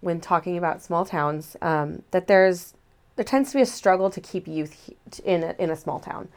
when 0.00 0.20
talking 0.20 0.58
about 0.58 0.82
small 0.82 1.04
towns 1.04 1.56
um, 1.62 2.02
that 2.10 2.26
there's 2.26 2.74
there 3.16 3.24
tends 3.24 3.50
to 3.50 3.58
be 3.58 3.62
a 3.62 3.66
struggle 3.66 4.10
to 4.10 4.20
keep 4.20 4.46
youth 4.46 4.90
in 5.24 5.42
a, 5.42 5.54
in 5.58 5.70
a 5.70 5.76
small 5.76 5.98
town. 5.98 6.28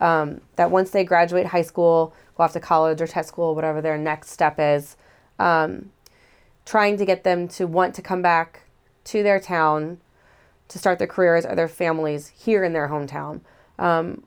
Um, 0.00 0.40
that 0.54 0.70
once 0.70 0.90
they 0.90 1.02
graduate 1.02 1.46
high 1.46 1.62
school, 1.62 2.14
go 2.36 2.44
off 2.44 2.52
to 2.52 2.60
college 2.60 3.00
or 3.00 3.08
tech 3.08 3.24
school, 3.24 3.56
whatever 3.56 3.80
their 3.80 3.98
next 3.98 4.30
step 4.30 4.54
is, 4.60 4.96
um, 5.40 5.90
trying 6.64 6.96
to 6.98 7.04
get 7.04 7.24
them 7.24 7.48
to 7.48 7.66
want 7.66 7.96
to 7.96 8.02
come 8.02 8.22
back 8.22 8.62
to 9.04 9.24
their 9.24 9.40
town 9.40 9.98
to 10.68 10.78
start 10.78 10.98
their 10.98 11.08
careers 11.08 11.44
or 11.44 11.54
their 11.54 11.68
families 11.68 12.28
here 12.28 12.64
in 12.64 12.72
their 12.72 12.88
hometown. 12.88 13.40
Um, 13.78 14.22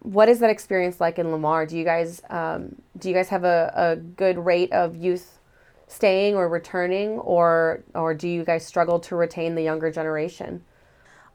what 0.00 0.28
is 0.28 0.40
that 0.40 0.50
experience 0.50 1.00
like 1.00 1.18
in 1.18 1.30
Lamar? 1.30 1.66
Do 1.66 1.78
you 1.78 1.84
guys 1.84 2.20
um, 2.30 2.76
do 2.98 3.08
you 3.08 3.14
guys 3.14 3.28
have 3.30 3.44
a, 3.44 3.72
a 3.74 3.96
good 3.96 4.38
rate 4.38 4.72
of 4.72 4.96
youth 4.96 5.38
staying 5.86 6.34
or 6.34 6.48
returning, 6.48 7.18
or 7.20 7.82
or 7.94 8.14
do 8.14 8.28
you 8.28 8.44
guys 8.44 8.66
struggle 8.66 8.98
to 9.00 9.16
retain 9.16 9.54
the 9.54 9.62
younger 9.62 9.90
generation? 9.90 10.62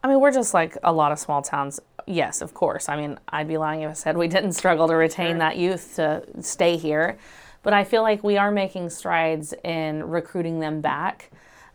I 0.03 0.07
mean, 0.07 0.19
we're 0.19 0.31
just 0.31 0.53
like 0.53 0.77
a 0.83 0.93
lot 0.93 1.11
of 1.11 1.19
small 1.19 1.41
towns. 1.41 1.79
yes, 2.07 2.41
of 2.41 2.53
course. 2.53 2.87
I 2.87 2.95
mean, 2.95 3.19
I'd 3.27 3.47
be 3.47 3.57
lying 3.57 3.81
if 3.81 3.89
I 3.89 3.93
said 3.93 4.17
we 4.17 4.27
didn't 4.27 4.53
struggle 4.53 4.87
to 4.87 4.95
retain 4.95 5.39
that 5.39 5.57
youth 5.57 5.95
to 5.95 6.23
stay 6.41 6.77
here. 6.77 7.17
But 7.63 7.73
I 7.73 7.83
feel 7.83 8.01
like 8.01 8.23
we 8.23 8.37
are 8.37 8.51
making 8.51 8.89
strides 8.89 9.53
in 9.63 10.03
recruiting 10.03 10.61
them 10.61 10.79
back 10.79 11.31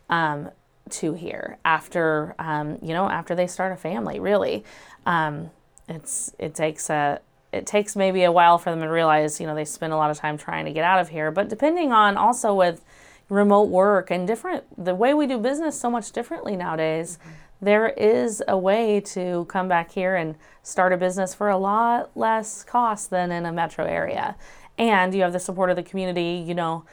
um, 0.08 0.50
to 0.90 1.14
here 1.14 1.58
after, 1.64 2.34
um, 2.38 2.78
you 2.82 2.92
know, 2.92 3.08
after 3.08 3.34
they 3.34 3.46
start 3.46 3.72
a 3.72 3.76
family. 3.76 4.20
Really, 4.20 4.64
um, 5.06 5.50
it's 5.88 6.34
it 6.38 6.54
takes 6.54 6.90
a 6.90 7.20
it 7.52 7.66
takes 7.66 7.94
maybe 7.94 8.24
a 8.24 8.32
while 8.32 8.58
for 8.58 8.70
them 8.70 8.80
to 8.80 8.88
realize, 8.88 9.40
you 9.40 9.46
know, 9.46 9.54
they 9.54 9.64
spend 9.64 9.92
a 9.92 9.96
lot 9.96 10.10
of 10.10 10.18
time 10.18 10.36
trying 10.36 10.64
to 10.64 10.72
get 10.72 10.84
out 10.84 11.00
of 11.00 11.08
here. 11.08 11.30
But 11.30 11.48
depending 11.48 11.92
on 11.92 12.16
also 12.16 12.54
with 12.54 12.84
remote 13.28 13.68
work 13.68 14.10
and 14.10 14.26
different 14.26 14.64
the 14.82 14.94
way 14.94 15.14
we 15.14 15.26
do 15.26 15.38
business 15.38 15.80
so 15.80 15.90
much 15.90 16.12
differently 16.12 16.56
nowadays. 16.56 17.18
Mm-hmm 17.18 17.30
there 17.64 17.88
is 17.88 18.42
a 18.46 18.56
way 18.56 19.00
to 19.00 19.46
come 19.46 19.68
back 19.68 19.92
here 19.92 20.16
and 20.16 20.34
start 20.62 20.92
a 20.92 20.96
business 20.96 21.34
for 21.34 21.48
a 21.48 21.56
lot 21.56 22.10
less 22.16 22.62
cost 22.62 23.10
than 23.10 23.32
in 23.32 23.46
a 23.46 23.52
metro 23.52 23.84
area. 23.84 24.36
And 24.76 25.14
you 25.14 25.22
have 25.22 25.32
the 25.32 25.40
support 25.40 25.70
of 25.70 25.76
the 25.76 25.82
community, 25.82 26.44
you 26.46 26.54
know, 26.54 26.84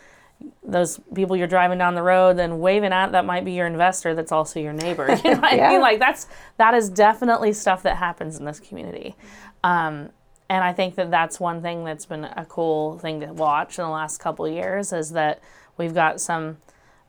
those 0.63 0.99
people 1.13 1.35
you're 1.35 1.47
driving 1.47 1.77
down 1.77 1.95
the 1.95 2.01
road 2.01 2.39
and 2.39 2.59
waving 2.59 2.93
at 2.93 3.11
that 3.11 3.25
might 3.25 3.45
be 3.45 3.51
your 3.51 3.67
investor 3.67 4.13
that's 4.15 4.31
also 4.31 4.59
your 4.59 4.73
neighbor. 4.73 5.07
You 5.23 5.31
know 5.35 5.39
what 5.39 5.55
yeah. 5.55 5.67
I 5.67 5.71
mean? 5.71 5.81
Like 5.81 5.99
that's 5.99 6.27
that 6.57 6.73
is 6.73 6.89
definitely 6.89 7.53
stuff 7.53 7.83
that 7.83 7.97
happens 7.97 8.37
in 8.39 8.45
this 8.45 8.59
community. 8.59 9.15
Um, 9.63 10.09
and 10.49 10.63
I 10.63 10.73
think 10.73 10.95
that 10.95 11.11
that's 11.11 11.39
one 11.39 11.61
thing 11.61 11.85
that's 11.85 12.05
been 12.05 12.25
a 12.25 12.45
cool 12.45 12.99
thing 12.99 13.21
to 13.21 13.27
watch 13.27 13.79
in 13.79 13.85
the 13.85 13.89
last 13.89 14.17
couple 14.17 14.47
years 14.47 14.91
is 14.91 15.11
that 15.11 15.41
we've 15.77 15.93
got 15.93 16.19
some 16.19 16.57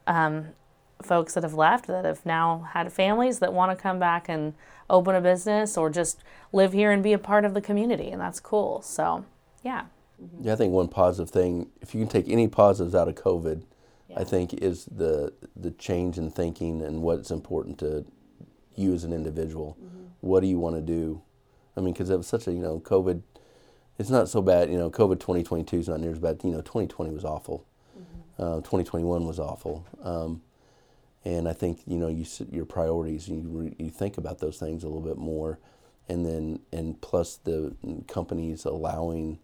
um, 0.07 0.49
folks 1.03 1.35
that 1.35 1.43
have 1.43 1.55
left 1.55 1.87
that 1.87 2.05
have 2.05 2.25
now 2.25 2.69
had 2.73 2.93
families 2.93 3.41
that 3.41 3.53
want 3.53 3.77
to 3.77 3.81
come 3.81 3.99
back 3.99 4.29
and 4.29 4.55
open 4.89 5.15
a 5.15 5.21
business 5.21 5.77
or 5.77 5.91
just 5.91 6.23
live 6.53 6.73
here 6.73 6.91
and 6.91 7.03
be 7.03 7.13
a 7.13 7.19
part 7.19 7.45
of 7.45 7.55
the 7.55 7.61
community 7.61 8.11
and 8.11 8.21
that's 8.21 8.41
cool 8.41 8.83
so 8.83 9.25
yeah 9.65 9.85
yeah 10.41 10.53
i 10.53 10.57
think 10.57 10.73
one 10.73 10.89
positive 10.89 11.31
thing 11.31 11.69
if 11.81 11.95
you 11.95 12.01
can 12.01 12.09
take 12.09 12.29
any 12.29 12.49
positives 12.49 12.95
out 12.95 13.09
of 13.09 13.15
covid 13.15 13.63
yeah. 14.09 14.21
i 14.21 14.25
think 14.25 14.55
is 14.55 14.87
the 14.87 15.33
the 15.57 15.71
change 15.73 16.19
in 16.19 16.31
thinking 16.31 16.83
and 16.83 17.03
what's 17.03 17.31
important 17.31 17.79
to 17.79 18.05
you 18.75 18.95
as 18.95 19.05
an 19.05 19.13
individual 19.13 19.77
mm-hmm. 19.81 20.05
what 20.21 20.41
do 20.41 20.47
you 20.47 20.59
want 20.59 20.77
to 20.77 20.83
do 20.83 21.21
i 21.77 21.81
mean 21.81 21.93
because 21.93 22.11
it 22.11 22.17
was 22.17 22.27
such 22.27 22.47
a 22.47 22.53
you 22.53 22.59
know 22.59 22.81
covid 22.81 23.23
it's 23.99 24.11
not 24.11 24.29
so 24.29 24.41
bad 24.43 24.71
you 24.71 24.79
know 24.79 24.91
covid 24.91 25.21
2022 25.21 25.79
is 25.79 25.89
not 25.89 26.01
near 26.01 26.13
as 26.13 26.19
bad 26.19 26.41
you 26.43 26.51
know 26.51 26.61
2020 26.63 27.11
was 27.11 27.25
awful 27.25 27.67
mm-hmm. 27.99 28.43
uh, 28.43 28.57
2021 28.57 29.27
was 29.27 29.39
awful 29.39 29.87
um, 30.03 30.41
and 31.25 31.49
I 31.49 31.53
think 31.53 31.81
you 31.87 31.97
know 31.97 32.09
you 32.09 32.27
your 32.51 32.65
priorities 32.65 33.29
you 33.29 33.75
you 33.79 33.91
think 33.91 34.19
about 34.19 34.41
those 34.41 34.59
things 34.59 34.83
a 34.83 34.89
little 34.89 35.03
bit 35.03 35.19
more, 35.19 35.59
and 36.09 36.27
then 36.27 36.61
and 36.73 37.01
plus 37.01 37.37
the 37.37 37.77
companies 38.09 38.65
allowing 38.65 39.39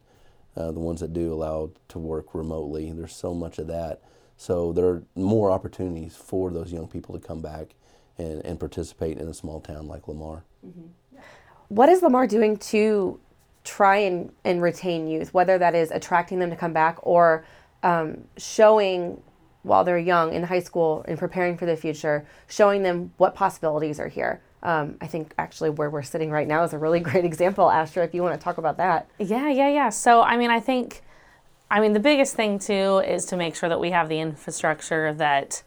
uh, 0.56 0.72
the 0.72 0.80
ones 0.80 1.00
that 1.00 1.12
do 1.12 1.32
allow 1.32 1.70
to 1.88 1.98
work 1.98 2.34
remotely. 2.34 2.90
There's 2.92 3.14
so 3.14 3.34
much 3.34 3.58
of 3.58 3.66
that, 3.68 4.02
so 4.36 4.72
there 4.72 4.86
are 4.86 5.02
more 5.14 5.50
opportunities 5.50 6.16
for 6.16 6.50
those 6.50 6.72
young 6.72 6.88
people 6.88 7.18
to 7.18 7.26
come 7.26 7.40
back 7.40 7.74
and, 8.18 8.44
and 8.44 8.58
participate 8.58 9.18
in 9.18 9.28
a 9.28 9.34
small 9.34 9.60
town 9.60 9.86
like 9.86 10.08
Lamar. 10.08 10.44
Mm-hmm. 10.66 11.18
What 11.68 11.88
is 11.88 12.02
Lamar 12.02 12.26
doing 12.26 12.56
to 12.56 13.20
try 13.64 13.96
and, 13.96 14.32
and 14.44 14.62
retain 14.62 15.06
youth, 15.06 15.34
whether 15.34 15.58
that 15.58 15.74
is 15.74 15.90
attracting 15.90 16.38
them 16.38 16.50
to 16.50 16.56
come 16.56 16.72
back 16.72 16.98
or 17.02 17.44
um, 17.82 18.24
showing 18.36 19.22
while 19.62 19.84
they're 19.84 19.98
young 19.98 20.32
in 20.32 20.42
high 20.44 20.60
school 20.60 21.04
and 21.06 21.18
preparing 21.18 21.56
for 21.56 21.66
the 21.66 21.76
future, 21.76 22.26
showing 22.48 22.82
them 22.82 23.12
what 23.18 23.34
possibilities 23.34 24.00
are 24.00 24.08
here. 24.08 24.40
Um, 24.62 24.96
I 25.00 25.06
think 25.06 25.34
actually 25.38 25.70
where 25.70 25.88
we're 25.88 26.02
sitting 26.02 26.30
right 26.30 26.48
now 26.48 26.64
is 26.64 26.72
a 26.72 26.78
really 26.78 27.00
great 27.08 27.24
example, 27.24 27.70
Astra, 27.70 28.04
if 28.04 28.14
you 28.14 28.22
want 28.22 28.38
to 28.38 28.42
talk 28.42 28.58
about 28.58 28.76
that. 28.78 29.08
Yeah, 29.18 29.48
yeah, 29.48 29.68
yeah. 29.68 29.88
So, 29.90 30.22
I 30.22 30.36
mean, 30.36 30.50
I 30.50 30.60
think, 30.60 31.02
I 31.70 31.80
mean, 31.80 31.92
the 31.92 32.00
biggest 32.00 32.34
thing 32.34 32.58
too 32.58 32.98
is 32.98 33.24
to 33.26 33.36
make 33.36 33.54
sure 33.54 33.68
that 33.68 33.80
we 33.80 33.90
have 33.90 34.08
the 34.08 34.18
infrastructure 34.18 35.12
that, 35.14 35.62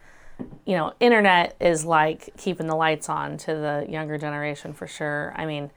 you 0.65 0.75
know, 0.75 0.93
internet 0.99 1.55
is 1.59 1.85
like 1.85 2.29
keeping 2.37 2.67
the 2.67 2.75
lights 2.75 3.09
on 3.09 3.37
to 3.37 3.53
the 3.53 3.85
younger 3.87 4.17
generation 4.17 4.73
for 4.73 4.87
sure. 4.87 5.33
I 5.35 5.45
mean, 5.45 5.71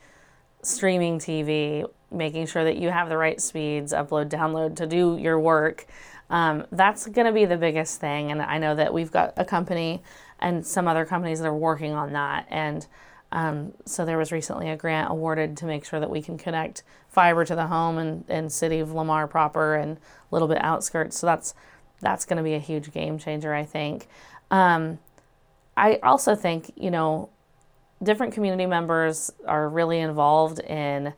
streaming 0.62 1.18
TV, 1.18 1.88
making 2.10 2.46
sure 2.46 2.64
that 2.64 2.76
you 2.76 2.90
have 2.90 3.08
the 3.08 3.16
right 3.16 3.40
speeds, 3.40 3.92
upload, 3.92 4.28
download 4.28 4.76
to 4.76 4.86
do 4.86 5.18
your 5.18 5.38
work. 5.38 5.86
Um, 6.30 6.66
that's 6.72 7.06
going 7.06 7.26
to 7.26 7.32
be 7.32 7.44
the 7.44 7.56
biggest 7.56 8.00
thing. 8.00 8.30
And 8.30 8.40
I 8.40 8.58
know 8.58 8.74
that 8.74 8.92
we've 8.92 9.10
got 9.10 9.34
a 9.36 9.44
company 9.44 10.02
and 10.44 10.64
some 10.66 10.86
other 10.86 11.06
companies 11.06 11.40
that 11.40 11.48
are 11.48 11.56
working 11.56 11.94
on 11.94 12.12
that. 12.12 12.46
And 12.50 12.86
um, 13.32 13.72
so 13.86 14.04
there 14.04 14.18
was 14.18 14.30
recently 14.30 14.68
a 14.68 14.76
grant 14.76 15.10
awarded 15.10 15.56
to 15.56 15.64
make 15.64 15.86
sure 15.86 15.98
that 15.98 16.10
we 16.10 16.20
can 16.20 16.36
connect 16.36 16.82
fiber 17.08 17.46
to 17.46 17.54
the 17.54 17.66
home 17.66 17.96
and, 17.96 18.24
and 18.28 18.52
city 18.52 18.78
of 18.78 18.92
Lamar 18.92 19.26
proper 19.26 19.74
and 19.74 19.96
a 19.96 20.00
little 20.30 20.46
bit 20.46 20.62
outskirts. 20.62 21.18
So 21.18 21.26
that's 21.26 21.54
that's 22.00 22.26
going 22.26 22.36
to 22.36 22.42
be 22.42 22.52
a 22.52 22.58
huge 22.58 22.92
game 22.92 23.18
changer, 23.18 23.54
I 23.54 23.64
think. 23.64 24.06
Um, 24.50 24.98
I 25.78 25.94
also 26.02 26.34
think 26.34 26.72
you 26.76 26.90
know 26.90 27.30
different 28.02 28.34
community 28.34 28.66
members 28.66 29.32
are 29.46 29.66
really 29.66 29.98
involved 29.98 30.60
in 30.60 31.14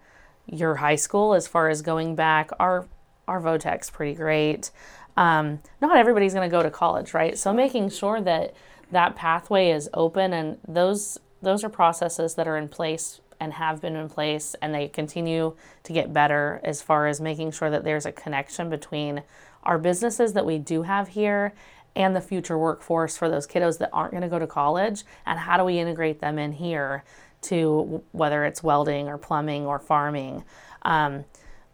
your 0.46 0.76
high 0.76 0.94
school 0.94 1.34
as 1.34 1.48
far 1.48 1.68
as 1.68 1.82
going 1.82 2.14
back. 2.14 2.50
Our 2.60 2.86
our 3.26 3.40
VOTEC's 3.40 3.90
pretty 3.90 4.14
great 4.14 4.70
um, 5.16 5.60
not 5.80 5.96
everybody's 5.96 6.34
going 6.34 6.48
to 6.48 6.54
go 6.54 6.62
to 6.62 6.70
college, 6.70 7.14
right? 7.14 7.38
So 7.38 7.52
making 7.52 7.90
sure 7.90 8.20
that 8.20 8.54
that 8.91 9.16
pathway 9.16 9.70
is 9.70 9.89
open 9.95 10.32
and 10.32 10.59
those 10.66 11.18
those 11.43 11.62
are 11.62 11.68
processes 11.68 12.34
that 12.34 12.49
are 12.49 12.57
in 12.57 12.68
place 12.68 13.20
and 13.39 13.53
have 13.53 13.80
been 13.80 13.97
in 13.97 14.09
place 14.09 14.57
and 14.62 14.74
they 14.74 14.89
continue 14.89 15.55
to 15.82 15.93
get 15.93 16.12
better 16.12 16.61
as 16.64 16.80
far 16.80 17.07
as 17.07 17.20
making 17.20 17.51
sure 17.51 17.70
that 17.70 17.84
there's 17.84 18.07
a 18.07 18.12
connection 18.12 18.70
between 18.70 19.22
our 19.62 19.78
businesses 19.78 20.32
that 20.32 20.47
we 20.47 20.59
do 20.59 20.82
have 20.82 21.09
here 21.09 21.53
and 21.95 22.14
the 22.14 22.20
future 22.20 22.59
workforce 22.59 23.16
for 23.16 23.28
those 23.28 23.47
kiddos 23.47 23.78
that 23.78 23.91
aren't 23.93 24.12
going 24.12 24.22
to 24.22 24.28
go 24.28 24.39
to 24.39 24.47
college 24.47 25.05
and 25.26 25.39
how 25.39 25.57
do 25.57 25.64
we 25.64 25.78
integrate 25.78 26.20
them 26.20 26.39
in 26.39 26.53
here 26.53 27.05
to 27.43 28.03
whether 28.12 28.45
it's 28.45 28.62
welding 28.62 29.09
or 29.09 29.18
plumbing 29.18 29.66
or 29.66 29.78
farming? 29.78 30.45
Um, 30.82 31.24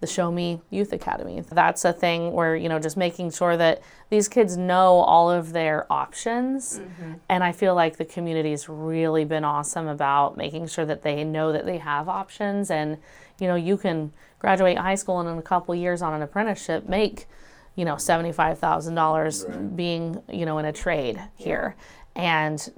the 0.03 0.07
Show 0.09 0.33
Me 0.33 0.61
Youth 0.69 0.93
Academy. 0.93 1.45
That's 1.49 1.85
a 1.85 1.93
thing 1.93 2.33
where, 2.33 2.57
you 2.57 2.69
know, 2.69 2.81
just 2.81 2.97
making 2.97 3.31
sure 3.31 3.57
that 3.57 3.81
these 4.11 4.27
kids 4.27 4.57
know 4.57 4.97
all 4.97 5.31
of 5.31 5.53
their 5.53 5.91
options. 5.91 6.81
Mm-hmm. 6.81 7.13
And 7.29 7.45
I 7.45 7.53
feel 7.53 7.77
like 7.77 7.99
the 7.99 8.05
community's 8.05 8.69
really 8.69 9.25
been 9.25 9.45
awesome 9.45 9.87
about 9.87 10.37
making 10.37 10.67
sure 10.67 10.85
that 10.85 11.03
they 11.03 11.23
know 11.23 11.53
that 11.53 11.67
they 11.67 11.79
have 11.79 12.09
options. 12.09 12.69
And, 12.69 12.99
you 13.39 13.47
know, 13.47 13.55
you 13.55 13.77
can 13.77 14.13
graduate 14.41 14.77
high 14.77 14.97
school 14.97 15.21
and 15.21 15.29
in 15.29 15.39
a 15.39 15.43
couple 15.43 15.73
years 15.73 16.03
on 16.03 16.15
an 16.15 16.21
apprenticeship 16.21 16.89
make, 16.89 17.27
you 17.77 17.85
know, 17.85 17.95
$75,000 17.95 19.49
right. 19.49 19.77
being, 19.77 20.21
you 20.29 20.45
know, 20.45 20.59
in 20.59 20.65
a 20.65 20.73
trade 20.73 21.23
here. 21.37 21.77
And 22.17 22.73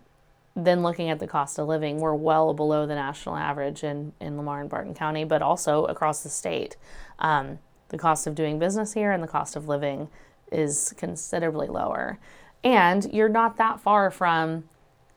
then 0.57 0.83
looking 0.83 1.11
at 1.11 1.19
the 1.19 1.27
cost 1.27 1.59
of 1.59 1.67
living, 1.67 1.99
we're 1.99 2.15
well 2.15 2.55
below 2.55 2.87
the 2.87 2.95
national 2.95 3.37
average 3.37 3.83
in, 3.83 4.13
in 4.21 4.37
Lamar 4.37 4.61
and 4.61 4.71
Barton 4.71 4.95
County, 4.95 5.25
but 5.25 5.43
also 5.43 5.85
across 5.87 6.23
the 6.23 6.29
state. 6.29 6.77
Um, 7.19 7.59
the 7.89 7.99
cost 7.99 8.27
of 8.27 8.35
doing 8.35 8.59
business 8.59 8.93
here 8.93 9.13
and 9.13 9.23
the 9.23 9.29
cost 9.29 9.57
of 9.57 9.69
living 9.69 10.09
is 10.53 10.95
considerably 10.97 11.67
lower. 11.67 12.19
And 12.63 13.13
you're 13.13 13.29
not 13.29 13.57
that 13.57 13.81
far 13.81 14.11
from 14.11 14.65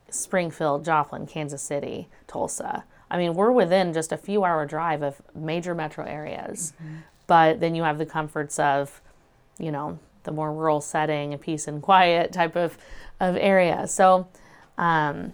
Springfield, 0.09 0.83
Joplin, 0.83 1.27
Kansas 1.27 1.61
City, 1.61 2.09
Tulsa. 2.27 2.83
I 3.09 3.17
mean, 3.17 3.35
we're 3.35 3.51
within 3.51 3.93
just 3.93 4.11
a 4.11 4.17
few 4.17 4.43
hour 4.43 4.65
drive 4.65 5.01
of 5.01 5.21
major 5.33 5.73
metro 5.73 6.05
areas. 6.05 6.73
Mm-hmm. 6.81 6.95
But 7.27 7.59
then 7.59 7.75
you 7.75 7.83
have 7.83 7.97
the 7.97 8.05
comforts 8.05 8.57
of, 8.59 9.01
you 9.59 9.71
know, 9.71 9.99
the 10.23 10.31
more 10.31 10.51
rural 10.51 10.81
setting, 10.81 11.33
a 11.33 11.37
peace 11.37 11.67
and 11.67 11.81
quiet 11.81 12.33
type 12.33 12.55
of, 12.55 12.77
of 13.19 13.37
area. 13.37 13.87
So, 13.87 14.27
um, 14.77 15.33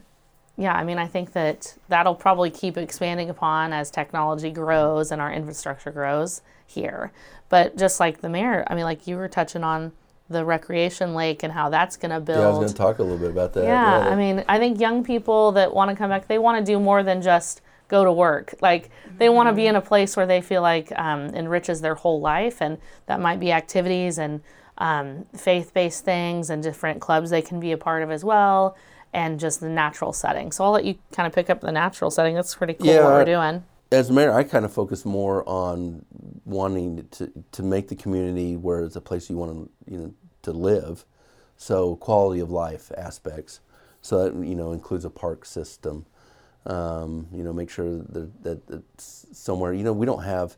yeah, 0.57 0.73
I 0.73 0.83
mean, 0.83 0.99
I 0.99 1.07
think 1.07 1.33
that 1.33 1.75
that'll 1.89 2.15
probably 2.15 2.51
keep 2.51 2.77
expanding 2.77 3.29
upon 3.29 3.73
as 3.73 3.89
technology 3.89 4.51
grows 4.51 5.11
and 5.11 5.19
our 5.19 5.31
infrastructure 5.31 5.91
grows 5.91 6.41
here. 6.65 7.11
But 7.49 7.77
just 7.77 7.99
like 7.99 8.21
the 8.21 8.29
mayor, 8.29 8.63
I 8.67 8.75
mean, 8.75 8.83
like 8.83 9.07
you 9.07 9.15
were 9.15 9.27
touching 9.27 9.63
on 9.63 9.91
the 10.29 10.45
recreation 10.45 11.15
lake 11.15 11.43
and 11.43 11.51
how 11.53 11.69
that's 11.69 11.97
going 11.97 12.11
to 12.11 12.19
build. 12.19 12.39
Yeah, 12.39 12.45
I 12.45 12.49
was 12.49 12.57
going 12.57 12.67
to 12.69 12.73
talk 12.75 12.99
a 12.99 13.03
little 13.03 13.17
bit 13.17 13.31
about 13.31 13.53
that. 13.53 13.63
Yeah, 13.63 14.05
yeah, 14.05 14.09
I 14.09 14.15
mean, 14.15 14.43
I 14.47 14.59
think 14.59 14.79
young 14.79 15.03
people 15.03 15.51
that 15.53 15.73
want 15.73 15.89
to 15.89 15.95
come 15.95 16.09
back, 16.09 16.27
they 16.27 16.37
want 16.37 16.63
to 16.63 16.71
do 16.71 16.79
more 16.79 17.03
than 17.03 17.21
just 17.21 17.61
go 17.87 18.03
to 18.03 18.11
work. 18.11 18.53
Like 18.61 18.91
they 19.17 19.29
want 19.29 19.49
to 19.49 19.53
be 19.53 19.65
in 19.65 19.75
a 19.75 19.81
place 19.81 20.15
where 20.15 20.25
they 20.25 20.41
feel 20.41 20.61
like 20.61 20.91
um, 20.97 21.29
enriches 21.35 21.81
their 21.81 21.95
whole 21.95 22.21
life, 22.21 22.61
and 22.61 22.77
that 23.07 23.19
might 23.19 23.39
be 23.39 23.51
activities 23.51 24.17
and 24.19 24.41
um, 24.77 25.25
faith-based 25.35 26.05
things 26.05 26.49
and 26.49 26.63
different 26.63 27.01
clubs 27.01 27.29
they 27.29 27.41
can 27.41 27.59
be 27.59 27.71
a 27.71 27.77
part 27.77 28.01
of 28.01 28.11
as 28.11 28.23
well 28.23 28.75
and 29.13 29.39
just 29.39 29.59
the 29.59 29.69
natural 29.69 30.11
setting. 30.13 30.51
So 30.51 30.63
I'll 30.63 30.71
let 30.71 30.85
you 30.85 30.95
kind 31.11 31.27
of 31.27 31.33
pick 31.33 31.49
up 31.49 31.61
the 31.61 31.71
natural 31.71 32.11
setting. 32.11 32.35
That's 32.35 32.55
pretty 32.55 32.73
cool 32.73 32.87
yeah, 32.87 33.03
what 33.03 33.13
we're 33.13 33.25
doing. 33.25 33.63
As 33.91 34.09
mayor, 34.09 34.33
I 34.33 34.43
kind 34.43 34.65
of 34.65 34.73
focus 34.73 35.05
more 35.05 35.47
on 35.47 36.03
wanting 36.45 37.07
to, 37.11 37.31
to 37.51 37.63
make 37.63 37.87
the 37.89 37.95
community 37.95 38.55
where 38.55 38.83
it's 38.83 38.95
a 38.95 39.01
place 39.01 39.29
you 39.29 39.37
want 39.37 39.51
to 39.53 39.91
you 39.91 39.97
know 39.99 40.13
to 40.41 40.51
live. 40.51 41.05
So 41.57 41.95
quality 41.97 42.41
of 42.41 42.49
life 42.49 42.91
aspects. 42.97 43.59
So 44.01 44.23
that 44.23 44.45
you 44.45 44.55
know 44.55 44.73
includes 44.73 45.05
a 45.05 45.09
park 45.09 45.45
system, 45.45 46.05
Um, 46.65 47.27
you 47.33 47.43
know, 47.43 47.53
make 47.53 47.69
sure 47.69 47.97
that, 47.97 48.43
that 48.43 48.69
it's 48.69 49.27
somewhere. 49.31 49.73
You 49.73 49.83
know, 49.83 49.93
we 49.93 50.05
don't 50.05 50.23
have 50.23 50.55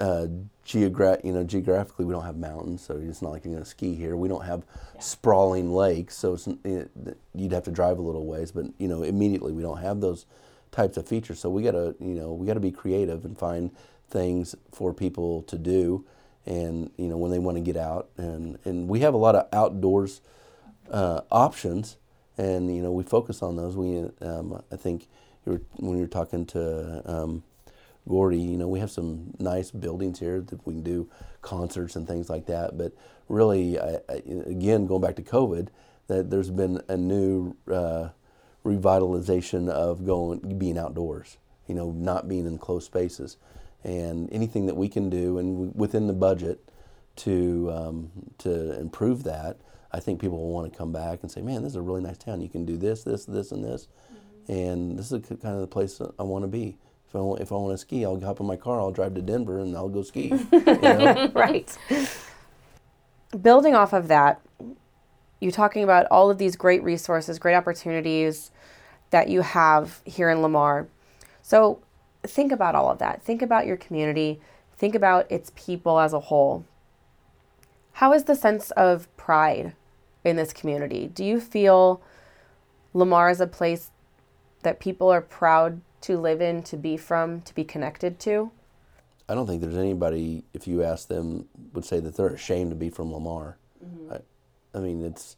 uh, 0.00 0.26
geogra- 0.64 1.22
you 1.24 1.32
know, 1.32 1.44
geographically 1.44 2.04
we 2.04 2.12
don't 2.12 2.24
have 2.24 2.36
mountains, 2.36 2.82
so 2.82 2.96
it's 2.96 3.22
not 3.22 3.32
like 3.32 3.44
you're 3.44 3.54
going 3.54 3.64
to 3.64 3.68
ski 3.68 3.94
here. 3.94 4.16
We 4.16 4.28
don't 4.28 4.44
have 4.44 4.64
sprawling 5.00 5.72
lakes, 5.72 6.16
so 6.16 6.34
it's, 6.34 6.46
it, 6.64 6.90
you'd 7.34 7.52
have 7.52 7.64
to 7.64 7.70
drive 7.70 7.98
a 7.98 8.02
little 8.02 8.26
ways. 8.26 8.52
But 8.52 8.66
you 8.78 8.88
know, 8.88 9.02
immediately 9.02 9.52
we 9.52 9.62
don't 9.62 9.78
have 9.78 10.00
those 10.00 10.26
types 10.70 10.96
of 10.96 11.08
features. 11.08 11.40
So 11.40 11.50
we 11.50 11.62
got 11.62 11.72
to, 11.72 11.94
you 12.00 12.14
know, 12.14 12.32
we 12.32 12.46
got 12.46 12.54
to 12.54 12.60
be 12.60 12.70
creative 12.70 13.24
and 13.24 13.36
find 13.36 13.70
things 14.08 14.54
for 14.72 14.94
people 14.94 15.42
to 15.42 15.58
do, 15.58 16.04
and 16.46 16.90
you 16.96 17.08
know, 17.08 17.16
when 17.16 17.30
they 17.30 17.38
want 17.38 17.56
to 17.56 17.62
get 17.62 17.76
out, 17.76 18.08
and 18.16 18.58
and 18.64 18.88
we 18.88 19.00
have 19.00 19.14
a 19.14 19.18
lot 19.18 19.34
of 19.34 19.48
outdoors 19.52 20.20
uh, 20.90 21.22
options, 21.30 21.96
and 22.36 22.74
you 22.74 22.82
know, 22.82 22.92
we 22.92 23.02
focus 23.02 23.42
on 23.42 23.56
those. 23.56 23.76
We, 23.76 23.98
um, 24.26 24.62
I 24.72 24.76
think, 24.76 25.08
you 25.44 25.52
were, 25.52 25.62
when 25.76 25.96
you 25.96 26.02
were 26.02 26.08
talking 26.08 26.46
to. 26.46 27.02
Um, 27.04 27.42
Gordy, 28.08 28.38
you 28.38 28.56
know, 28.56 28.68
we 28.68 28.80
have 28.80 28.90
some 28.90 29.34
nice 29.38 29.70
buildings 29.70 30.18
here 30.18 30.40
that 30.40 30.66
we 30.66 30.74
can 30.74 30.82
do 30.82 31.08
concerts 31.42 31.94
and 31.94 32.08
things 32.08 32.30
like 32.30 32.46
that. 32.46 32.78
But 32.78 32.92
really, 33.28 33.78
I, 33.78 33.98
I, 34.08 34.22
again, 34.46 34.86
going 34.86 35.02
back 35.02 35.16
to 35.16 35.22
COVID, 35.22 35.68
that 36.06 36.30
there's 36.30 36.50
been 36.50 36.80
a 36.88 36.96
new 36.96 37.54
uh, 37.70 38.08
revitalization 38.64 39.68
of 39.68 40.06
going 40.06 40.58
being 40.58 40.78
outdoors. 40.78 41.36
You 41.66 41.74
know, 41.74 41.92
not 41.92 42.28
being 42.28 42.46
in 42.46 42.56
closed 42.56 42.86
spaces, 42.86 43.36
and 43.84 44.32
anything 44.32 44.64
that 44.66 44.76
we 44.76 44.88
can 44.88 45.10
do 45.10 45.36
and 45.36 45.74
within 45.74 46.06
the 46.06 46.14
budget 46.14 46.66
to 47.16 47.70
um, 47.70 48.10
to 48.38 48.80
improve 48.80 49.24
that, 49.24 49.58
I 49.92 50.00
think 50.00 50.18
people 50.18 50.38
will 50.38 50.52
want 50.52 50.72
to 50.72 50.78
come 50.78 50.92
back 50.92 51.18
and 51.20 51.30
say, 51.30 51.42
"Man, 51.42 51.62
this 51.62 51.72
is 51.72 51.76
a 51.76 51.82
really 51.82 52.00
nice 52.00 52.16
town. 52.16 52.40
You 52.40 52.48
can 52.48 52.64
do 52.64 52.78
this, 52.78 53.04
this, 53.04 53.26
this, 53.26 53.52
and 53.52 53.62
this." 53.62 53.86
And 54.48 54.98
this 54.98 55.12
is 55.12 55.20
kind 55.26 55.54
of 55.54 55.60
the 55.60 55.66
place 55.66 56.00
I 56.18 56.22
want 56.22 56.42
to 56.44 56.48
be. 56.48 56.78
If 57.08 57.16
I 57.16 57.20
want, 57.20 57.40
if 57.40 57.52
I 57.52 57.54
want 57.54 57.72
to 57.72 57.78
ski, 57.78 58.04
I'll 58.04 58.20
hop 58.20 58.40
in 58.40 58.46
my 58.46 58.56
car. 58.56 58.80
I'll 58.80 58.92
drive 58.92 59.14
to 59.14 59.22
Denver 59.22 59.60
and 59.60 59.74
I'll 59.74 59.88
go 59.88 60.02
ski. 60.02 60.28
You 60.28 60.48
know? 60.52 61.30
right. 61.34 61.76
Building 63.40 63.74
off 63.74 63.94
of 63.94 64.08
that, 64.08 64.42
you're 65.40 65.52
talking 65.52 65.82
about 65.84 66.06
all 66.10 66.30
of 66.30 66.36
these 66.36 66.54
great 66.54 66.82
resources, 66.82 67.38
great 67.38 67.54
opportunities 67.54 68.50
that 69.10 69.28
you 69.28 69.40
have 69.40 70.02
here 70.04 70.28
in 70.28 70.42
Lamar. 70.42 70.86
So 71.40 71.80
think 72.24 72.52
about 72.52 72.74
all 72.74 72.90
of 72.90 72.98
that. 72.98 73.22
Think 73.22 73.40
about 73.40 73.66
your 73.66 73.78
community. 73.78 74.38
Think 74.76 74.94
about 74.94 75.30
its 75.30 75.50
people 75.56 75.98
as 75.98 76.12
a 76.12 76.20
whole. 76.20 76.66
How 77.92 78.12
is 78.12 78.24
the 78.24 78.36
sense 78.36 78.70
of 78.72 79.08
pride 79.16 79.74
in 80.24 80.36
this 80.36 80.52
community? 80.52 81.10
Do 81.12 81.24
you 81.24 81.40
feel 81.40 82.02
Lamar 82.92 83.30
is 83.30 83.40
a 83.40 83.46
place 83.46 83.92
that 84.62 84.78
people 84.78 85.08
are 85.10 85.20
proud 85.20 85.80
to 86.02 86.18
live 86.18 86.40
in, 86.40 86.62
to 86.64 86.76
be 86.76 86.96
from, 86.96 87.40
to 87.42 87.54
be 87.54 87.64
connected 87.64 88.18
to? 88.20 88.50
I 89.28 89.34
don't 89.34 89.46
think 89.46 89.60
there's 89.60 89.76
anybody, 89.76 90.44
if 90.54 90.66
you 90.66 90.82
ask 90.82 91.08
them, 91.08 91.46
would 91.74 91.84
say 91.84 92.00
that 92.00 92.16
they're 92.16 92.28
ashamed 92.28 92.70
to 92.70 92.76
be 92.76 92.90
from 92.90 93.12
Lamar. 93.12 93.58
Mm-hmm. 93.84 94.12
I, 94.14 94.78
I, 94.78 94.80
mean, 94.80 95.04
it's. 95.04 95.36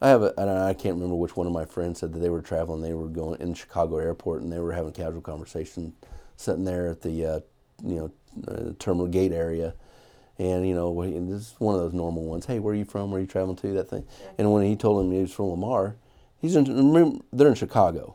I 0.00 0.08
have 0.08 0.22
a, 0.22 0.32
and 0.38 0.48
I 0.48 0.72
can't 0.72 0.94
remember 0.94 1.16
which 1.16 1.36
one 1.36 1.46
of 1.46 1.52
my 1.52 1.64
friends 1.64 2.00
said 2.00 2.12
that 2.12 2.20
they 2.20 2.30
were 2.30 2.40
traveling. 2.40 2.80
They 2.80 2.94
were 2.94 3.08
going 3.08 3.40
in 3.40 3.52
Chicago 3.54 3.98
airport 3.98 4.42
and 4.42 4.52
they 4.52 4.60
were 4.60 4.72
having 4.72 4.90
a 4.90 4.92
casual 4.92 5.20
conversation, 5.20 5.92
sitting 6.36 6.64
there 6.64 6.88
at 6.88 7.02
the, 7.02 7.26
uh, 7.26 7.40
you 7.84 7.96
know, 7.96 8.12
uh, 8.46 8.72
terminal 8.78 9.08
gate 9.08 9.32
area, 9.32 9.74
and 10.38 10.66
you 10.66 10.74
know, 10.74 11.02
this 11.02 11.52
is 11.52 11.54
one 11.58 11.74
of 11.74 11.80
those 11.80 11.92
normal 11.92 12.24
ones. 12.24 12.46
Hey, 12.46 12.58
where 12.60 12.72
are 12.72 12.76
you 12.76 12.84
from? 12.84 13.10
Where 13.10 13.18
are 13.18 13.20
you 13.20 13.26
traveling 13.26 13.56
to? 13.56 13.72
That 13.72 13.90
thing. 13.90 14.06
And 14.38 14.52
when 14.52 14.64
he 14.64 14.76
told 14.76 15.04
him 15.04 15.12
he 15.12 15.20
was 15.20 15.32
from 15.32 15.46
Lamar, 15.46 15.96
he's 16.40 16.54
in. 16.54 16.64
Remember, 16.64 17.18
they're 17.32 17.48
in 17.48 17.54
Chicago. 17.54 18.14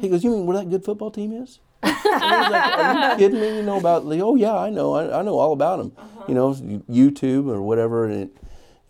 He 0.00 0.08
goes, 0.08 0.24
"You 0.24 0.30
mean 0.30 0.46
where 0.46 0.56
that 0.58 0.70
good 0.70 0.84
football 0.84 1.10
team 1.10 1.32
is?" 1.32 1.60
like, 1.82 2.04
"Are 2.06 3.12
you 3.12 3.16
kidding 3.18 3.40
me? 3.40 3.56
You 3.56 3.62
know 3.62 3.78
about? 3.78 4.04
Like, 4.04 4.20
oh 4.20 4.34
yeah, 4.34 4.56
I 4.56 4.70
know. 4.70 4.94
I, 4.94 5.20
I 5.20 5.22
know 5.22 5.38
all 5.38 5.52
about 5.52 5.78
them. 5.78 5.92
Uh-huh. 5.96 6.24
You 6.28 6.34
know, 6.34 6.54
YouTube 6.90 7.48
or 7.48 7.62
whatever, 7.62 8.06
and 8.06 8.30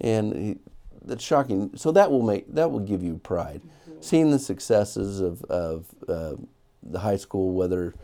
and 0.01 0.35
he, 0.35 0.59
that's 1.05 1.25
shocking. 1.25 1.71
So 1.77 1.93
that 1.93 2.11
will 2.11 2.23
make 2.23 2.53
that 2.55 2.71
will 2.71 2.81
give 2.81 3.03
you 3.03 3.19
pride, 3.19 3.63
mm-hmm. 3.63 4.01
seeing 4.01 4.31
the 4.31 4.39
successes 4.39 5.21
of 5.21 5.43
of 5.45 5.87
uh, 6.09 6.35
the 6.83 7.01
high 7.01 7.17
school, 7.17 7.53
whether 7.53 7.95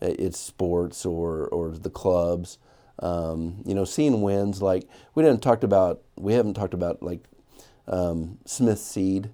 it's 0.00 0.38
sports 0.38 1.04
or 1.04 1.48
or 1.48 1.70
the 1.70 1.90
clubs. 1.90 2.58
Um, 2.98 3.62
you 3.66 3.74
know, 3.74 3.84
seeing 3.84 4.22
wins 4.22 4.62
like 4.62 4.84
we 5.14 5.22
didn't 5.22 5.42
talked 5.42 5.64
about. 5.64 6.02
We 6.16 6.32
haven't 6.32 6.54
talked 6.54 6.74
about 6.74 7.02
like 7.02 7.20
um, 7.88 8.38
Smith 8.46 8.78
Seed 8.78 9.30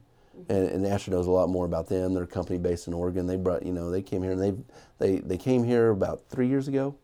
and, 0.53 0.69
and 0.69 0.87
Astra 0.87 1.13
knows 1.13 1.27
a 1.27 1.31
lot 1.31 1.49
more 1.49 1.65
about 1.65 1.89
them. 1.89 2.13
They're 2.15 2.25
a 2.25 2.27
company 2.27 2.59
based 2.59 2.87
in 2.87 2.93
Oregon. 2.95 3.27
They 3.27 3.37
brought, 3.37 3.65
you 3.65 3.73
know, 3.73 3.91
they 3.91 4.03
came 4.03 4.23
here 4.23 4.33
and 4.33 4.43
they 4.43 4.55
they 4.99 5.19
they 5.21 5.39
came 5.39 5.65
here 5.65 5.91
about 5.91 6.29
three 6.29 6.49
years 6.49 6.69
ago, 6.69 6.95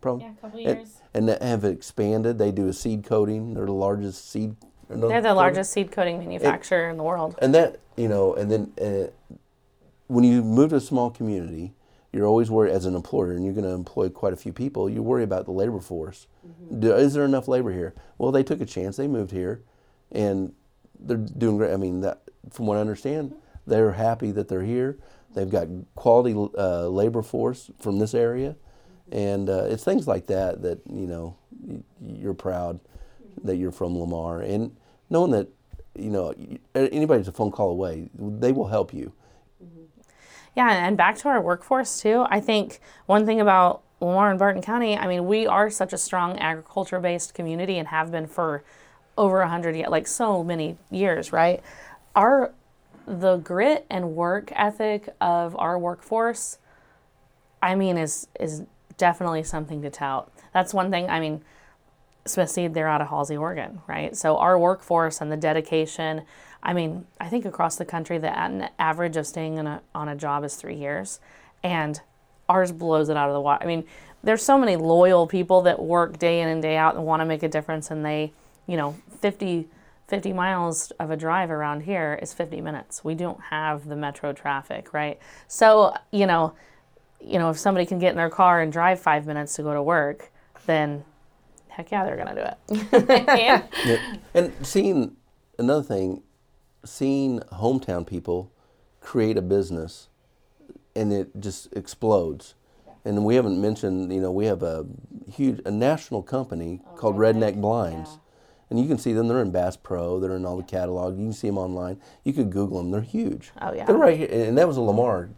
probably. 0.00 0.24
Yeah, 0.24 0.32
a 0.32 0.40
couple 0.40 0.60
years. 0.60 1.00
And, 1.14 1.28
and 1.30 1.42
have 1.42 1.64
expanded. 1.64 2.38
They 2.38 2.50
do 2.50 2.68
a 2.68 2.72
seed 2.72 3.04
coating. 3.04 3.54
They're 3.54 3.66
the 3.66 3.72
largest 3.72 4.30
seed. 4.30 4.56
They're 4.88 4.98
the 4.98 5.08
coating. 5.08 5.34
largest 5.34 5.72
seed 5.72 5.92
coating 5.92 6.18
manufacturer 6.18 6.84
and, 6.84 6.92
in 6.92 6.96
the 6.96 7.04
world. 7.04 7.36
And 7.40 7.54
that, 7.54 7.80
you 7.96 8.08
know, 8.08 8.34
and 8.34 8.50
then 8.50 8.72
uh, 8.80 9.34
when 10.08 10.24
you 10.24 10.42
move 10.42 10.70
to 10.70 10.76
a 10.76 10.80
small 10.80 11.10
community, 11.10 11.72
you're 12.12 12.26
always 12.26 12.50
worried 12.50 12.72
as 12.72 12.86
an 12.86 12.94
employer, 12.94 13.32
and 13.32 13.44
you're 13.44 13.54
going 13.54 13.64
to 13.64 13.70
employ 13.70 14.08
quite 14.08 14.32
a 14.32 14.36
few 14.36 14.52
people. 14.52 14.88
You 14.88 15.02
worry 15.02 15.24
about 15.24 15.44
the 15.44 15.52
labor 15.52 15.80
force. 15.80 16.26
Mm-hmm. 16.46 16.80
Do, 16.80 16.94
is 16.94 17.14
there 17.14 17.24
enough 17.24 17.46
labor 17.46 17.72
here? 17.72 17.94
Well, 18.18 18.32
they 18.32 18.42
took 18.42 18.60
a 18.60 18.66
chance. 18.66 18.96
They 18.96 19.08
moved 19.08 19.32
here, 19.32 19.62
and 20.12 20.52
they're 20.98 21.16
doing 21.16 21.56
great. 21.58 21.72
I 21.72 21.76
mean, 21.76 22.00
that 22.02 22.22
from 22.50 22.66
what 22.66 22.76
I 22.76 22.80
understand, 22.80 23.34
they're 23.66 23.92
happy 23.92 24.30
that 24.32 24.48
they're 24.48 24.62
here. 24.62 24.98
They've 25.34 25.50
got 25.50 25.68
quality 25.94 26.34
uh, 26.56 26.88
labor 26.88 27.22
force 27.22 27.70
from 27.78 27.98
this 27.98 28.14
area, 28.14 28.56
and 29.12 29.50
uh, 29.50 29.64
it's 29.64 29.84
things 29.84 30.06
like 30.06 30.26
that 30.28 30.62
that 30.62 30.80
you 30.86 31.06
know 31.06 31.36
you're 32.00 32.34
proud 32.34 32.80
that 33.44 33.56
you're 33.56 33.72
from 33.72 33.98
Lamar, 33.98 34.40
and 34.40 34.74
knowing 35.10 35.32
that 35.32 35.48
you 35.94 36.10
know 36.10 36.34
anybody's 36.74 37.28
a 37.28 37.32
phone 37.32 37.50
call 37.50 37.70
away, 37.70 38.08
they 38.14 38.52
will 38.52 38.68
help 38.68 38.94
you. 38.94 39.12
Yeah, 40.56 40.86
and 40.86 40.96
back 40.96 41.18
to 41.18 41.28
our 41.28 41.40
workforce 41.40 42.00
too. 42.00 42.24
I 42.30 42.40
think 42.40 42.80
one 43.04 43.26
thing 43.26 43.40
about 43.40 43.82
Lamar 44.00 44.30
and 44.30 44.38
Barton 44.38 44.62
County, 44.62 44.96
I 44.96 45.06
mean, 45.06 45.26
we 45.26 45.46
are 45.46 45.68
such 45.68 45.92
a 45.92 45.98
strong 45.98 46.38
agriculture-based 46.38 47.34
community 47.34 47.76
and 47.76 47.88
have 47.88 48.10
been 48.10 48.26
for 48.26 48.64
over 49.18 49.40
a 49.40 49.48
hundred 49.48 49.76
like 49.88 50.06
so 50.06 50.42
many 50.42 50.76
years, 50.90 51.32
right? 51.32 51.62
Our 52.16 52.52
the 53.06 53.36
grit 53.36 53.86
and 53.88 54.16
work 54.16 54.50
ethic 54.56 55.14
of 55.20 55.54
our 55.58 55.78
workforce 55.78 56.58
i 57.62 57.74
mean 57.74 57.96
is 57.96 58.26
is 58.40 58.62
definitely 58.98 59.42
something 59.42 59.82
to 59.82 59.90
tout. 59.90 60.32
That's 60.52 60.74
one 60.74 60.90
thing 60.90 61.08
i 61.08 61.20
mean 61.20 61.42
smith 62.24 62.50
seed 62.50 62.74
they're 62.74 62.88
out 62.88 63.00
of 63.00 63.08
halsey 63.08 63.36
oregon 63.36 63.80
right? 63.86 64.16
So 64.16 64.38
our 64.38 64.58
workforce 64.58 65.20
and 65.20 65.30
the 65.30 65.36
dedication 65.36 66.22
i 66.62 66.72
mean 66.72 67.06
i 67.20 67.28
think 67.28 67.44
across 67.44 67.76
the 67.76 67.84
country 67.84 68.18
the 68.18 68.36
average 68.80 69.16
of 69.16 69.26
staying 69.26 69.58
a, 69.58 69.82
on 69.94 70.08
a 70.08 70.16
job 70.16 70.42
is 70.42 70.56
three 70.56 70.76
years 70.76 71.20
and 71.62 72.00
ours 72.48 72.72
blows 72.72 73.08
it 73.08 73.16
out 73.16 73.28
of 73.28 73.34
the 73.34 73.40
water 73.40 73.62
i 73.62 73.66
mean 73.66 73.84
there's 74.24 74.42
so 74.42 74.58
many 74.58 74.74
loyal 74.74 75.26
people 75.26 75.62
that 75.62 75.80
work 75.80 76.18
day 76.18 76.40
in 76.40 76.48
and 76.48 76.62
day 76.62 76.76
out 76.76 76.96
and 76.96 77.04
want 77.04 77.20
to 77.20 77.24
make 77.24 77.42
a 77.42 77.48
difference 77.48 77.90
and 77.90 78.04
they 78.04 78.32
you 78.66 78.76
know 78.76 78.96
50 79.20 79.68
50 80.08 80.32
miles 80.32 80.92
of 81.00 81.10
a 81.10 81.16
drive 81.16 81.50
around 81.50 81.80
here 81.82 82.18
is 82.22 82.32
50 82.32 82.60
minutes. 82.60 83.02
We 83.02 83.14
don't 83.14 83.40
have 83.40 83.88
the 83.88 83.96
metro 83.96 84.32
traffic, 84.32 84.92
right? 84.94 85.18
So, 85.48 85.94
you 86.12 86.26
know, 86.26 86.54
you 87.20 87.38
know, 87.38 87.50
if 87.50 87.58
somebody 87.58 87.86
can 87.86 87.98
get 87.98 88.10
in 88.10 88.16
their 88.16 88.30
car 88.30 88.60
and 88.60 88.72
drive 88.72 89.00
5 89.00 89.26
minutes 89.26 89.54
to 89.56 89.62
go 89.62 89.74
to 89.74 89.82
work, 89.82 90.30
then 90.66 91.04
heck 91.68 91.90
yeah, 91.90 92.04
they're 92.04 92.16
going 92.16 92.34
to 92.34 92.56
do 92.68 93.00
it. 93.08 93.28
yeah. 93.84 93.98
And 94.32 94.52
seeing 94.64 95.16
another 95.58 95.82
thing, 95.82 96.22
seeing 96.84 97.40
hometown 97.52 98.06
people 98.06 98.52
create 99.00 99.36
a 99.36 99.42
business 99.42 100.08
and 100.94 101.12
it 101.12 101.30
just 101.40 101.72
explodes. 101.72 102.54
And 103.04 103.24
we 103.24 103.34
haven't 103.34 103.60
mentioned, 103.60 104.12
you 104.12 104.20
know, 104.20 104.32
we 104.32 104.46
have 104.46 104.62
a 104.62 104.86
huge 105.30 105.60
a 105.64 105.70
national 105.70 106.22
company 106.22 106.82
oh, 106.86 106.96
called 106.96 107.16
Redneck 107.16 107.60
Blinds. 107.60 108.10
Yeah 108.12 108.18
and 108.70 108.80
you 108.80 108.86
can 108.86 108.98
see 108.98 109.12
them. 109.12 109.28
They're 109.28 109.42
in 109.42 109.50
Bass 109.50 109.76
Pro. 109.76 110.18
They're 110.18 110.36
in 110.36 110.44
all 110.44 110.56
the 110.56 110.62
catalog. 110.62 111.18
You 111.18 111.26
can 111.26 111.32
see 111.32 111.48
them 111.48 111.58
online. 111.58 112.00
You 112.24 112.32
could 112.32 112.50
Google 112.50 112.78
them. 112.78 112.90
They're 112.90 113.00
huge. 113.00 113.52
Oh 113.60 113.72
yeah. 113.72 113.84
They're 113.84 113.96
right 113.96 114.16
here, 114.16 114.28
and 114.30 114.58
that 114.58 114.66
was 114.66 114.76
a 114.76 114.82
Lamar 114.82 115.30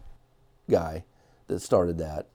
guy 0.69 1.05
that 1.47 1.59
started 1.59 1.97
that. 1.99 2.27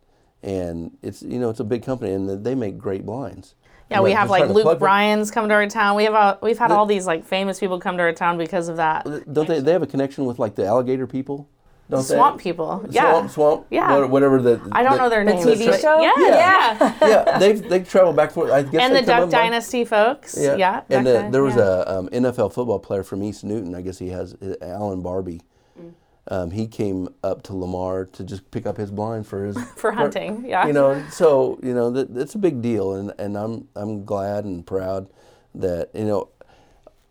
And 0.43 0.97
it's 1.03 1.23
you 1.23 1.39
know 1.39 1.51
it's 1.51 1.61
a 1.61 1.65
big 1.65 1.83
company, 1.83 2.13
and 2.13 2.45
they 2.45 2.55
make 2.55 2.79
great 2.79 3.05
blinds. 3.07 3.55
Yeah, 3.91 4.01
we 4.01 4.13
have 4.13 4.31
like 4.31 4.49
Luke 4.49 4.79
Bryan's 4.79 5.31
come 5.31 5.49
to 5.49 5.55
our 5.55 5.67
town. 5.69 5.97
We 5.97 6.05
have 6.05 6.15
a, 6.15 6.39
we've 6.43 6.59
had 6.59 6.71
all 6.71 6.87
these 6.87 7.07
like 7.07 7.25
famous 7.25 7.61
people 7.61 7.79
come 7.79 7.97
to 7.99 8.03
our 8.03 8.13
town 8.13 8.39
because 8.39 8.69
of 8.69 8.77
that. 8.77 9.05
Don't 9.33 9.47
they? 9.47 9.61
They 9.61 9.73
have 9.73 9.83
a 9.83 9.87
connection 9.87 10.25
with 10.25 10.39
like 10.39 10.55
the 10.55 10.65
alligator 10.65 11.07
people. 11.07 11.49
Don't 11.91 12.03
swamp 12.03 12.39
they? 12.39 12.43
people. 12.45 12.85
Yeah. 12.89 13.11
Swamp, 13.11 13.30
swamp. 13.30 13.66
Yeah. 13.70 14.07
Whatever 14.07 14.41
the. 14.41 14.68
I 14.72 14.82
don't 14.82 14.93
the, 14.93 14.99
know 14.99 15.09
their 15.11 15.24
names. 15.24 15.45
The 15.45 15.53
TV 15.53 15.80
show. 15.80 16.01
Yeah. 16.01 16.12
Yeah. 16.18 16.76
Yeah. 16.78 17.09
yeah. 17.09 17.39
They've 17.39 17.68
they 17.68 17.82
travel 17.82 18.12
back 18.12 18.30
for. 18.30 18.51
I 18.51 18.62
guess. 18.62 18.80
And 18.80 18.95
the 18.95 19.03
Duck 19.03 19.30
Dynasty 19.30 19.85
folks. 19.85 20.37
Yeah. 20.39 20.57
yeah 20.57 20.82
and 20.89 21.07
the, 21.07 21.28
there 21.30 21.43
was 21.43 21.57
yeah. 21.57 21.85
a 21.87 21.99
um, 21.99 22.09
NFL 22.09 22.53
football 22.55 22.78
player 22.78 23.03
from 23.03 23.22
East 23.22 23.45
Newton. 23.45 23.74
I 23.74 23.82
guess 23.82 23.99
he 23.99 24.09
has 24.09 24.35
uh, 24.35 24.55
Alan 24.62 25.03
Barbie. 25.03 25.43
Mm. 25.78 25.93
Um, 26.28 26.51
he 26.53 26.66
came 26.66 27.09
up 27.22 27.43
to 27.45 27.57
Lamar 27.57 28.07
to 28.07 28.24
just 28.24 28.51
pick 28.51 28.64
up 28.64 28.78
his 28.78 28.91
blind 28.91 29.26
for 29.26 29.45
his 29.45 29.62
For 29.76 29.93
hunting, 29.93 30.47
yeah. 30.47 30.66
You 30.66 30.72
know, 30.72 31.05
so 31.11 31.59
you 31.62 31.74
know 31.74 31.91
that 31.91 32.14
that's 32.14 32.35
a 32.35 32.39
big 32.39 32.62
deal, 32.62 32.95
and 32.95 33.12
and 33.18 33.37
I'm 33.37 33.68
I'm 33.76 34.07
glad 34.07 34.47
and 34.47 34.66
proud 34.66 35.11
that 35.55 35.91
you 35.95 36.05
know 36.05 36.30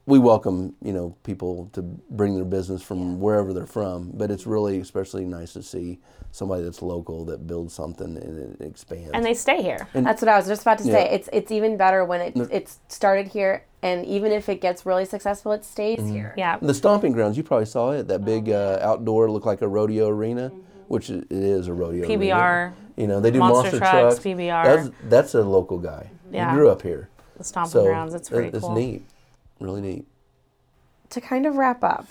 we 0.05 0.19
welcome 0.19 0.75
you 0.81 0.91
know 0.93 1.15
people 1.23 1.69
to 1.73 1.81
bring 1.81 2.35
their 2.35 2.45
business 2.45 2.81
from 2.83 3.19
wherever 3.19 3.53
they're 3.53 3.65
from, 3.65 4.11
but 4.13 4.29
it's 4.31 4.45
really 4.45 4.79
especially 4.79 5.25
nice 5.25 5.53
to 5.53 5.63
see 5.63 5.99
somebody 6.31 6.63
that's 6.63 6.81
local 6.81 7.23
that 7.25 7.45
builds 7.45 7.73
something 7.73 8.17
and 8.17 8.59
it 8.59 8.65
expands. 8.65 9.11
and 9.13 9.23
they 9.23 9.33
stay 9.33 9.61
here. 9.61 9.87
That's 9.93 10.21
what 10.21 10.29
I 10.29 10.35
was 10.37 10.47
just 10.47 10.63
about 10.63 10.79
to 10.79 10.83
say. 10.83 11.09
It's 11.11 11.29
it's 11.31 11.51
even 11.51 11.77
better 11.77 12.03
when 12.05 12.21
it 12.21 12.33
it's 12.51 12.79
started 12.89 13.27
here, 13.29 13.63
and 13.81 14.05
even 14.05 14.31
if 14.31 14.49
it 14.49 14.59
gets 14.59 14.85
really 14.85 15.05
successful, 15.05 15.51
it 15.53 15.63
stays 15.63 15.99
Mm-hmm. 15.99 16.11
here. 16.13 16.33
Yeah. 16.37 16.57
The 16.61 16.73
stomping 16.73 17.11
grounds, 17.13 17.37
you 17.37 17.43
probably 17.43 17.65
saw 17.67 17.91
it. 17.91 18.07
That 18.07 18.25
big 18.25 18.49
Oh, 18.49 18.53
uh, 18.53 18.79
outdoor, 18.85 19.29
looked 19.31 19.45
like 19.45 19.61
a 19.61 19.67
rodeo 19.67 20.09
arena, 20.09 20.49
which 20.87 21.09
it 21.09 21.25
it 21.29 21.43
is 21.43 21.67
a 21.67 21.73
rodeo. 21.73 22.05
arena. 22.07 22.25
PBR, 22.25 22.73
You 22.97 23.07
know, 23.07 23.19
they 23.21 23.31
do 23.31 23.39
Monster 23.39 23.61
monster, 23.63 23.77
trucks, 23.79 24.15
trucks. 24.15 24.19
PBR. 24.19 24.63
That's 24.65 24.89
that's 25.09 25.35
a 25.35 25.43
local 25.43 25.77
guy. 25.77 26.09
Yeah. 26.31 26.49
He 26.49 26.57
grew 26.57 26.69
up 26.69 26.81
here. 26.81 27.09
the 27.37 27.43
stomping 27.43 27.71
So 27.71 27.85
grounds. 27.85 28.13
It's 28.15 28.27
pretty 28.29 28.47
it- 28.49 28.55
it's 28.55 28.65
cool. 28.65 28.75
neat, 28.75 29.03
really 29.59 29.81
neat. 29.81 30.05
to 31.09 31.21
kind 31.21 31.45
of 31.45 31.55
wrap 31.57 31.83
up, 31.83 32.07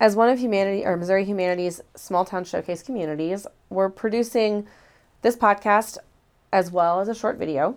as 0.00 0.16
one 0.16 0.28
of 0.28 0.38
humanity 0.38 0.84
or 0.84 0.96
Missouri 0.96 1.24
Humanities 1.24 1.80
small 1.94 2.24
town 2.24 2.44
showcase 2.44 2.82
communities, 2.82 3.46
we're 3.70 3.88
producing 3.88 4.66
this 5.22 5.36
podcast 5.36 5.98
as 6.52 6.70
well 6.70 7.00
as 7.00 7.08
a 7.08 7.14
short 7.14 7.38
video. 7.38 7.76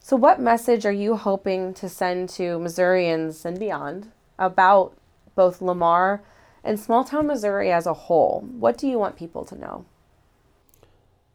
So, 0.00 0.16
what 0.16 0.40
message 0.40 0.86
are 0.86 0.92
you 0.92 1.16
hoping 1.16 1.74
to 1.74 1.88
send 1.88 2.28
to 2.30 2.58
Missourians 2.58 3.44
and 3.44 3.58
beyond 3.58 4.12
about 4.38 4.96
both 5.34 5.60
Lamar 5.60 6.22
and 6.62 6.78
small 6.78 7.02
town 7.04 7.26
Missouri 7.26 7.72
as 7.72 7.86
a 7.86 7.94
whole? 7.94 8.46
What 8.58 8.78
do 8.78 8.86
you 8.86 8.98
want 8.98 9.16
people 9.16 9.44
to 9.46 9.58
know? 9.58 9.84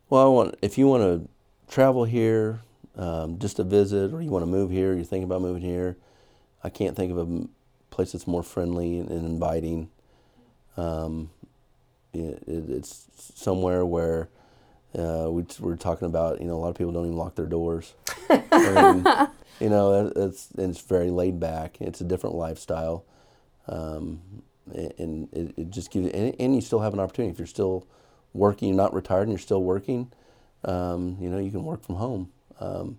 Well, 0.09 0.25
I 0.25 0.29
want 0.29 0.55
if 0.61 0.77
you 0.77 0.87
want 0.87 1.03
to 1.03 1.29
travel 1.73 2.05
here, 2.05 2.61
um, 2.95 3.39
just 3.39 3.57
to 3.57 3.63
visit, 3.63 4.13
or 4.13 4.21
you 4.21 4.29
want 4.29 4.43
to 4.43 4.51
move 4.51 4.71
here, 4.71 4.93
you're 4.93 5.03
thinking 5.03 5.23
about 5.23 5.41
moving 5.41 5.63
here. 5.63 5.97
I 6.63 6.69
can't 6.69 6.95
think 6.95 7.11
of 7.11 7.17
a 7.17 7.47
place 7.89 8.11
that's 8.11 8.27
more 8.27 8.43
friendly 8.43 8.99
and, 8.99 9.09
and 9.09 9.25
inviting. 9.25 9.89
Um, 10.77 11.29
it, 12.13 12.43
it, 12.47 12.69
it's 12.69 13.07
somewhere 13.35 13.85
where 13.85 14.29
uh, 14.97 15.27
we, 15.29 15.45
we're 15.59 15.75
talking 15.75 16.07
about. 16.07 16.39
You 16.39 16.47
know, 16.47 16.53
a 16.53 16.61
lot 16.61 16.69
of 16.69 16.75
people 16.75 16.91
don't 16.91 17.05
even 17.05 17.17
lock 17.17 17.35
their 17.35 17.45
doors. 17.45 17.93
Mean, 18.29 19.05
you 19.59 19.69
know, 19.69 20.11
it's 20.15 20.49
and 20.57 20.71
it's 20.71 20.81
very 20.81 21.09
laid 21.09 21.39
back. 21.39 21.77
It's 21.79 22.01
a 22.01 22.03
different 22.03 22.35
lifestyle, 22.35 23.05
um, 23.67 24.21
and 24.73 25.29
it, 25.31 25.53
it 25.57 25.69
just 25.69 25.91
gives. 25.91 26.09
And, 26.09 26.35
and 26.39 26.55
you 26.55 26.61
still 26.61 26.79
have 26.79 26.93
an 26.93 26.99
opportunity 26.99 27.31
if 27.31 27.39
you're 27.39 27.47
still 27.47 27.87
working, 28.33 28.69
you're 28.69 28.77
not 28.77 28.93
retired, 28.93 29.23
and 29.23 29.31
you're 29.31 29.39
still 29.39 29.63
working. 29.63 30.11
Um, 30.63 31.17
you 31.19 31.29
know, 31.29 31.39
you 31.39 31.51
can 31.51 31.63
work 31.63 31.83
from 31.83 31.95
home. 31.95 32.31
Um, 32.59 32.97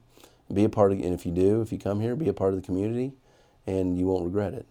be 0.52 0.64
a 0.64 0.68
part 0.68 0.92
of, 0.92 0.98
and 0.98 1.14
if 1.14 1.24
you 1.24 1.32
do, 1.32 1.62
if 1.62 1.72
you 1.72 1.78
come 1.78 2.00
here, 2.00 2.14
be 2.14 2.28
a 2.28 2.32
part 2.32 2.52
of 2.52 2.60
the 2.60 2.66
community, 2.66 3.12
and 3.66 3.98
you 3.98 4.06
won't 4.06 4.24
regret 4.24 4.54
it. 4.54 4.66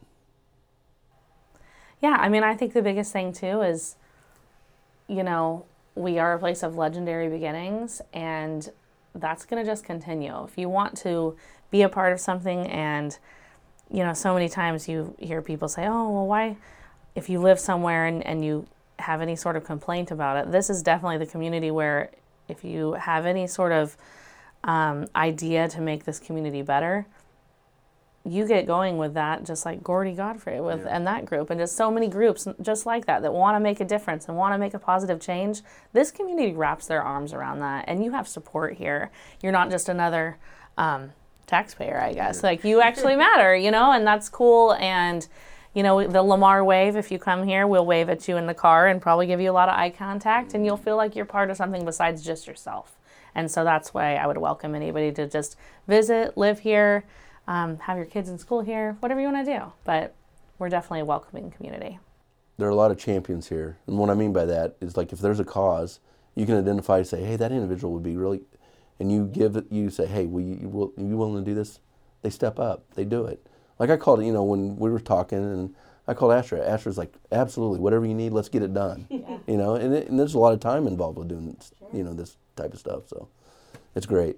Yeah, 2.01 2.17
I 2.19 2.29
mean, 2.29 2.43
I 2.43 2.55
think 2.55 2.73
the 2.73 2.81
biggest 2.81 3.13
thing 3.13 3.31
too 3.31 3.61
is, 3.61 3.95
you 5.07 5.23
know, 5.23 5.65
we 5.95 6.19
are 6.19 6.33
a 6.33 6.39
place 6.39 6.63
of 6.63 6.75
legendary 6.75 7.29
beginnings, 7.29 8.01
and 8.13 8.69
that's 9.13 9.45
going 9.45 9.63
to 9.63 9.69
just 9.69 9.83
continue. 9.83 10.43
If 10.45 10.57
you 10.57 10.69
want 10.69 10.97
to 10.99 11.35
be 11.69 11.81
a 11.81 11.89
part 11.89 12.13
of 12.13 12.19
something, 12.19 12.65
and, 12.67 13.17
you 13.91 14.03
know, 14.03 14.13
so 14.13 14.33
many 14.33 14.49
times 14.49 14.87
you 14.87 15.15
hear 15.19 15.41
people 15.41 15.67
say, 15.67 15.85
oh, 15.85 16.09
well, 16.09 16.27
why, 16.27 16.57
if 17.13 17.29
you 17.29 17.39
live 17.39 17.59
somewhere 17.59 18.05
and, 18.05 18.25
and 18.25 18.43
you 18.43 18.65
have 18.99 19.21
any 19.21 19.35
sort 19.35 19.55
of 19.55 19.63
complaint 19.63 20.11
about 20.11 20.37
it, 20.37 20.51
this 20.51 20.69
is 20.69 20.81
definitely 20.81 21.17
the 21.17 21.25
community 21.25 21.71
where 21.71 22.09
if 22.47 22.63
you 22.63 22.93
have 22.93 23.25
any 23.25 23.47
sort 23.47 23.71
of 23.71 23.97
um, 24.63 25.07
idea 25.15 25.67
to 25.67 25.81
make 25.81 26.05
this 26.05 26.19
community 26.19 26.61
better, 26.61 27.05
you 28.23 28.47
get 28.47 28.67
going 28.67 28.97
with 28.97 29.15
that 29.15 29.43
just 29.45 29.65
like 29.65 29.83
Gordy 29.83 30.13
Godfrey 30.13 30.61
with 30.61 30.85
and 30.85 31.07
that 31.07 31.25
group 31.25 31.49
and 31.49 31.59
just 31.59 31.75
so 31.75 31.89
many 31.89 32.07
groups 32.07 32.47
just 32.61 32.85
like 32.85 33.05
that 33.07 33.23
that 33.23 33.33
want 33.33 33.55
to 33.55 33.59
make 33.59 33.79
a 33.79 33.85
difference 33.85 34.27
and 34.27 34.37
want 34.37 34.53
to 34.53 34.59
make 34.59 34.75
a 34.75 34.79
positive 34.79 35.19
change. 35.19 35.61
This 35.93 36.11
community 36.11 36.53
wraps 36.53 36.85
their 36.85 37.01
arms 37.01 37.33
around 37.33 37.59
that 37.61 37.85
and 37.87 38.03
you 38.03 38.11
have 38.11 38.27
support 38.27 38.75
here. 38.75 39.09
You're 39.41 39.51
not 39.51 39.71
just 39.71 39.89
another 39.89 40.37
um, 40.77 41.13
taxpayer, 41.47 41.99
I 41.99 42.13
guess. 42.13 42.43
Like 42.43 42.63
you 42.63 42.79
actually 42.79 43.15
matter, 43.27 43.55
you 43.55 43.71
know, 43.71 43.91
and 43.91 44.05
that's 44.05 44.29
cool 44.29 44.73
and 44.73 45.27
you 45.73 45.83
know, 45.83 46.05
the 46.05 46.21
Lamar 46.21 46.65
wave, 46.65 46.97
if 46.97 47.11
you 47.11 47.17
come 47.17 47.47
here, 47.47 47.65
we'll 47.65 47.85
wave 47.85 48.09
at 48.09 48.27
you 48.27 48.35
in 48.35 48.45
the 48.45 48.53
car 48.53 48.87
and 48.87 49.01
probably 49.01 49.25
give 49.25 49.39
you 49.39 49.49
a 49.49 49.53
lot 49.53 49.69
of 49.69 49.75
eye 49.75 49.89
contact 49.89 50.53
and 50.53 50.65
you'll 50.65 50.77
feel 50.77 50.97
like 50.97 51.15
you're 51.15 51.25
part 51.25 51.49
of 51.49 51.57
something 51.57 51.85
besides 51.85 52.21
just 52.21 52.45
yourself. 52.45 52.97
And 53.33 53.49
so 53.49 53.63
that's 53.63 53.93
why 53.93 54.15
I 54.15 54.27
would 54.27 54.37
welcome 54.37 54.75
anybody 54.75 55.11
to 55.13 55.27
just 55.27 55.55
visit, 55.87 56.37
live 56.37 56.59
here, 56.59 57.05
um, 57.51 57.77
have 57.79 57.97
your 57.97 58.05
kids 58.05 58.29
in 58.29 58.37
school 58.37 58.61
here, 58.61 58.95
whatever 59.01 59.19
you 59.19 59.29
want 59.29 59.45
to 59.45 59.59
do. 59.59 59.73
But 59.83 60.15
we're 60.57 60.69
definitely 60.69 61.01
a 61.01 61.05
welcoming 61.05 61.51
community. 61.51 61.99
There 62.57 62.67
are 62.67 62.71
a 62.71 62.75
lot 62.75 62.91
of 62.91 62.97
champions 62.97 63.49
here, 63.49 63.77
and 63.87 63.97
what 63.97 64.09
I 64.09 64.13
mean 64.13 64.31
by 64.31 64.45
that 64.45 64.77
is 64.79 64.95
like 64.95 65.11
if 65.11 65.19
there's 65.19 65.39
a 65.39 65.43
cause, 65.43 65.99
you 66.35 66.45
can 66.45 66.57
identify, 66.57 66.99
and 66.99 67.07
say, 67.07 67.23
hey, 67.23 67.35
that 67.35 67.51
individual 67.51 67.93
would 67.93 68.03
be 68.03 68.15
really, 68.15 68.41
and 68.99 69.11
you 69.11 69.25
give 69.25 69.57
it, 69.57 69.65
you 69.69 69.89
say, 69.89 70.05
hey, 70.05 70.27
will 70.27 70.41
you, 70.41 70.59
you 70.61 70.69
will, 70.69 70.93
you 70.95 71.17
willing 71.17 71.43
to 71.43 71.49
do 71.49 71.55
this? 71.55 71.79
They 72.21 72.29
step 72.29 72.57
up, 72.57 72.85
they 72.93 73.03
do 73.03 73.25
it. 73.25 73.45
Like 73.79 73.89
I 73.89 73.97
called, 73.97 74.23
you 74.23 74.31
know, 74.31 74.43
when 74.43 74.77
we 74.77 74.89
were 74.89 74.99
talking, 74.99 75.39
and 75.39 75.75
I 76.07 76.13
called 76.13 76.33
Astra. 76.33 76.65
Astra's 76.65 76.97
like, 76.97 77.13
absolutely, 77.31 77.79
whatever 77.79 78.05
you 78.05 78.13
need, 78.13 78.31
let's 78.31 78.49
get 78.49 78.63
it 78.63 78.73
done. 78.73 79.07
You 79.47 79.57
know, 79.57 79.73
and, 79.73 79.93
it, 79.93 80.07
and 80.07 80.19
there's 80.19 80.35
a 80.35 80.39
lot 80.39 80.53
of 80.53 80.59
time 80.59 80.85
involved 80.85 81.17
with 81.17 81.27
doing, 81.27 81.57
you 81.91 82.03
know, 82.03 82.13
this 82.13 82.37
type 82.55 82.73
of 82.73 82.79
stuff. 82.79 83.07
So 83.07 83.27
it's 83.95 84.05
great. 84.05 84.37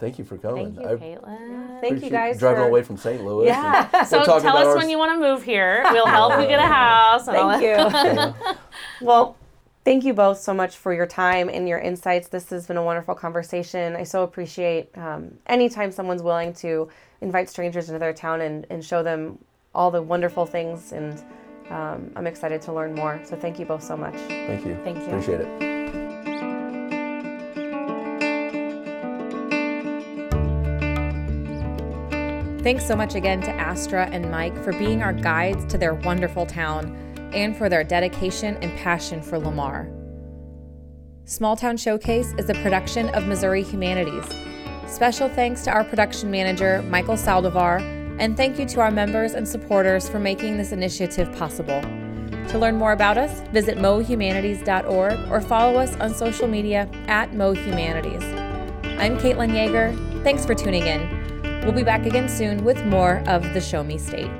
Thank 0.00 0.18
you 0.18 0.24
for 0.24 0.38
coming. 0.38 0.74
Thank 0.74 0.80
you, 0.80 0.88
I 0.88 0.96
Caitlin. 0.96 1.80
Thank 1.80 2.02
you 2.02 2.10
guys 2.10 2.38
driving 2.38 2.62
for- 2.62 2.68
away 2.68 2.82
from 2.82 2.96
St. 2.96 3.22
Louis. 3.24 3.46
Yeah. 3.46 4.04
So 4.06 4.24
tell 4.24 4.36
us 4.36 4.42
about 4.42 4.66
our 4.66 4.76
when 4.76 4.88
you 4.88 4.98
want 4.98 5.12
to 5.12 5.18
move 5.28 5.42
here. 5.42 5.84
We'll 5.92 6.06
help 6.06 6.40
you 6.40 6.46
get 6.46 6.58
a 6.58 6.62
house. 6.66 7.26
Thank 7.26 7.62
you. 7.62 8.34
well, 9.02 9.36
thank 9.84 10.04
you 10.04 10.14
both 10.14 10.38
so 10.38 10.54
much 10.54 10.76
for 10.76 10.92
your 10.94 11.06
time 11.06 11.48
and 11.48 11.68
your 11.68 11.78
insights. 11.78 12.28
This 12.28 12.48
has 12.50 12.66
been 12.66 12.76
a 12.78 12.82
wonderful 12.82 13.14
conversation. 13.14 13.94
I 13.94 14.04
so 14.04 14.22
appreciate 14.22 14.96
um, 14.96 15.32
anytime 15.46 15.92
someone's 15.92 16.22
willing 16.22 16.54
to 16.54 16.88
invite 17.20 17.48
strangers 17.50 17.88
into 17.88 17.98
their 17.98 18.14
town 18.14 18.40
and, 18.40 18.66
and 18.70 18.84
show 18.84 19.02
them 19.02 19.38
all 19.74 19.90
the 19.90 20.02
wonderful 20.02 20.46
things. 20.46 20.92
And 20.92 21.22
um, 21.70 22.10
I'm 22.16 22.26
excited 22.26 22.62
to 22.62 22.72
learn 22.72 22.94
more. 22.94 23.20
So 23.24 23.36
thank 23.36 23.58
you 23.58 23.66
both 23.66 23.82
so 23.82 23.96
much. 23.96 24.14
Thank 24.14 24.64
you. 24.64 24.76
Thank 24.82 24.98
you. 24.98 25.04
Appreciate 25.04 25.40
it. 25.42 25.69
Thanks 32.62 32.86
so 32.86 32.94
much 32.94 33.14
again 33.14 33.40
to 33.42 33.50
Astra 33.52 34.06
and 34.12 34.30
Mike 34.30 34.54
for 34.62 34.72
being 34.72 35.02
our 35.02 35.14
guides 35.14 35.64
to 35.72 35.78
their 35.78 35.94
wonderful 35.94 36.44
town 36.44 36.94
and 37.32 37.56
for 37.56 37.70
their 37.70 37.82
dedication 37.82 38.58
and 38.60 38.76
passion 38.76 39.22
for 39.22 39.38
Lamar. 39.38 39.88
Small 41.24 41.56
Town 41.56 41.78
Showcase 41.78 42.34
is 42.36 42.50
a 42.50 42.54
production 42.54 43.08
of 43.10 43.26
Missouri 43.26 43.62
Humanities. 43.62 44.24
Special 44.86 45.30
thanks 45.30 45.64
to 45.64 45.70
our 45.70 45.84
production 45.84 46.30
manager, 46.30 46.82
Michael 46.82 47.14
Saldivar, 47.14 47.80
and 48.20 48.36
thank 48.36 48.58
you 48.58 48.66
to 48.66 48.80
our 48.80 48.90
members 48.90 49.32
and 49.32 49.48
supporters 49.48 50.06
for 50.06 50.18
making 50.18 50.58
this 50.58 50.72
initiative 50.72 51.32
possible. 51.38 51.80
To 52.48 52.58
learn 52.58 52.76
more 52.76 52.92
about 52.92 53.16
us, 53.16 53.40
visit 53.52 53.78
mohumanities.org 53.78 55.30
or 55.30 55.40
follow 55.40 55.78
us 55.78 55.96
on 55.96 56.12
social 56.12 56.46
media 56.46 56.90
at 57.06 57.30
mohumanities. 57.30 58.22
I'm 58.98 59.16
Caitlin 59.16 59.52
Yeager. 59.52 60.22
Thanks 60.24 60.44
for 60.44 60.54
tuning 60.54 60.86
in. 60.86 61.19
We'll 61.62 61.72
be 61.72 61.82
back 61.82 62.06
again 62.06 62.28
soon 62.28 62.64
with 62.64 62.82
more 62.86 63.22
of 63.26 63.42
the 63.52 63.60
Show 63.60 63.84
Me 63.84 63.98
State. 63.98 64.30